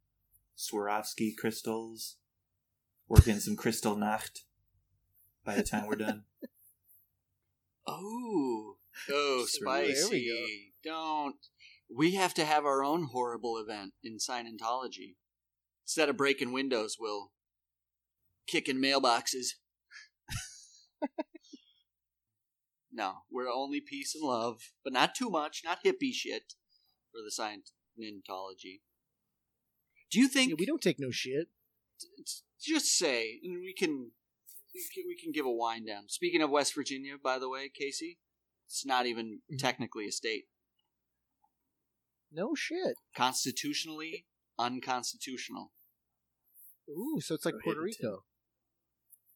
[0.56, 2.16] Swarovski crystals,
[3.08, 4.44] working some Kristallnacht.
[5.44, 6.24] By the time we're done,
[7.86, 8.76] oh
[9.10, 11.36] oh There we spicy don't
[11.94, 15.16] we have to have our own horrible event in scientology
[15.84, 17.30] instead of breaking windows we'll
[18.46, 19.54] kick in mailboxes
[22.92, 26.54] No, we're only peace and love, but not too much, not hippie shit
[27.12, 28.80] for the Scientology.
[30.10, 31.48] Do you think Yeah, we don't take no shit.
[32.60, 34.10] just say, and we can,
[34.74, 36.08] we can we can give a wind down.
[36.08, 38.18] Speaking of West Virginia, by the way, Casey,
[38.70, 39.58] it's not even Mhm.
[39.58, 40.44] technically a state.
[42.30, 42.94] No shit.
[43.16, 44.26] Constitutionally
[44.58, 45.72] unconstitutional.
[46.88, 48.24] Ooh, so it's like Puerto Rico.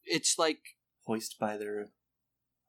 [0.05, 0.61] It's like
[1.05, 1.91] Hoist by their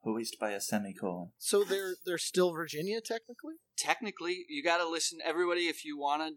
[0.03, 1.31] hoist by a semicolon.
[1.37, 3.55] So they're they're still Virginia technically.
[3.77, 6.35] technically you got to listen everybody if you want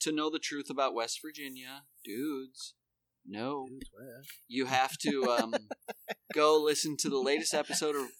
[0.00, 2.74] to know the truth about West Virginia, dudes.
[3.26, 3.68] No,
[4.48, 5.54] you have to um,
[6.34, 8.10] go listen to the latest episode of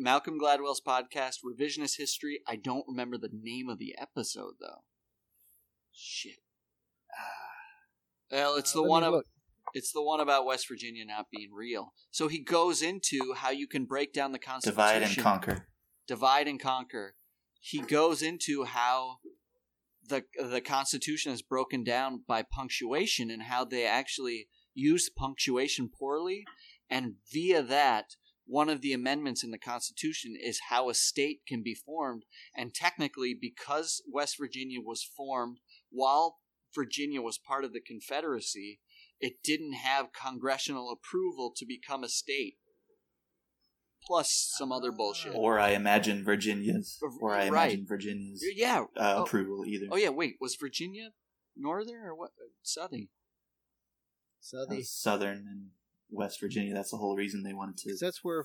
[0.00, 2.40] Malcolm Gladwell's podcast, Revisionist History.
[2.46, 4.84] I don't remember the name of the episode though.
[5.92, 6.38] Shit.
[8.30, 9.22] Well, it's the Uh, let one of
[9.74, 11.92] it's the one about West Virginia not being real.
[12.10, 15.68] So he goes into how you can break down the Constitution, Divide and conquer.
[16.06, 17.14] divide and conquer.
[17.60, 19.18] He goes into how
[20.08, 26.46] the the Constitution is broken down by punctuation and how they actually use punctuation poorly,
[26.88, 28.16] and via that,
[28.50, 32.24] one of the amendments in the Constitution is how a state can be formed.
[32.56, 35.58] And technically, because West Virginia was formed
[35.88, 36.38] while
[36.74, 38.80] Virginia was part of the Confederacy,
[39.20, 42.56] it didn't have congressional approval to become a state.
[44.04, 45.32] Plus some other bullshit.
[45.34, 46.98] Or I imagine Virginia's.
[47.20, 47.70] Or I Right.
[47.72, 48.86] imagine Virginia's Yeah.
[48.96, 49.22] uh, Oh.
[49.22, 49.86] approval either.
[49.92, 50.08] Oh yeah.
[50.08, 51.12] Wait, was Virginia
[51.54, 52.32] northern or what?
[52.62, 53.10] Southern.
[54.40, 55.70] So Uh, Southern and
[56.10, 56.74] West Virginia.
[56.74, 57.96] That's the whole reason they wanted to.
[58.00, 58.44] that's where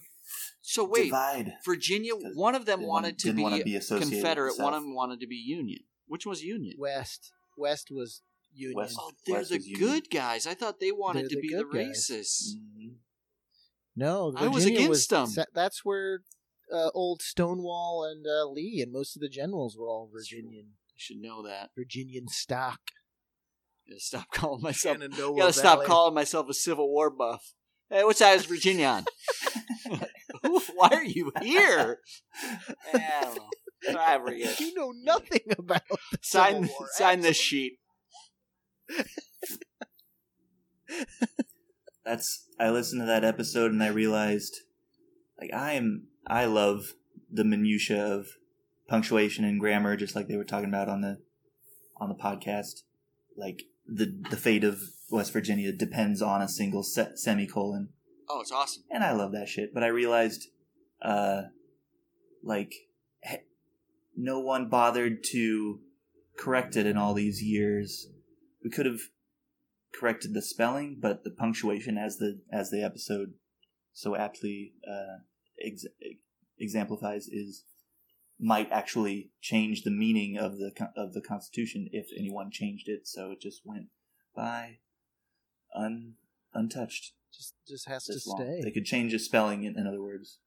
[0.62, 1.54] So wait, divide.
[1.66, 2.14] Virginia.
[2.14, 4.58] 'Cause One of them wanted wanted- to be, wanna be associated with the Confederate.
[4.58, 5.84] One of them wanted to be Union.
[6.08, 6.76] Which was Union?
[6.78, 8.22] West West was
[8.54, 8.76] Union.
[8.78, 8.98] West.
[9.00, 9.90] Oh, they're West the was Union.
[9.90, 10.46] good guys.
[10.48, 12.08] I thought they wanted They're to the be the good guys.
[12.10, 12.54] racists.
[12.56, 12.96] Mhm.
[13.96, 15.30] No, I was Virginia against them.
[15.54, 16.24] that's where
[16.72, 20.98] uh, old Stonewall and uh, Lee and most of the generals were all Virginian You
[20.98, 21.70] should know that.
[21.76, 22.80] Virginian stock.
[23.88, 24.98] Gotta stop calling myself.
[24.98, 25.88] Shenandoah Gotta stop Valley.
[25.88, 27.54] calling myself a Civil War buff.
[27.90, 29.06] Hey, which side is Virginia on?
[30.76, 32.00] Why are you here?
[32.94, 33.50] I don't know.
[33.88, 37.78] Whatever you- You know nothing about the Sign, Civil War, sign this sheet.
[42.04, 44.58] That's I listened to that episode and I realized
[45.40, 46.94] like I am I love
[47.32, 48.28] the minutia of
[48.88, 51.18] punctuation and grammar just like they were talking about on the
[51.98, 52.84] on the podcast.
[53.36, 54.82] Like the the fate of
[55.12, 57.90] West Virginia depends on a single se- semicolon.
[58.28, 58.84] Oh, it's awesome.
[58.90, 59.74] and I love that shit.
[59.74, 60.48] But I realized,
[61.02, 61.44] uh,
[62.44, 62.74] like,
[63.24, 63.38] he-
[64.16, 65.80] no one bothered to
[66.38, 68.08] correct it in all these years.
[68.64, 69.02] We could have
[69.94, 73.34] corrected the spelling, but the punctuation, as the as the episode
[73.94, 75.20] so aptly uh,
[75.64, 75.86] ex-
[76.60, 77.64] exemplifies, is
[78.40, 83.08] might actually change the meaning of the of the Constitution if anyone changed it.
[83.08, 83.88] So it just went
[84.36, 84.80] by
[85.76, 86.16] un
[86.54, 88.42] untouched Just just has to long.
[88.42, 88.62] stay.
[88.64, 89.64] They could change the spelling.
[89.64, 90.40] In, in other words,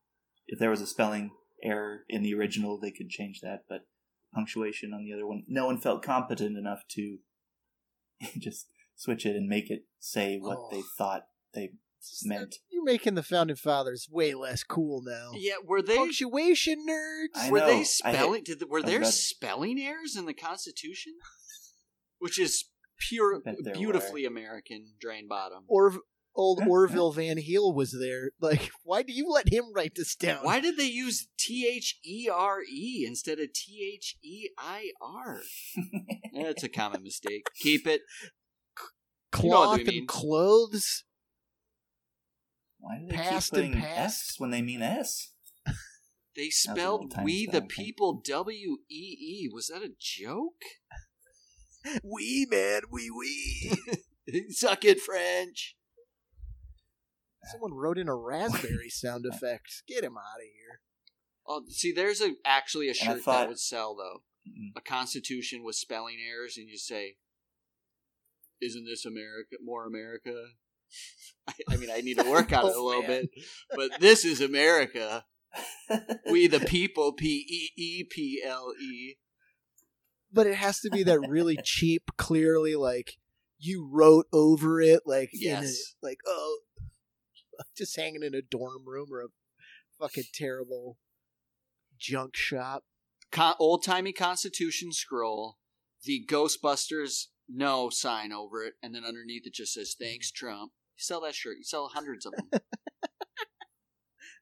[0.47, 1.31] if there was a spelling
[1.63, 3.65] error in the original, they could change that.
[3.69, 3.87] But
[4.35, 7.19] punctuation on the other one, no one felt competent enough to
[8.39, 10.69] just switch it and make it say what Oh.
[10.71, 11.73] they thought they
[12.25, 12.57] meant.
[12.71, 15.33] You're making the founding fathers way less cool now.
[15.35, 17.37] Yeah, were they Punctuation nerds.
[17.37, 17.67] I were know.
[17.67, 18.45] they spelling?
[18.45, 21.15] Did the, were there read- spelling errors in the Constitution?
[22.19, 22.65] Which is
[22.99, 25.65] pure, bet there beautifully American drain bottom.
[25.69, 25.93] Or
[26.35, 28.31] old Orville Van Heel was there.
[28.41, 30.39] Like, why do you let him write this down?
[30.43, 34.91] Why did they use T H E R E instead of T H E I
[35.01, 35.41] R?
[36.35, 37.47] That's a common mistake.
[37.61, 38.03] Keep it.
[39.43, 39.99] You know what Cloth mean.
[39.99, 41.05] and clothes.
[42.79, 44.31] Why do they Past keep and putting past.
[44.31, 45.33] S when they mean S?
[46.37, 47.69] They spelled little tiny "We the thing.
[47.69, 49.51] People" W E E.
[49.53, 50.63] Was that a joke?
[52.05, 53.73] we man, we we.
[54.51, 55.77] Suck it, French.
[57.51, 59.83] Someone wrote in a raspberry sound effect.
[59.89, 60.81] Get him out of here.
[61.47, 64.23] Oh, see, there's a actually a shirt that would sell though.
[64.47, 64.71] Mm-mm.
[64.77, 67.17] A Constitution with spelling errors, and you say,
[68.61, 69.57] "Isn't this America?
[69.61, 70.51] More America?"
[71.47, 73.11] I, I mean, I need to work on it a Oh, little man.
[73.23, 73.31] bit,
[73.75, 75.25] but this is America.
[76.31, 77.15] We the people.
[77.15, 79.15] P E E P L E.
[80.31, 83.15] But it has to be that really cheap, clearly like
[83.59, 85.95] you wrote over it, like in a, Yes.
[86.03, 86.61] like oh,
[87.77, 89.29] just hanging in a dorm room or a
[89.99, 90.99] fucking terrible
[91.99, 92.85] junk shop.
[93.33, 95.57] Con- Old timey Constitution scroll.
[96.05, 101.03] The Ghostbusters no sign over it, and then underneath it just says "Thanks, Trump." You
[101.03, 101.59] sell that shirt.
[101.59, 102.49] You sell hundreds of them.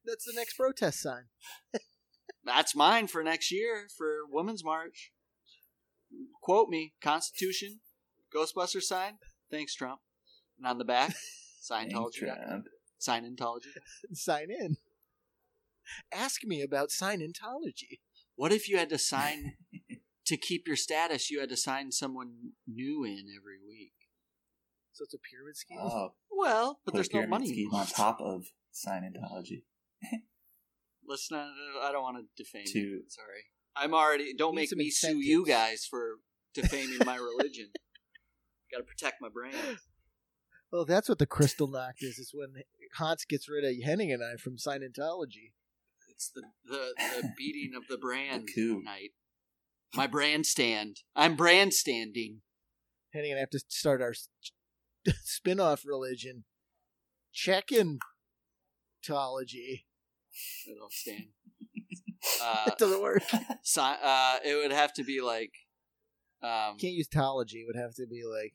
[0.06, 1.24] That's the next protest sign.
[2.46, 5.12] That's mine for next year for Women's March.
[6.42, 7.80] Quote me, Constitution,
[8.34, 9.18] Ghostbuster sign.
[9.50, 10.00] Thanks, Trump.
[10.56, 11.14] And on the back,
[11.62, 12.20] Scientology.
[12.20, 12.64] Trump.
[12.98, 13.66] Scientology.
[14.14, 14.78] Sign in.
[16.10, 18.00] Ask me about Scientology.
[18.34, 19.56] What if you had to sign
[20.24, 21.30] to keep your status?
[21.30, 23.92] You had to sign someone new in every week.
[24.96, 25.78] So it's a pyramid scheme.
[25.78, 27.46] Oh, Well, but put there's no money.
[27.48, 28.44] scheme on top of
[28.74, 29.62] Scientology.
[31.08, 31.28] Let's.
[31.32, 33.02] I don't want to defame To- you.
[33.08, 33.44] Sorry,
[33.76, 34.34] I'm already.
[34.36, 36.16] Don't make some me sue you guys for
[36.54, 37.68] defaming my religion.
[38.72, 39.78] Got to protect my brand.
[40.72, 42.18] Well, that's what the crystal knock is.
[42.18, 42.54] Is when
[42.96, 45.52] Hans gets rid of Henning and I from Scientology.
[46.10, 46.92] It's the the,
[47.22, 48.82] the beating of the brand coup.
[48.84, 49.10] night.
[49.94, 50.98] My brand stand.
[51.14, 52.40] I'm brand standing.
[53.14, 54.28] Henning and I have to start our s-
[55.24, 56.44] spin-off religion.
[57.32, 57.98] Check-in
[59.06, 59.84] Tology.
[60.70, 61.26] It'll stand.
[62.42, 63.22] Uh, That doesn't work.
[63.62, 65.52] si- uh, it would have to be like,
[66.42, 67.60] um, Can't use Tology.
[67.62, 68.54] It would have to be like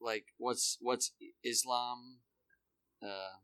[0.00, 1.12] like what's what's
[1.42, 2.18] Islam?
[3.02, 3.38] Uh,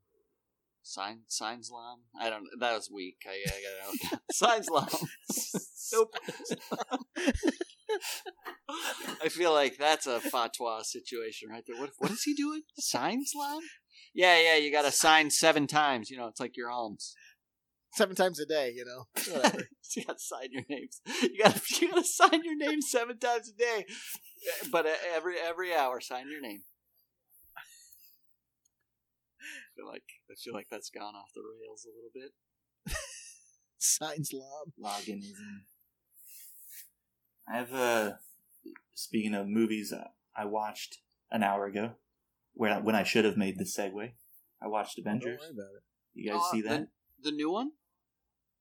[0.87, 1.99] sign signs lam.
[2.19, 2.45] I don't.
[2.61, 3.17] That was weak.
[3.27, 4.89] I, I gotta signs lam.
[5.93, 6.15] nope.
[9.23, 11.79] I feel like that's a fatwa situation right there.
[11.79, 12.63] What what is he doing?
[12.79, 13.61] Signs lam?
[14.15, 14.57] Yeah, yeah.
[14.57, 16.11] You got to sign seven times.
[16.11, 17.15] You know, it's like your alms.
[17.95, 18.73] seven times a day.
[18.75, 19.07] You know.
[19.95, 21.01] You got to sign your names.
[21.23, 23.87] You got to you got to sign your name seven times a day,
[24.71, 26.63] but uh, every every hour sign your name.
[29.41, 32.33] I feel like I feel like that's gone off the rails a little bit.
[33.79, 34.69] Signs lob.
[34.83, 35.65] Loganism.
[37.49, 38.13] I have uh
[38.95, 40.99] speaking of movies uh, I watched
[41.31, 41.93] an hour ago
[42.55, 44.13] where when I should have made the segue.
[44.63, 45.39] I watched Don't Avengers.
[45.41, 45.83] worry about it.
[46.15, 46.87] You guys Oh, see that?
[47.23, 47.73] The new one?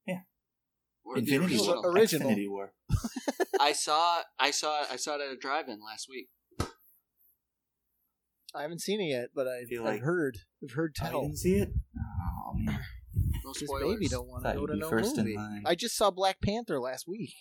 [0.06, 0.20] Yeah.
[1.06, 1.66] Or the original?
[1.82, 1.92] War.
[1.92, 2.28] Original.
[2.30, 2.74] Infinity War.
[3.60, 6.28] I saw I saw I saw it at a drive-in last week.
[8.56, 10.38] I haven't seen it yet, but I've, feel I've like- heard.
[10.64, 11.22] I've heard you tell.
[11.22, 11.70] didn't see it?
[11.98, 12.80] Oh man.
[13.44, 13.94] No This spoilers.
[13.96, 15.38] baby don't want to Thought go you'd to be no first in movie.
[15.38, 15.64] line.
[15.66, 17.34] I just saw Black Panther last week.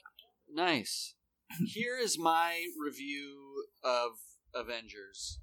[0.53, 1.15] Nice.
[1.67, 4.13] Here is my review of
[4.55, 5.41] Avengers.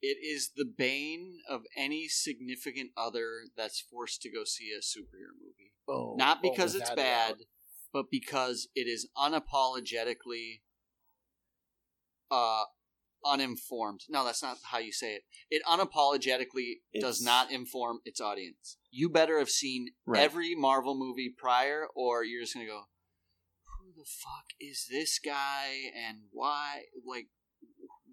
[0.00, 5.32] It is the bane of any significant other that's forced to go see a superhero
[5.40, 5.72] movie.
[5.88, 7.36] Oh, Not because oh, it's bad, doubt.
[7.92, 10.60] but because it is unapologetically
[12.30, 12.64] uh
[13.24, 14.00] uninformed.
[14.08, 15.22] No, that's not how you say it.
[15.50, 18.76] It unapologetically does not inform its audience.
[18.90, 20.22] You better have seen Right.
[20.22, 22.82] every Marvel movie prior or you're just going to go
[23.80, 27.28] who the fuck is this guy and why like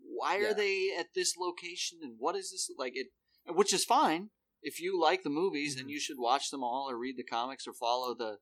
[0.04, 0.54] why are Yeah.
[0.54, 3.08] they at this location and what is this like it
[3.48, 4.30] which is fine
[4.62, 5.82] if you like the movies Mm-hmm.
[5.86, 8.38] then you should watch them all or read the comics or follow the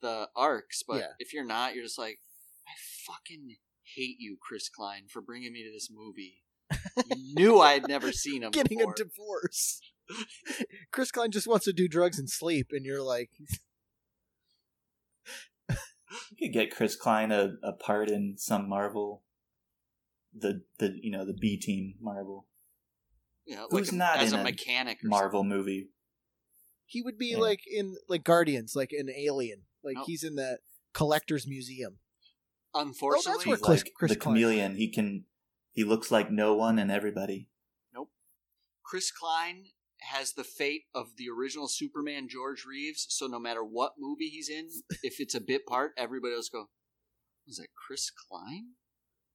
[0.00, 1.06] the arcs but Yeah.
[1.18, 2.18] if you're not you're just like
[2.66, 2.72] i
[3.06, 3.56] fucking
[3.96, 6.42] hate you chris klein for bringing me to this movie
[7.16, 8.92] you knew I had never seen him Getting before.
[8.92, 9.80] a divorce.
[10.90, 13.28] Chris Klein just wants to do drugs and sleep, and you're like,
[15.68, 15.76] You
[16.48, 19.22] could get Chris Klein a, a part in some Marvel
[20.34, 22.46] the the you know, the B team Marvel
[23.46, 25.88] yeah, Who's like a- not as in a a mechanic or Marvel movie.
[26.86, 27.38] he would be Yeah.
[27.38, 30.04] like in like Guardians, like an alien, like Nope.
[30.06, 30.58] he's in that
[30.94, 31.98] collector's museum.
[32.74, 34.34] Unfortunately where Chris- like Chris the Klein.
[34.36, 34.76] chameleon.
[34.76, 35.24] He can
[35.72, 37.48] he looks like no one and everybody.
[37.94, 38.10] Nope.
[38.84, 39.64] Chris Klein
[40.00, 44.48] has the fate of the original Superman George Reeves, so no matter what movie he's
[44.50, 44.68] in,
[45.02, 46.66] if it's a bit part, everybody else go,
[47.46, 48.72] Was that Chris Klein?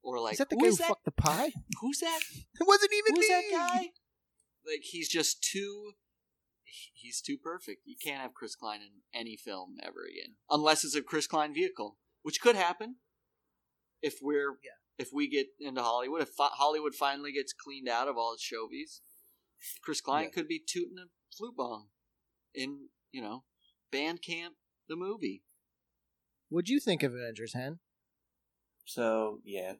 [0.02, 0.88] Or like is that the "Who guy who that?
[0.88, 1.50] fucked the pie?
[1.80, 2.20] Who's that?
[2.60, 3.34] It wasn't even Who's me.
[3.34, 3.78] that guy?
[4.66, 5.92] Like he's just too
[6.94, 7.80] he's too perfect.
[7.84, 10.34] You can't have Chris Klein in any film ever again.
[10.50, 12.96] Unless it's a Chris Klein vehicle, which could happen
[14.02, 14.72] if we're Yeah.
[14.98, 16.22] if we get into Hollywood.
[16.22, 19.00] If Hollywood finally gets cleaned out of all its showies,
[19.82, 20.30] Chris Klein Yeah.
[20.30, 21.06] could be tooting a
[21.36, 21.90] flute bong
[22.54, 23.44] in, you know,
[23.90, 24.56] Band Camp
[24.88, 25.44] the movie.
[26.48, 27.80] What'd you think of Avengers, Hen?
[28.86, 29.74] So yeah.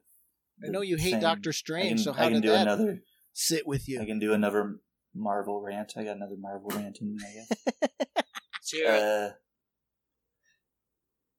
[0.63, 1.21] I know you hate Same.
[1.21, 4.01] Doctor Strange, can, so I how can did do that another sit with you?
[4.01, 4.79] I can do another
[5.15, 5.93] Marvel rant.
[5.97, 7.85] I got another Marvel rant in me, I guess.
[8.61, 9.31] So, Uh,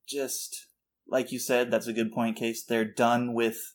[0.08, 0.66] just
[1.10, 2.64] like you said, that's a good point, Case.
[2.64, 3.74] They're done with,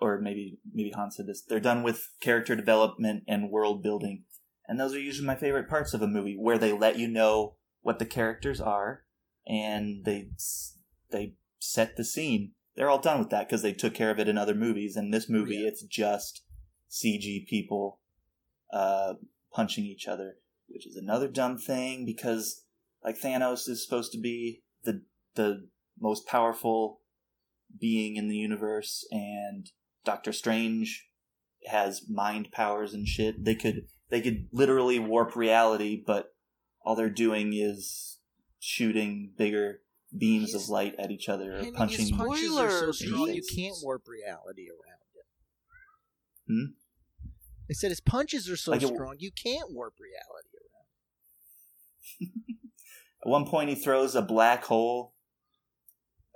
[0.00, 1.42] or maybe maybe Han said this.
[1.42, 4.24] They're done with character development and world building,
[4.66, 7.56] and those are usually my favorite parts of a movie, where they let you know
[7.82, 9.02] what the characters are,
[9.46, 10.28] and they
[11.10, 12.52] they set the scene.
[12.76, 14.94] They're all done with that because they took care of it in other movies.
[14.94, 15.68] And this movie, Yeah.
[15.68, 16.44] it's just
[16.88, 17.98] CG people
[18.72, 19.14] uh,
[19.52, 20.36] punching each other.
[20.68, 22.64] which is another dumb thing because
[23.02, 25.02] like Thanos is supposed to be the
[25.34, 25.66] the
[26.00, 27.00] most powerful
[27.78, 29.70] being in the universe and
[30.04, 31.06] Doctor Strange
[31.66, 33.44] has mind powers and shit.
[33.44, 36.34] They could they could literally warp reality, but
[36.84, 38.18] all they're doing is
[38.58, 39.80] shooting bigger
[40.16, 43.42] beams of light at each other or punching his punches are so Spoilers, strong you
[43.54, 45.26] can't warp reality around it.
[46.52, 46.72] Hmm?
[47.70, 52.30] I said his punches are so Like it- strong you can't warp reality around.
[53.22, 55.12] At one point, he throws a black hole.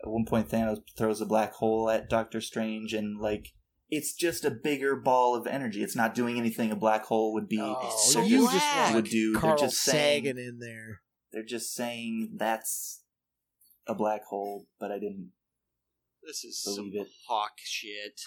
[0.03, 3.49] At one point, Thanos throws a black hole at Doctor Strange, and like
[3.89, 5.83] it's just a bigger ball of energy.
[5.83, 7.61] It's not doing anything a black hole would be.
[7.61, 9.35] Oh, so you just want would do.
[9.35, 10.25] Carl they're just saying.
[10.25, 11.03] Sagan in there.
[11.33, 13.03] They're just saying that's
[13.87, 15.33] a black hole, but I didn't
[16.27, 17.09] This is some it.
[17.29, 18.21] hawk shit.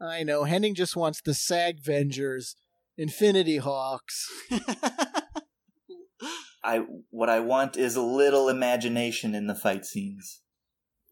[0.00, 0.44] I know.
[0.44, 2.54] Henning just wants the Sag Vengers,
[2.98, 4.28] Infinity Hawks.
[6.64, 6.80] I
[7.10, 10.42] what I want is a little imagination in the fight scenes.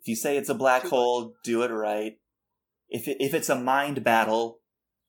[0.04, 2.18] If you say it's a black Too hole, do it right.
[2.90, 4.58] If it, if it's a mind battle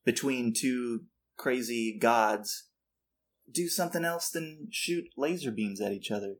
[0.06, 1.02] between two
[1.36, 2.68] crazy gods,
[3.52, 6.36] do something else than shoot laser beams at each other.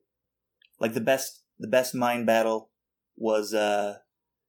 [0.81, 2.71] Like the best the best mind battle
[3.15, 3.97] was uh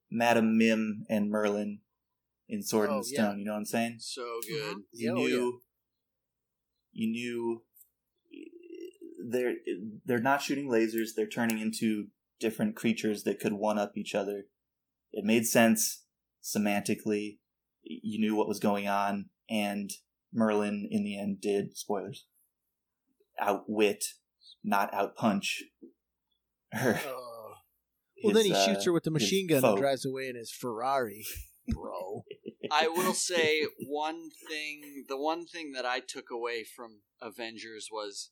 [0.10, 1.80] Madam Mim and Merlin
[2.48, 3.24] in Sword Oh, and yeah.
[3.26, 3.98] Stone, you know what I'm saying?
[4.00, 4.78] so good.
[4.94, 5.62] you Yeah, oh, knew
[6.94, 7.64] you knew
[9.30, 9.56] they're
[10.06, 12.08] they're not shooting lasers they're turning into
[12.40, 14.46] different creatures that could one up each other
[15.12, 16.04] it made sense
[16.44, 17.38] semantically
[17.84, 19.92] you knew what was going on and
[20.34, 22.26] merlin in the end did spoilers
[23.40, 24.04] outwit
[24.64, 25.62] not outpunch
[26.72, 27.24] her Oh.
[28.24, 29.74] Well, then he his, shoots uh, her with the machine gun foe.
[29.74, 31.24] and drives away in his Ferrari,
[31.68, 32.24] bro.
[32.72, 35.06] I will say one thing.
[35.08, 38.32] The one thing that I took away from Avengers was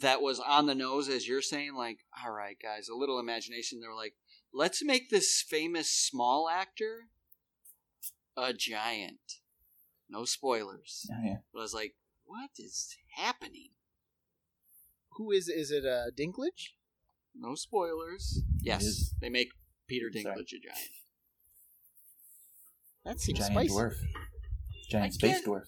[0.00, 1.74] that was on the nose, as you're saying.
[1.74, 3.80] Like, all right, guys, a little imagination.
[3.80, 4.14] They were like,
[4.52, 7.08] let's make this famous small actor
[8.36, 9.40] a giant.
[10.08, 11.06] No spoilers.
[11.12, 11.36] Oh, yeah.
[11.52, 11.94] But I was like,
[12.24, 13.70] what is happening?
[15.16, 15.84] Who is is it?
[15.84, 16.70] Uh, Dinklage?
[17.34, 18.42] No spoilers.
[18.62, 19.48] Yes, they make
[19.88, 20.36] Peter Dinklage Sorry.
[20.38, 20.90] a giant.
[23.04, 23.70] That seems giant spicy.
[23.70, 23.94] dwarf
[24.90, 25.64] giant I space dwarf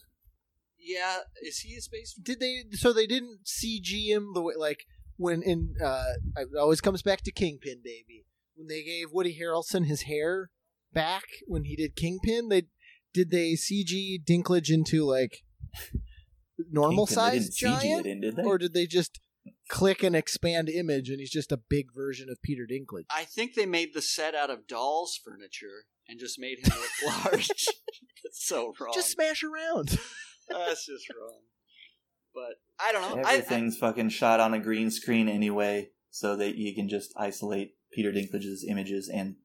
[0.81, 2.15] Yeah, is he a space?
[2.15, 2.65] Did they?
[2.73, 4.87] So they didn't CG him the way like
[5.17, 8.25] when in uh, it always comes back to Kingpin, baby.
[8.55, 10.51] When they gave Woody Harrelson his hair
[10.93, 12.65] back when he did Kingpin, they
[13.13, 15.43] did they CG Dinklage into like
[16.71, 18.43] normal size giant, it in, did they?
[18.43, 19.21] or did they just
[19.69, 23.05] click and expand image and he's just a big version of Peter Dinklage?
[23.15, 27.25] I think they made the set out of dolls furniture and just made him look
[27.25, 27.49] large.
[28.25, 28.93] That's so wrong.
[28.95, 29.99] Just smash around.
[30.51, 31.41] That's just wrong.
[32.35, 33.23] But I don't know.
[33.25, 37.73] I, Everything's fucking shot on a green screen anyway, so that you can just isolate
[37.93, 39.37] Peter Dinklage's images and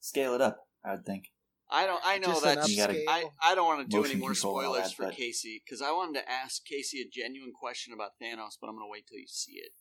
[0.00, 0.66] scale it up.
[0.84, 1.24] I would think.
[1.70, 2.02] I, I don't.
[2.04, 2.70] I know Just an that's.
[2.70, 3.04] You gotta- upscale.
[3.08, 5.14] I, I don't want to do any more control and all spoilers that, for but-
[5.16, 8.86] Casey because I wanted to ask Casey a genuine question about Thanos, but I'm going
[8.86, 9.72] to wait till you see it.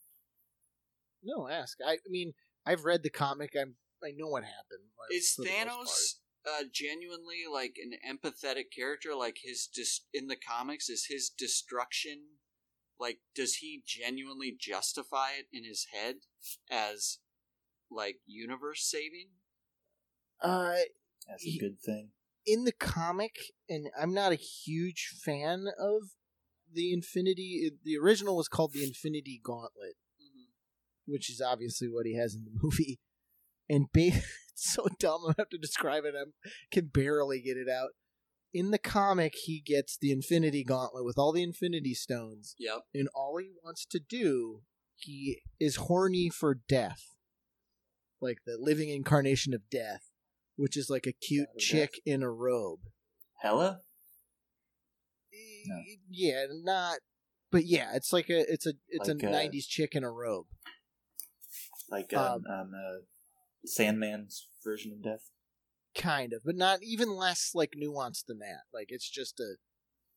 [1.23, 1.77] no, ask.
[1.85, 2.33] I, I mean,
[2.65, 3.51] I've read the comic.
[3.59, 4.85] I'm I know what happened.
[4.99, 5.77] like, Is for the most part.
[5.87, 6.13] Thanos
[6.47, 9.15] uh, genuinely like an empathetic character?
[9.15, 12.19] Like his dis- in the comics, is his destruction
[12.99, 16.15] like does he genuinely justify it in his head
[16.69, 17.19] as
[17.91, 19.29] like universe saving?
[20.41, 20.75] Uh,
[21.27, 22.09] That's a good thing.
[22.45, 23.35] in the comic,
[23.69, 26.11] and I'm not a huge fan of
[26.71, 27.71] the Infinity.
[27.83, 29.95] The original was called the Infinity Gauntlet,
[31.05, 32.99] which is obviously what he has in the movie.
[33.69, 34.11] And ba-
[34.51, 35.21] it's so dumb.
[35.29, 36.13] I have to describe it.
[36.17, 36.23] I
[36.71, 37.89] can barely get it out.
[38.53, 42.83] In the comic, he gets the Infinity Gauntlet with all the Infinity Stones, Yep.
[42.93, 44.61] and all he wants to do,
[44.95, 47.01] he is horny for death,
[48.21, 50.09] like the living incarnation of death,
[50.55, 52.79] which is like a cute chick in a robe.
[53.41, 53.81] Hella?
[55.67, 55.81] No.
[56.09, 56.99] Yeah, not.
[57.51, 60.11] But yeah, it's like a it's a it's Like, a uh, '90s chick in a
[60.11, 60.45] robe.
[61.89, 62.99] Like um, Um, um, uh,
[63.65, 65.29] Sandman's version of death?
[65.95, 68.63] kind of, but not even less like nuanced than that.
[68.73, 69.55] Like it's just a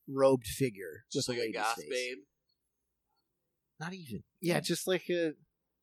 [0.07, 1.89] robed figure Just with like a a lady's goth face.
[1.89, 2.17] babe.
[3.79, 4.23] Not even.
[4.41, 5.31] Yeah, just like a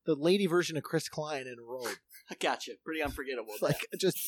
[0.04, 1.96] the lady version of Chris Klein in a robe.
[2.30, 2.72] I gotcha.
[2.84, 3.54] Pretty unforgettable.
[3.60, 4.18] like just.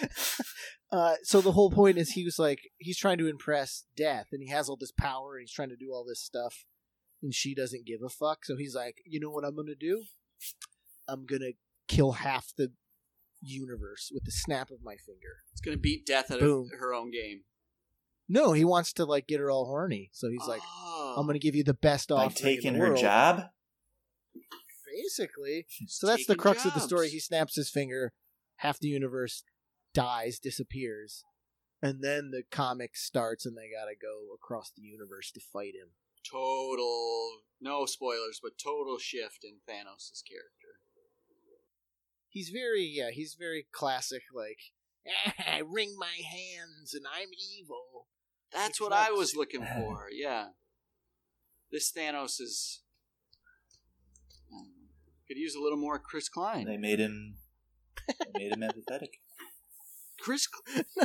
[0.92, 4.42] uh, so the whole point is he was like he's trying to impress Death, and
[4.42, 6.64] he has all this power, and he's trying to do all this stuff,
[7.22, 8.44] and she doesn't give a fuck.
[8.44, 10.04] So he's like, you know what I'm gonna do?
[11.08, 11.52] I'm gonna
[11.88, 12.72] kill half the
[13.40, 15.38] universe with the snap of my finger.
[15.52, 16.68] it's gonna beat death at Boom.
[16.78, 17.42] her own game.
[18.28, 20.10] No, he wants to like get her all horny.
[20.12, 21.14] So he's like, oh.
[21.16, 23.00] I'm going to give you the best By taking in the her world.
[23.00, 23.44] job.
[25.02, 25.66] Basically.
[25.86, 27.08] So that's the Taking crux of the story.
[27.08, 28.12] He snaps his finger,
[28.56, 29.44] half the universe
[29.94, 31.24] dies, disappears,
[31.80, 35.74] and then the comic starts, and they got to go across the universe to fight
[35.74, 35.92] him.
[36.30, 40.57] Total, no spoilers, but total shift in Thanos' character.
[42.28, 44.58] He's very, yeah, he's very classic, like,
[45.38, 47.28] I wring my hands and I'm
[47.58, 48.06] evil.
[48.52, 50.08] That's Makes what I was looking for.
[50.10, 50.48] Yeah,
[51.70, 52.82] this Thanos is
[54.52, 54.72] um,
[55.26, 56.66] could use a little more Chris Klein.
[56.66, 57.36] They made him.
[58.08, 59.18] They made him empathetic.
[60.20, 60.48] Chris,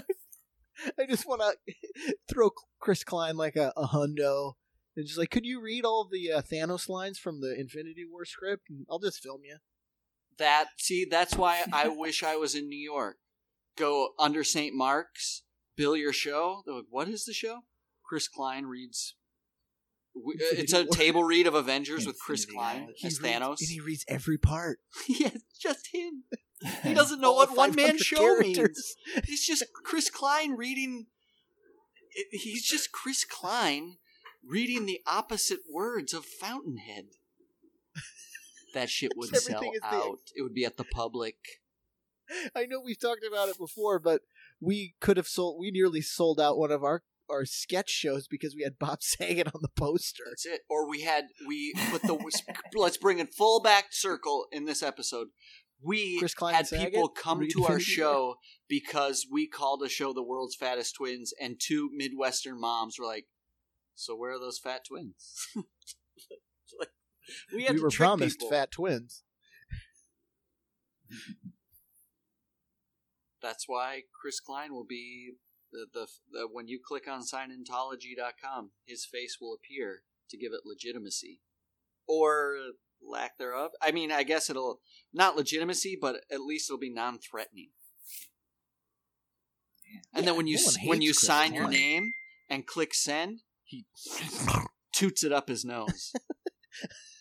[0.98, 4.54] I just want to throw Chris Klein like a, a hundo.
[4.96, 8.26] And just like, could you read all the uh, Thanos lines from the Infinity War
[8.26, 8.68] script?
[8.90, 9.58] I'll just film you.
[10.38, 13.18] That see, that's why I wish I was in New York.
[13.78, 14.76] Go under St.
[14.76, 15.44] Mark's,
[15.76, 16.62] bill your show.
[16.66, 17.62] They're like, What is the show?
[18.06, 19.16] Chris Klein reads.
[20.16, 20.20] uh,
[20.52, 22.90] It's a table read of Avengers with Chris Klein.
[22.96, 23.60] He as reads- Thanos.
[23.62, 24.80] and he reads every part.
[25.08, 26.24] yeah, just him.
[26.84, 28.96] He doesn't know what one man show characters.
[29.16, 29.26] means.
[29.28, 31.08] He's just Chris Klein reading.
[32.32, 33.98] He's just Chris Klein
[34.48, 37.06] reading the opposite words of Fountainhead.
[38.74, 40.20] That shit would sell is the- out.
[40.36, 41.36] It would be at the public.
[42.56, 44.22] I know we've talked about it before, but
[44.60, 45.60] we could have sold.
[45.60, 49.48] We nearly sold out one of our our sketch shows because we had Bob Saget
[49.48, 50.24] on the poster.
[50.30, 50.62] That's it.
[50.70, 52.18] Or we had we put the
[52.76, 55.28] let's bring it full back circle in this episode.
[55.82, 58.36] We had Saget people come read to our show
[58.70, 63.26] because we called a show the world's fattest twins, and two Midwestern moms were like,
[63.94, 65.48] "So where are those fat twins?"
[67.34, 68.50] It's like, we had we were promised people.
[68.50, 69.24] fat twins.
[73.42, 75.34] That's why Chris Klein will be
[75.72, 80.62] the, the, the when you click on signintology.com, his face will appear to give it
[80.66, 81.42] legitimacy
[82.08, 82.56] or
[83.02, 83.72] lack thereof.
[83.82, 84.80] I mean, I guess it'll
[85.14, 87.70] not legitimacy, but at least it'll be non-threatening.
[90.14, 92.14] And then when you no when you Chris sign your name
[92.50, 93.86] and click send, he
[94.94, 96.14] toots it up his nose.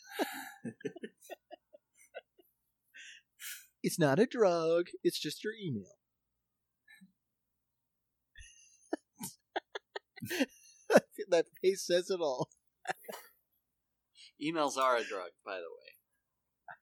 [3.83, 4.87] It's not a drug.
[5.03, 5.97] It's just your email.
[11.31, 12.51] that face says it all.
[14.41, 15.97] Emails are a drug, by the way.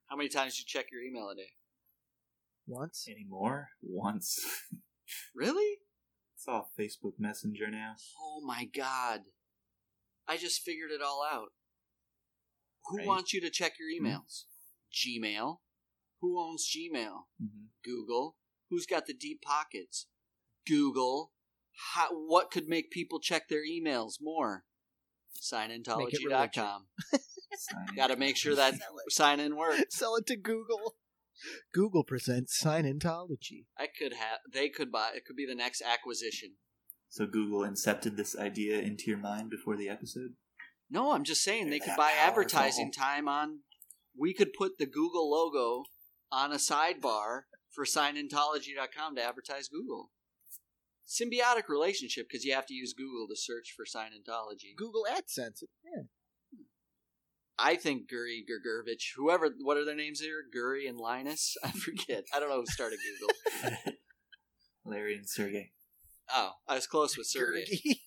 [0.09, 1.53] How many times do you check your email a day?
[2.67, 3.07] Once.
[3.09, 3.69] Anymore?
[3.83, 4.39] Once.
[5.35, 5.79] Really?
[6.37, 7.95] It's all Facebook Messenger now.
[8.19, 9.21] Oh my god.
[10.29, 11.49] I just figured it all out.
[12.87, 13.07] Who Right.
[13.07, 14.45] wants you to check your emails?
[14.93, 15.59] Gmail.
[16.21, 17.25] Who owns Gmail?
[17.43, 17.67] Mm-hmm.
[17.85, 18.37] Google.
[18.69, 20.07] Who's got the deep pockets?
[20.67, 21.33] Google.
[21.95, 24.65] How, what could make people check their emails more?
[25.41, 26.87] Signintology.com.
[27.97, 28.75] Got to make sure that
[29.09, 29.97] sign in works.
[29.97, 30.97] Sell it to Google.
[31.73, 33.65] Google presents Scientology.
[33.79, 34.41] I could have.
[34.53, 35.13] They could buy.
[35.15, 36.55] It could be the next acquisition.
[37.09, 40.35] So Google incepted this idea into your mind before the episode?
[40.91, 42.29] No, I'm just saying they They're could buy powerful.
[42.29, 43.61] advertising time on.
[44.19, 45.85] We could put the Google logo
[46.33, 50.11] on a sidebar for signintology.com to advertise Google.
[51.07, 54.77] Symbiotic relationship because you have to use Google to search for Scientology.
[54.77, 55.63] Google AdSense.
[55.85, 56.03] Yeah.
[57.59, 60.43] I think Guri Gergurvich, whoever, what are their names here?
[60.57, 61.57] Guri and Linus?
[61.65, 62.25] I forget.
[62.35, 63.93] I don't know who started Google.
[64.85, 65.73] Larry and Sergey.
[66.33, 67.67] Oh, I was close with Sergey.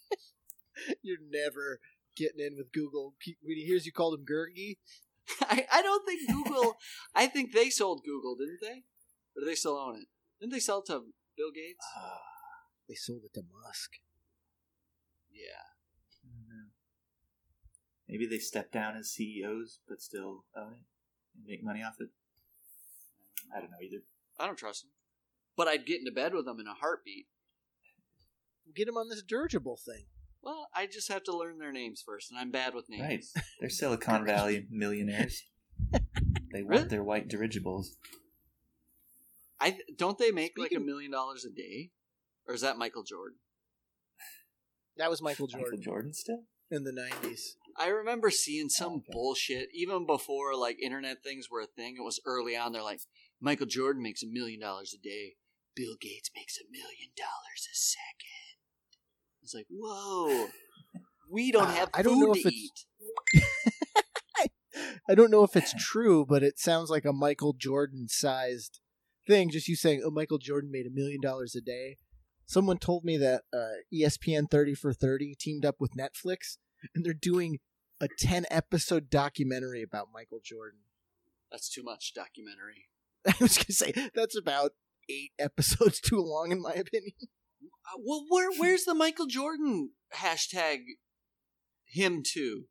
[1.01, 1.79] You're never
[2.15, 3.15] getting in with Google.
[3.41, 4.77] When he hears you called him Gurgi,
[5.41, 6.77] I, I don't think Google.
[7.15, 8.83] I think they sold Google, didn't they?
[9.35, 10.07] Or do they still own it?
[10.39, 11.01] Didn't they sell it to
[11.37, 11.85] Bill Gates?
[11.97, 12.21] Ah,
[12.87, 13.91] they sold it to Musk.
[15.31, 15.73] Yeah.
[16.25, 16.71] I don't.
[18.07, 20.85] Maybe they step down as CEOs, but still own it
[21.35, 22.09] and make money off it.
[23.55, 24.03] I don't know either.
[24.39, 24.91] I don't trust them,
[25.55, 27.27] But I'd get into bed with them in a heartbeat.
[28.75, 30.05] Get him on this dirigible thing.
[30.43, 33.31] Well, I just have to learn their names first, and I'm bad with names.
[33.35, 33.45] Right.
[33.59, 35.41] They're Silicon Valley millionaires.
[36.51, 36.87] They want Really?
[36.89, 37.95] their white dirigibles.
[39.59, 41.91] I don't they make like a million dollars a day,
[42.47, 43.37] or is that Michael Jordan?
[44.97, 46.43] That was Michael Jordan Michael Jordan still?
[46.69, 47.39] in the 90s.
[47.77, 49.11] I remember seeing oh, some Okay.
[49.11, 51.95] bullshit even before like internet things were a thing.
[51.97, 52.71] It was early on.
[52.73, 52.99] They're like,
[53.41, 55.35] Michael Jordan makes a million dollars a day.
[55.75, 58.52] Bill Gates makes a million dollars a second.
[59.43, 60.47] It's like, whoa,
[61.29, 62.61] we don't Uh, have I don't know food if to it's-
[63.35, 63.43] eat.
[65.07, 68.79] I don't know if it's true, but it sounds like a Michael Jordan sized
[69.27, 69.51] thing.
[69.51, 71.97] Just you saying, oh, Michael Jordan made a million dollars a day.
[72.45, 76.57] Someone told me that uh, ESPN 30 for 30 teamed up with Netflix
[76.95, 77.59] and they're doing
[78.01, 80.79] a ten episode documentary about Michael Jordan.
[81.51, 82.87] That's too much documentary.
[83.27, 84.71] I was gonna say that's about
[85.09, 87.13] eight episodes too long, in my opinion.
[87.85, 90.79] Uh, well, where where's the Michael Jordan hashtag?
[91.85, 92.65] Him too.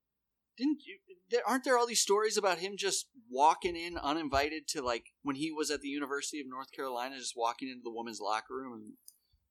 [0.57, 0.99] Didn't you?
[1.31, 5.37] There, aren't there all these stories about him just walking in uninvited to like when
[5.37, 8.75] he was at the University of North Carolina, just walking into the women's locker room
[8.75, 8.93] and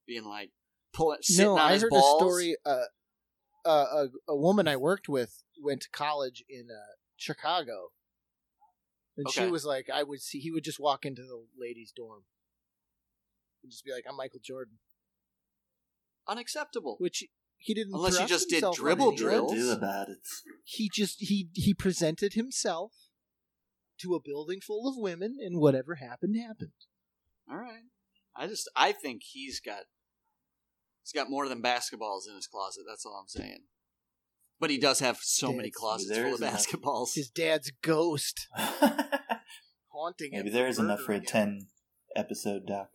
[0.05, 0.51] being like
[0.93, 2.21] pulling sitting no, on I heard balls?
[2.21, 2.55] a story.
[2.65, 2.83] Uh,
[3.63, 7.89] uh, a a woman I worked with went to college in uh, Chicago,
[9.17, 12.23] and she was like, I would see he would just walk into the ladies' dorm
[13.63, 14.79] and just be like, "I'm Michael Jordan,"
[16.27, 16.95] Unacceptable.
[16.99, 17.23] which
[17.57, 17.93] he didn't.
[17.93, 19.53] Unless he just did himself dribble drills.
[19.53, 20.19] Do about it?
[20.63, 22.93] He just he he presented himself
[24.01, 26.71] to a building full of women, and whatever happened happened.
[27.49, 27.83] All right.
[28.35, 29.83] I just I think he's got
[31.03, 32.83] he's got more than basketballs in his closet.
[32.87, 33.63] That's all I'm saying.
[34.59, 36.53] But he does have so many closets full of is enough.
[36.67, 37.15] basketballs.
[37.15, 38.47] His dad's ghost
[39.87, 40.39] haunting him.
[40.45, 41.67] Maybe there is enough for a murdering ten
[42.15, 42.89] episode doc.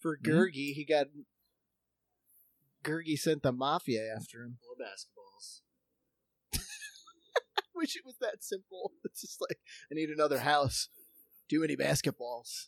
[0.00, 0.22] For Hmm?
[0.74, 1.06] He got
[2.84, 4.58] Gergie sent the mafia after him.
[4.60, 6.60] Full of basketballs.
[7.74, 8.92] Wish it was that simple.
[9.04, 9.58] It's just like
[9.90, 10.88] I need another house.
[11.48, 12.66] Too many basketballs.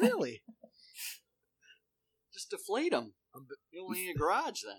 [0.00, 0.42] Really?
[2.32, 3.14] Just deflate them.
[3.72, 4.76] You only need a garage then.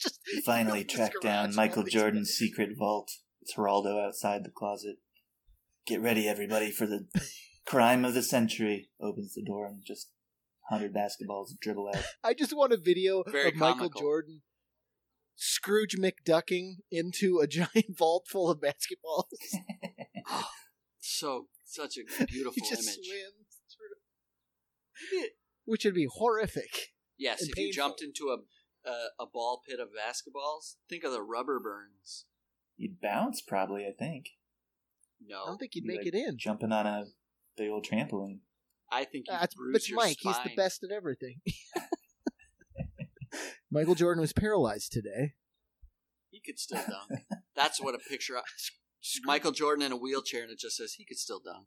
[0.00, 3.10] just We finally This tracked down Michael always- Jordan's secret vault.
[3.42, 4.96] It's Geraldo outside the closet.
[5.86, 7.08] Get ready, everybody, for the
[7.66, 8.90] crime of the century.
[9.00, 10.10] Opens the door and just
[10.70, 12.02] hundred basketballs dribble out.
[12.24, 13.90] I just want a video Very of Michael.
[13.90, 14.42] Jordan
[15.36, 19.24] Scrooge McDucking into a giant vault full of basketballs.
[21.02, 23.06] So such a beautiful he just image.
[23.06, 23.58] swims
[25.10, 25.28] through.
[25.64, 26.92] Which would be horrific.
[27.18, 31.12] Yes, and if you jumped into a, a a ball pit of basketballs, think of
[31.12, 32.26] the rubber burns.
[32.76, 33.84] You'd bounce, probably.
[33.86, 34.26] I think
[35.26, 36.36] No, I don't think you'd Be make like it in.
[36.38, 37.04] jumping on a
[37.56, 38.38] big old trampoline.
[38.92, 40.16] I think you Uh, it's, bruise it's your Mike.
[40.20, 41.40] He's the best at everything.
[43.70, 45.34] Michael Jordan was paralyzed today.
[46.30, 47.22] He could still dunk.
[47.54, 48.36] That's what a picture.
[48.36, 48.42] of
[49.24, 51.66] Michael Jordan in a wheelchair, and it just says he could still dunk.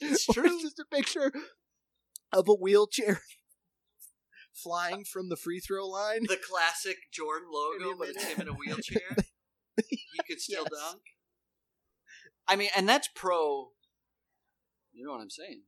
[0.00, 0.44] It's true.
[0.46, 1.32] it's just a picture
[2.32, 3.20] of a wheelchair
[4.52, 6.24] flying from the free throw line.
[6.28, 9.16] the classic Jordan logo, but it's him in a wheelchair.
[9.88, 9.98] he
[10.28, 10.92] could still Yes.
[10.92, 11.02] dunk.
[12.46, 13.70] I mean, and that's pro.
[14.92, 15.62] You know what I'm saying?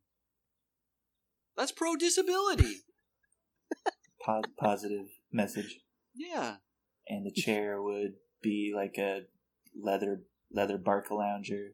[1.56, 2.76] That's pro disability.
[4.24, 5.80] Po- positive message.
[6.14, 6.56] Yeah.
[7.08, 9.22] And the chair would be like a
[9.80, 10.22] leather
[10.52, 11.70] leather Barcalounger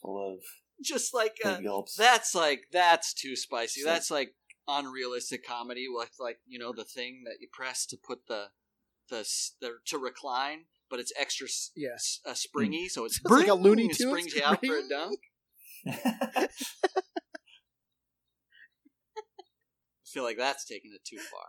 [0.00, 0.40] full of
[0.82, 1.58] Just like uh,
[1.96, 3.84] that's like that's too spicy.
[3.84, 4.34] Like- That's like
[4.68, 8.46] unrealistic comedy with like you know the thing that you press to put the
[9.10, 9.28] the,
[9.60, 11.94] the to recline, but it's extra s- Yeah.
[11.94, 14.60] s- uh, springy, so it's It's like a bring, Looney it Tunes springs you out
[14.64, 15.18] for a dunk.
[15.86, 16.48] I
[20.04, 21.48] feel like that's taking it too far.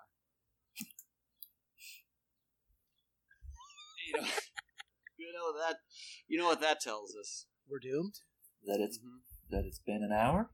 [4.07, 4.27] you know,
[5.17, 5.75] you know that
[6.27, 7.45] you know what that tells us.
[7.69, 8.15] We're doomed.
[8.65, 9.19] that it's Mhm.
[9.49, 10.49] that it's been an hour.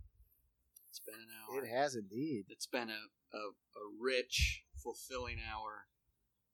[0.89, 1.63] It's been an hour.
[1.63, 2.45] It has indeed.
[2.49, 5.85] It's been a, a, a rich, fulfilling hour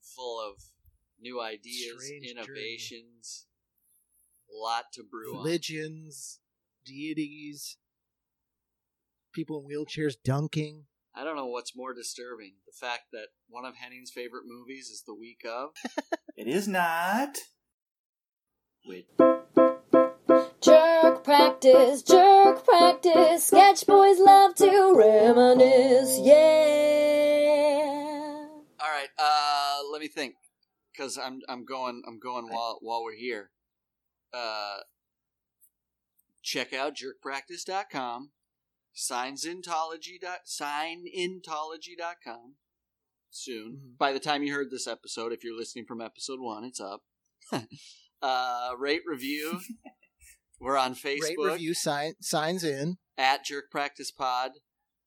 [0.02, 0.62] full of
[1.20, 3.46] new ideas, Strange innovations,
[4.50, 5.38] a lot to brew on.
[5.44, 6.40] Religions,
[6.86, 7.78] deities,
[9.34, 10.86] people in wheelchairs dunking.
[11.18, 15.04] I don't know what's more disturbing the fact that one of Henning's favorite movies is
[15.06, 15.70] the week of.
[16.38, 17.38] It is not.
[18.86, 19.08] Wait,
[20.62, 23.46] Jerk practice, jerk practice.
[23.46, 26.20] Sketch boys love to reminisce.
[26.20, 26.34] Yeah.
[28.80, 29.08] all right.
[29.18, 30.36] Uh, let me think,
[30.96, 33.52] because I'm I'm going I'm going while while we're here.
[34.34, 34.78] Uh,
[36.42, 38.32] check out jerkpractice.com,
[38.96, 42.56] signsintology dot signintology.com
[43.30, 43.82] soon.
[43.94, 43.98] Mhm.
[43.98, 47.02] By the time you heard this episode, if you're listening from episode one, it's up.
[48.22, 49.60] uh, rate review.
[50.60, 52.98] We're on Facebook Rate review sign, signs in.
[53.18, 54.52] at Jerk Practice Pod.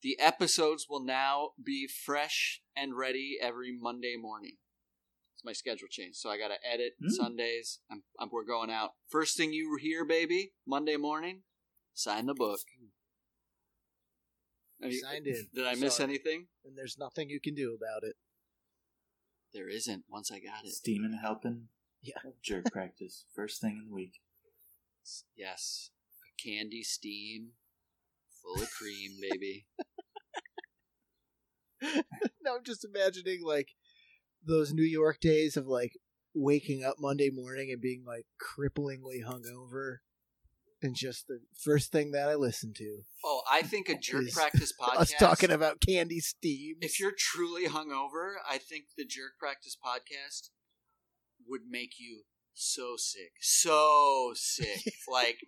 [0.03, 4.59] The episodes will now be fresh and ready every Monday morning.
[5.39, 7.11] It's my schedule changed, so I got to edit Hmm.
[7.11, 7.79] Sundays.
[7.89, 8.95] I'm, I'm, we're going out.
[9.09, 11.43] First thing you hear, baby, Monday morning,
[11.95, 12.59] sign the book.
[14.81, 15.47] You- Signed in.
[15.55, 16.09] Did I miss Sorry.
[16.11, 16.47] anything?
[16.65, 18.17] And there's nothing you can do about it.
[19.55, 20.05] There isn't.
[20.09, 21.69] Once I got it, Steaming helping.
[22.03, 22.15] Yeah.
[22.43, 23.25] Jerk practice.
[23.35, 24.21] First thing in the week.
[25.37, 25.91] yes,
[26.25, 27.51] a candy steam,
[28.43, 29.67] full of cream, baby.
[32.43, 33.69] no, I'm just imagining like
[34.45, 35.93] those New York days of like
[36.35, 39.97] waking up Monday morning and being like cripplingly hungover,
[40.83, 44.73] and just the first thing that I listen to Oh, I think a jerk practice
[44.81, 44.97] podcast.
[45.01, 46.77] us talking about candy steam.
[46.81, 50.51] if you're truly hungover, I think the jerk practice podcast
[51.47, 52.23] would make you
[52.55, 54.95] so sick, so sick.
[55.11, 55.39] like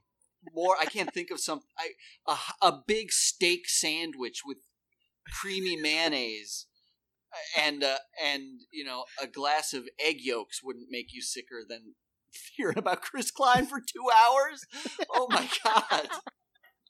[0.54, 1.60] more, I can't think of some.
[1.78, 1.90] I
[2.26, 4.58] a, a big steak sandwich with
[5.40, 6.66] creamy mayonnaise
[7.59, 11.94] and uh, and you know a glass of egg yolks wouldn't make you sicker than
[12.57, 14.65] hearing about Chris Klein for two hours.
[15.15, 16.09] Oh my god!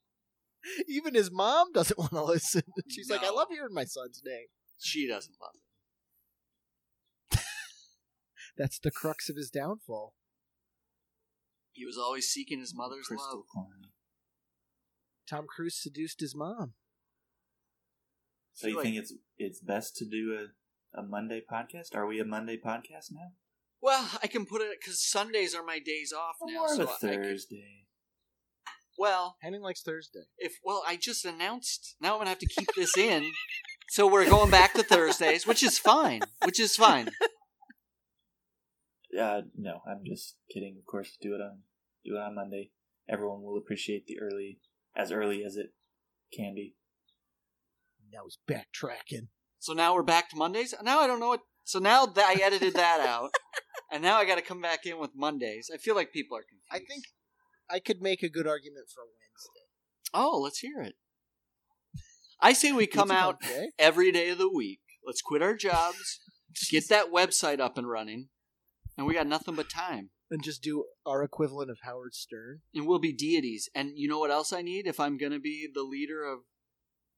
[0.89, 2.63] Even his mom doesn't want to listen.
[2.89, 4.47] She's like, I love hearing my son's name.
[4.79, 5.61] She doesn't love it.
[8.59, 10.13] That's the crux of his downfall.
[11.73, 13.19] He was always seeking his mother's love.
[13.19, 13.91] Crystal Klein.
[15.29, 16.75] Tom Cruise seduced his mom.
[18.53, 21.95] So you Like- think it's it's best to do a, a Monday podcast?
[21.95, 23.33] Are we a Monday podcast now?
[23.83, 26.59] Well, I can put it because Sundays are my days off Or now.
[26.59, 27.87] more of so a I can- Thursday.
[28.99, 30.25] well, Henning likes Thursday.
[30.39, 31.97] if well, I just announced.
[32.01, 33.31] Now I'm gonna have to keep this in.
[33.89, 36.21] So we're going back to Thursdays, which is fine.
[36.45, 37.09] Which is fine.
[39.21, 40.77] Uh, no, I'm just kidding.
[40.79, 41.63] Of course, do it on
[42.05, 42.71] do it on Monday.
[43.09, 44.61] Everyone will appreciate the early,
[44.97, 45.73] as early as it
[46.33, 46.77] can be.
[48.13, 49.29] Now he's backtracking.
[49.59, 50.75] So now we're back to Mondays.
[50.83, 51.41] Now I don't know what.
[51.65, 53.31] So now that I edited that out,
[53.93, 55.71] and now I got to come back in with Mondays.
[55.73, 56.67] I feel like people are confused.
[56.71, 57.05] I think
[57.71, 59.67] I could make a good argument for Wednesday.
[60.13, 60.95] Oh, let's hear it.
[62.41, 63.37] I say we come out
[63.79, 64.81] every day of the week.
[65.05, 66.21] Let's quit our jobs,
[66.71, 68.29] get that website up and running,
[68.97, 70.11] and we got nothing but time.
[70.31, 72.61] and just do our equivalent of Howard Stern.
[72.75, 73.69] And we'll be deities.
[73.75, 76.41] And you know what else I need if I'm going to be the leader of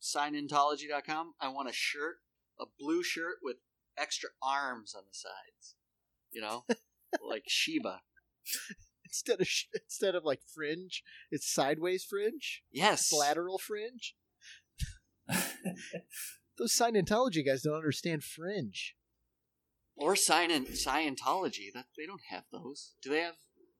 [0.02, 1.34] signintology.com?
[1.40, 2.16] I want a shirt,
[2.60, 3.56] a blue shirt with
[3.96, 5.76] extra arms on the sides.
[6.30, 6.64] You know,
[7.26, 8.00] like Shiva.
[9.04, 13.12] Instead of instead of like fringe, it's sideways fringe, Yes.
[13.12, 14.14] lateral fringe.
[16.58, 18.94] Those Scientology guys don't understand fringe.
[19.96, 21.72] Or sign in Scientology.
[21.72, 22.94] That they don't have those.
[23.02, 23.34] Do they have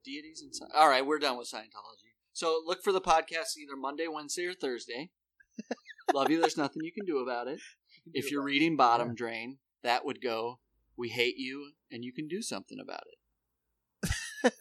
[0.04, 2.12] deities and All right, we're done with Scientology.
[2.32, 5.10] So look for the podcast either Monday, Wednesday, or Thursday.
[6.14, 6.40] Love you.
[6.40, 7.60] There's nothing you can do about it.
[8.12, 9.14] If you're reading Bottom Yeah.
[9.16, 10.60] Drain, that would go.
[10.96, 14.52] We hate you, and you can do something about it.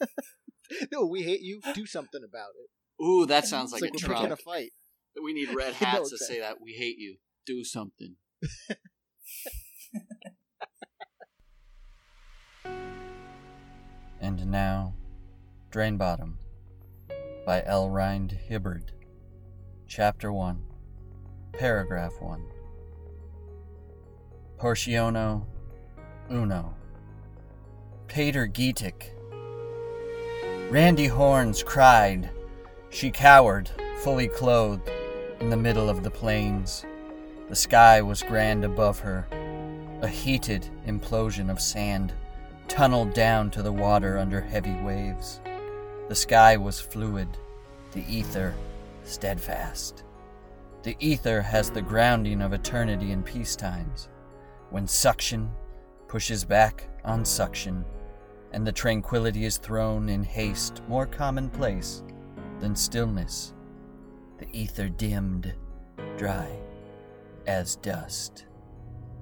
[0.92, 1.60] no, we hate you.
[1.74, 3.04] Do something about it.
[3.04, 4.30] Ooh, that sounds like, like a we're Trump.
[4.32, 4.72] a fight.
[5.22, 6.60] We need red No, hats to say that.
[6.62, 7.16] We hate you.
[7.46, 8.16] Do something.
[14.20, 14.94] And now,
[15.70, 16.38] Drain Bottom
[17.44, 17.90] by L.
[17.90, 18.92] Rind Hibbard.
[19.88, 20.62] Chapter 1,
[21.52, 22.42] Paragraph 1.
[24.58, 25.44] Portiono
[26.30, 26.74] Uno.
[28.08, 29.10] Pater Geetic.
[30.70, 32.30] Randy Horns cried.
[32.88, 34.90] She cowered, fully clothed,
[35.40, 36.86] in the middle of the plains.
[37.48, 39.26] The sky was grand above her,
[40.00, 42.14] a heated implosion of sand
[42.66, 45.40] tunneled down to the water under heavy waves.
[46.08, 47.28] The sky was fluid,
[47.92, 48.54] the ether
[49.04, 50.04] steadfast.
[50.82, 54.08] The ether has the grounding of eternity in peacetimes,
[54.70, 55.50] when suction
[56.08, 57.84] pushes back on suction,
[58.52, 62.02] and the tranquility is thrown in haste more commonplace
[62.58, 63.54] than stillness.
[64.38, 65.54] The ether dimmed,
[66.16, 66.50] dry
[67.46, 68.46] as dust.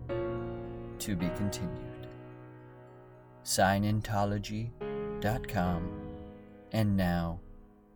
[0.08, 1.90] To be continued
[3.44, 5.90] signintology.com.
[6.72, 7.40] And now,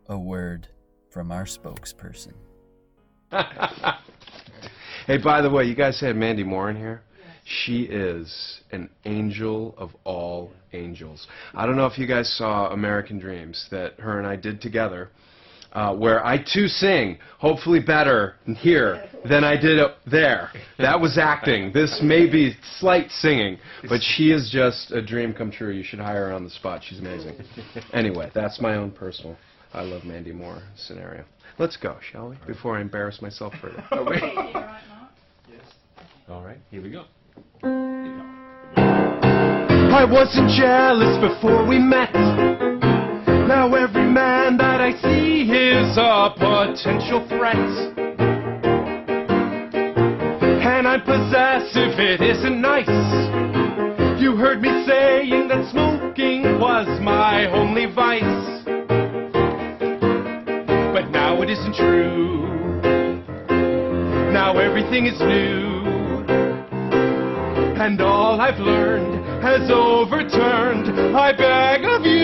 [0.07, 0.67] a word
[1.09, 2.33] from our spokesperson.
[5.07, 7.01] hey, by the way, you guys had Mandy Moore in here?
[7.43, 11.27] She is an angel of all angels.
[11.53, 15.11] I don't know if you guys saw American Dreams that her and I did together,
[15.73, 20.51] uh, where I too sing, hopefully better here than I did up there.
[20.79, 21.71] That was acting.
[21.71, 25.71] This may be slight singing, but she is just a dream come true.
[25.71, 26.81] You should hire her on the spot.
[26.83, 27.35] She's amazing.
[27.93, 29.37] Anyway, that's my own personal
[29.75, 31.25] I love Mandy Moore scenario.
[31.59, 32.37] Let's go, shall we?
[32.47, 33.83] Before I embarrass myself further.
[36.29, 37.03] All right, here we go.
[39.91, 42.13] I wasn't jealous before we met.
[42.13, 47.57] Now every man that I see is a potential threat.
[50.65, 52.87] And I'm possessive, it isn't nice.
[54.21, 58.54] You heard me saying that smoking was my only vice
[61.45, 62.41] it isn't true.
[64.33, 65.85] Now everything is new.
[67.77, 70.89] And all I've learned has overturned.
[71.15, 72.14] I beg of you.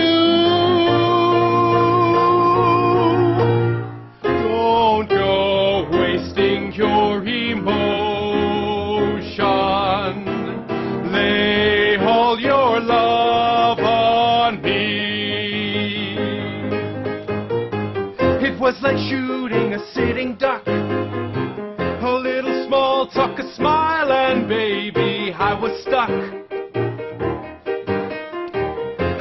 [18.82, 20.66] Like shooting a sitting duck.
[20.66, 26.10] A little small talk, a smile, and baby, I was stuck.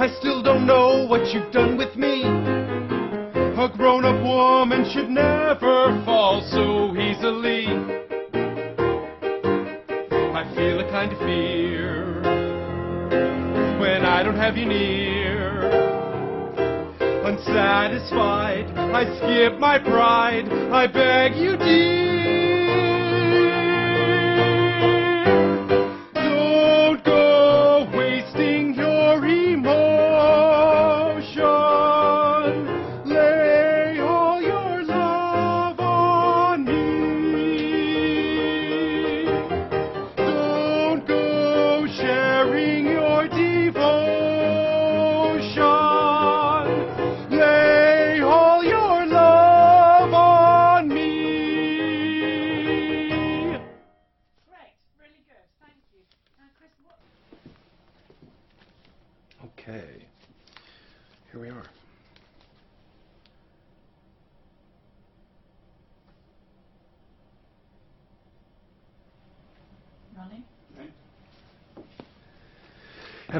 [0.01, 2.23] I still don't know what you've done with me.
[2.23, 7.67] A grown up woman should never fall so easily.
[10.33, 12.19] I feel a kind of fear
[13.79, 15.60] when I don't have you near.
[17.31, 20.51] Unsatisfied, I skip my pride.
[20.51, 22.50] I beg you, dear.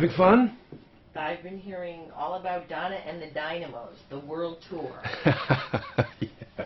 [0.02, 0.58] Having fun?
[1.16, 5.00] I've been hearing all about Donna and the Dynamos, the world tour.
[6.20, 6.66] yeah.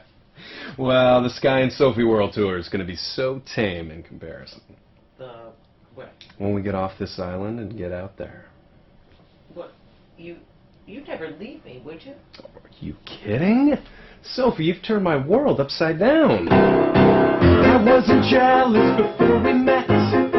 [0.77, 4.61] Well, the Sky and Sophie World Tour is going to be so tame in comparison.
[5.17, 5.51] The
[5.95, 6.13] what?
[6.37, 8.45] When we get off this island and get out there.
[9.53, 9.73] What?
[10.17, 10.37] You
[10.85, 12.13] you'd never leave me, would you?
[12.39, 13.75] Are you kidding?
[14.23, 16.47] Sophie, you've turned my world upside down.
[16.47, 20.34] I wasn't jealous before we met.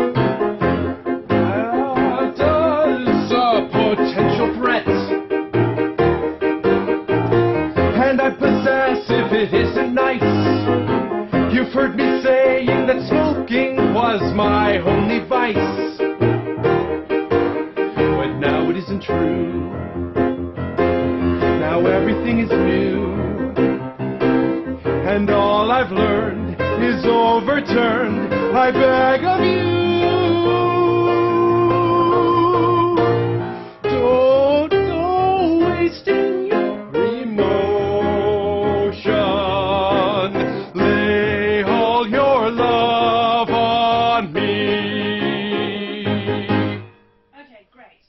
[11.77, 15.99] Heard me saying that smoking was my only vice.
[18.17, 19.69] But now it isn't true.
[21.61, 23.13] Now everything is new.
[25.07, 28.33] And all I've learned is overturned.
[28.57, 29.86] I beg of you.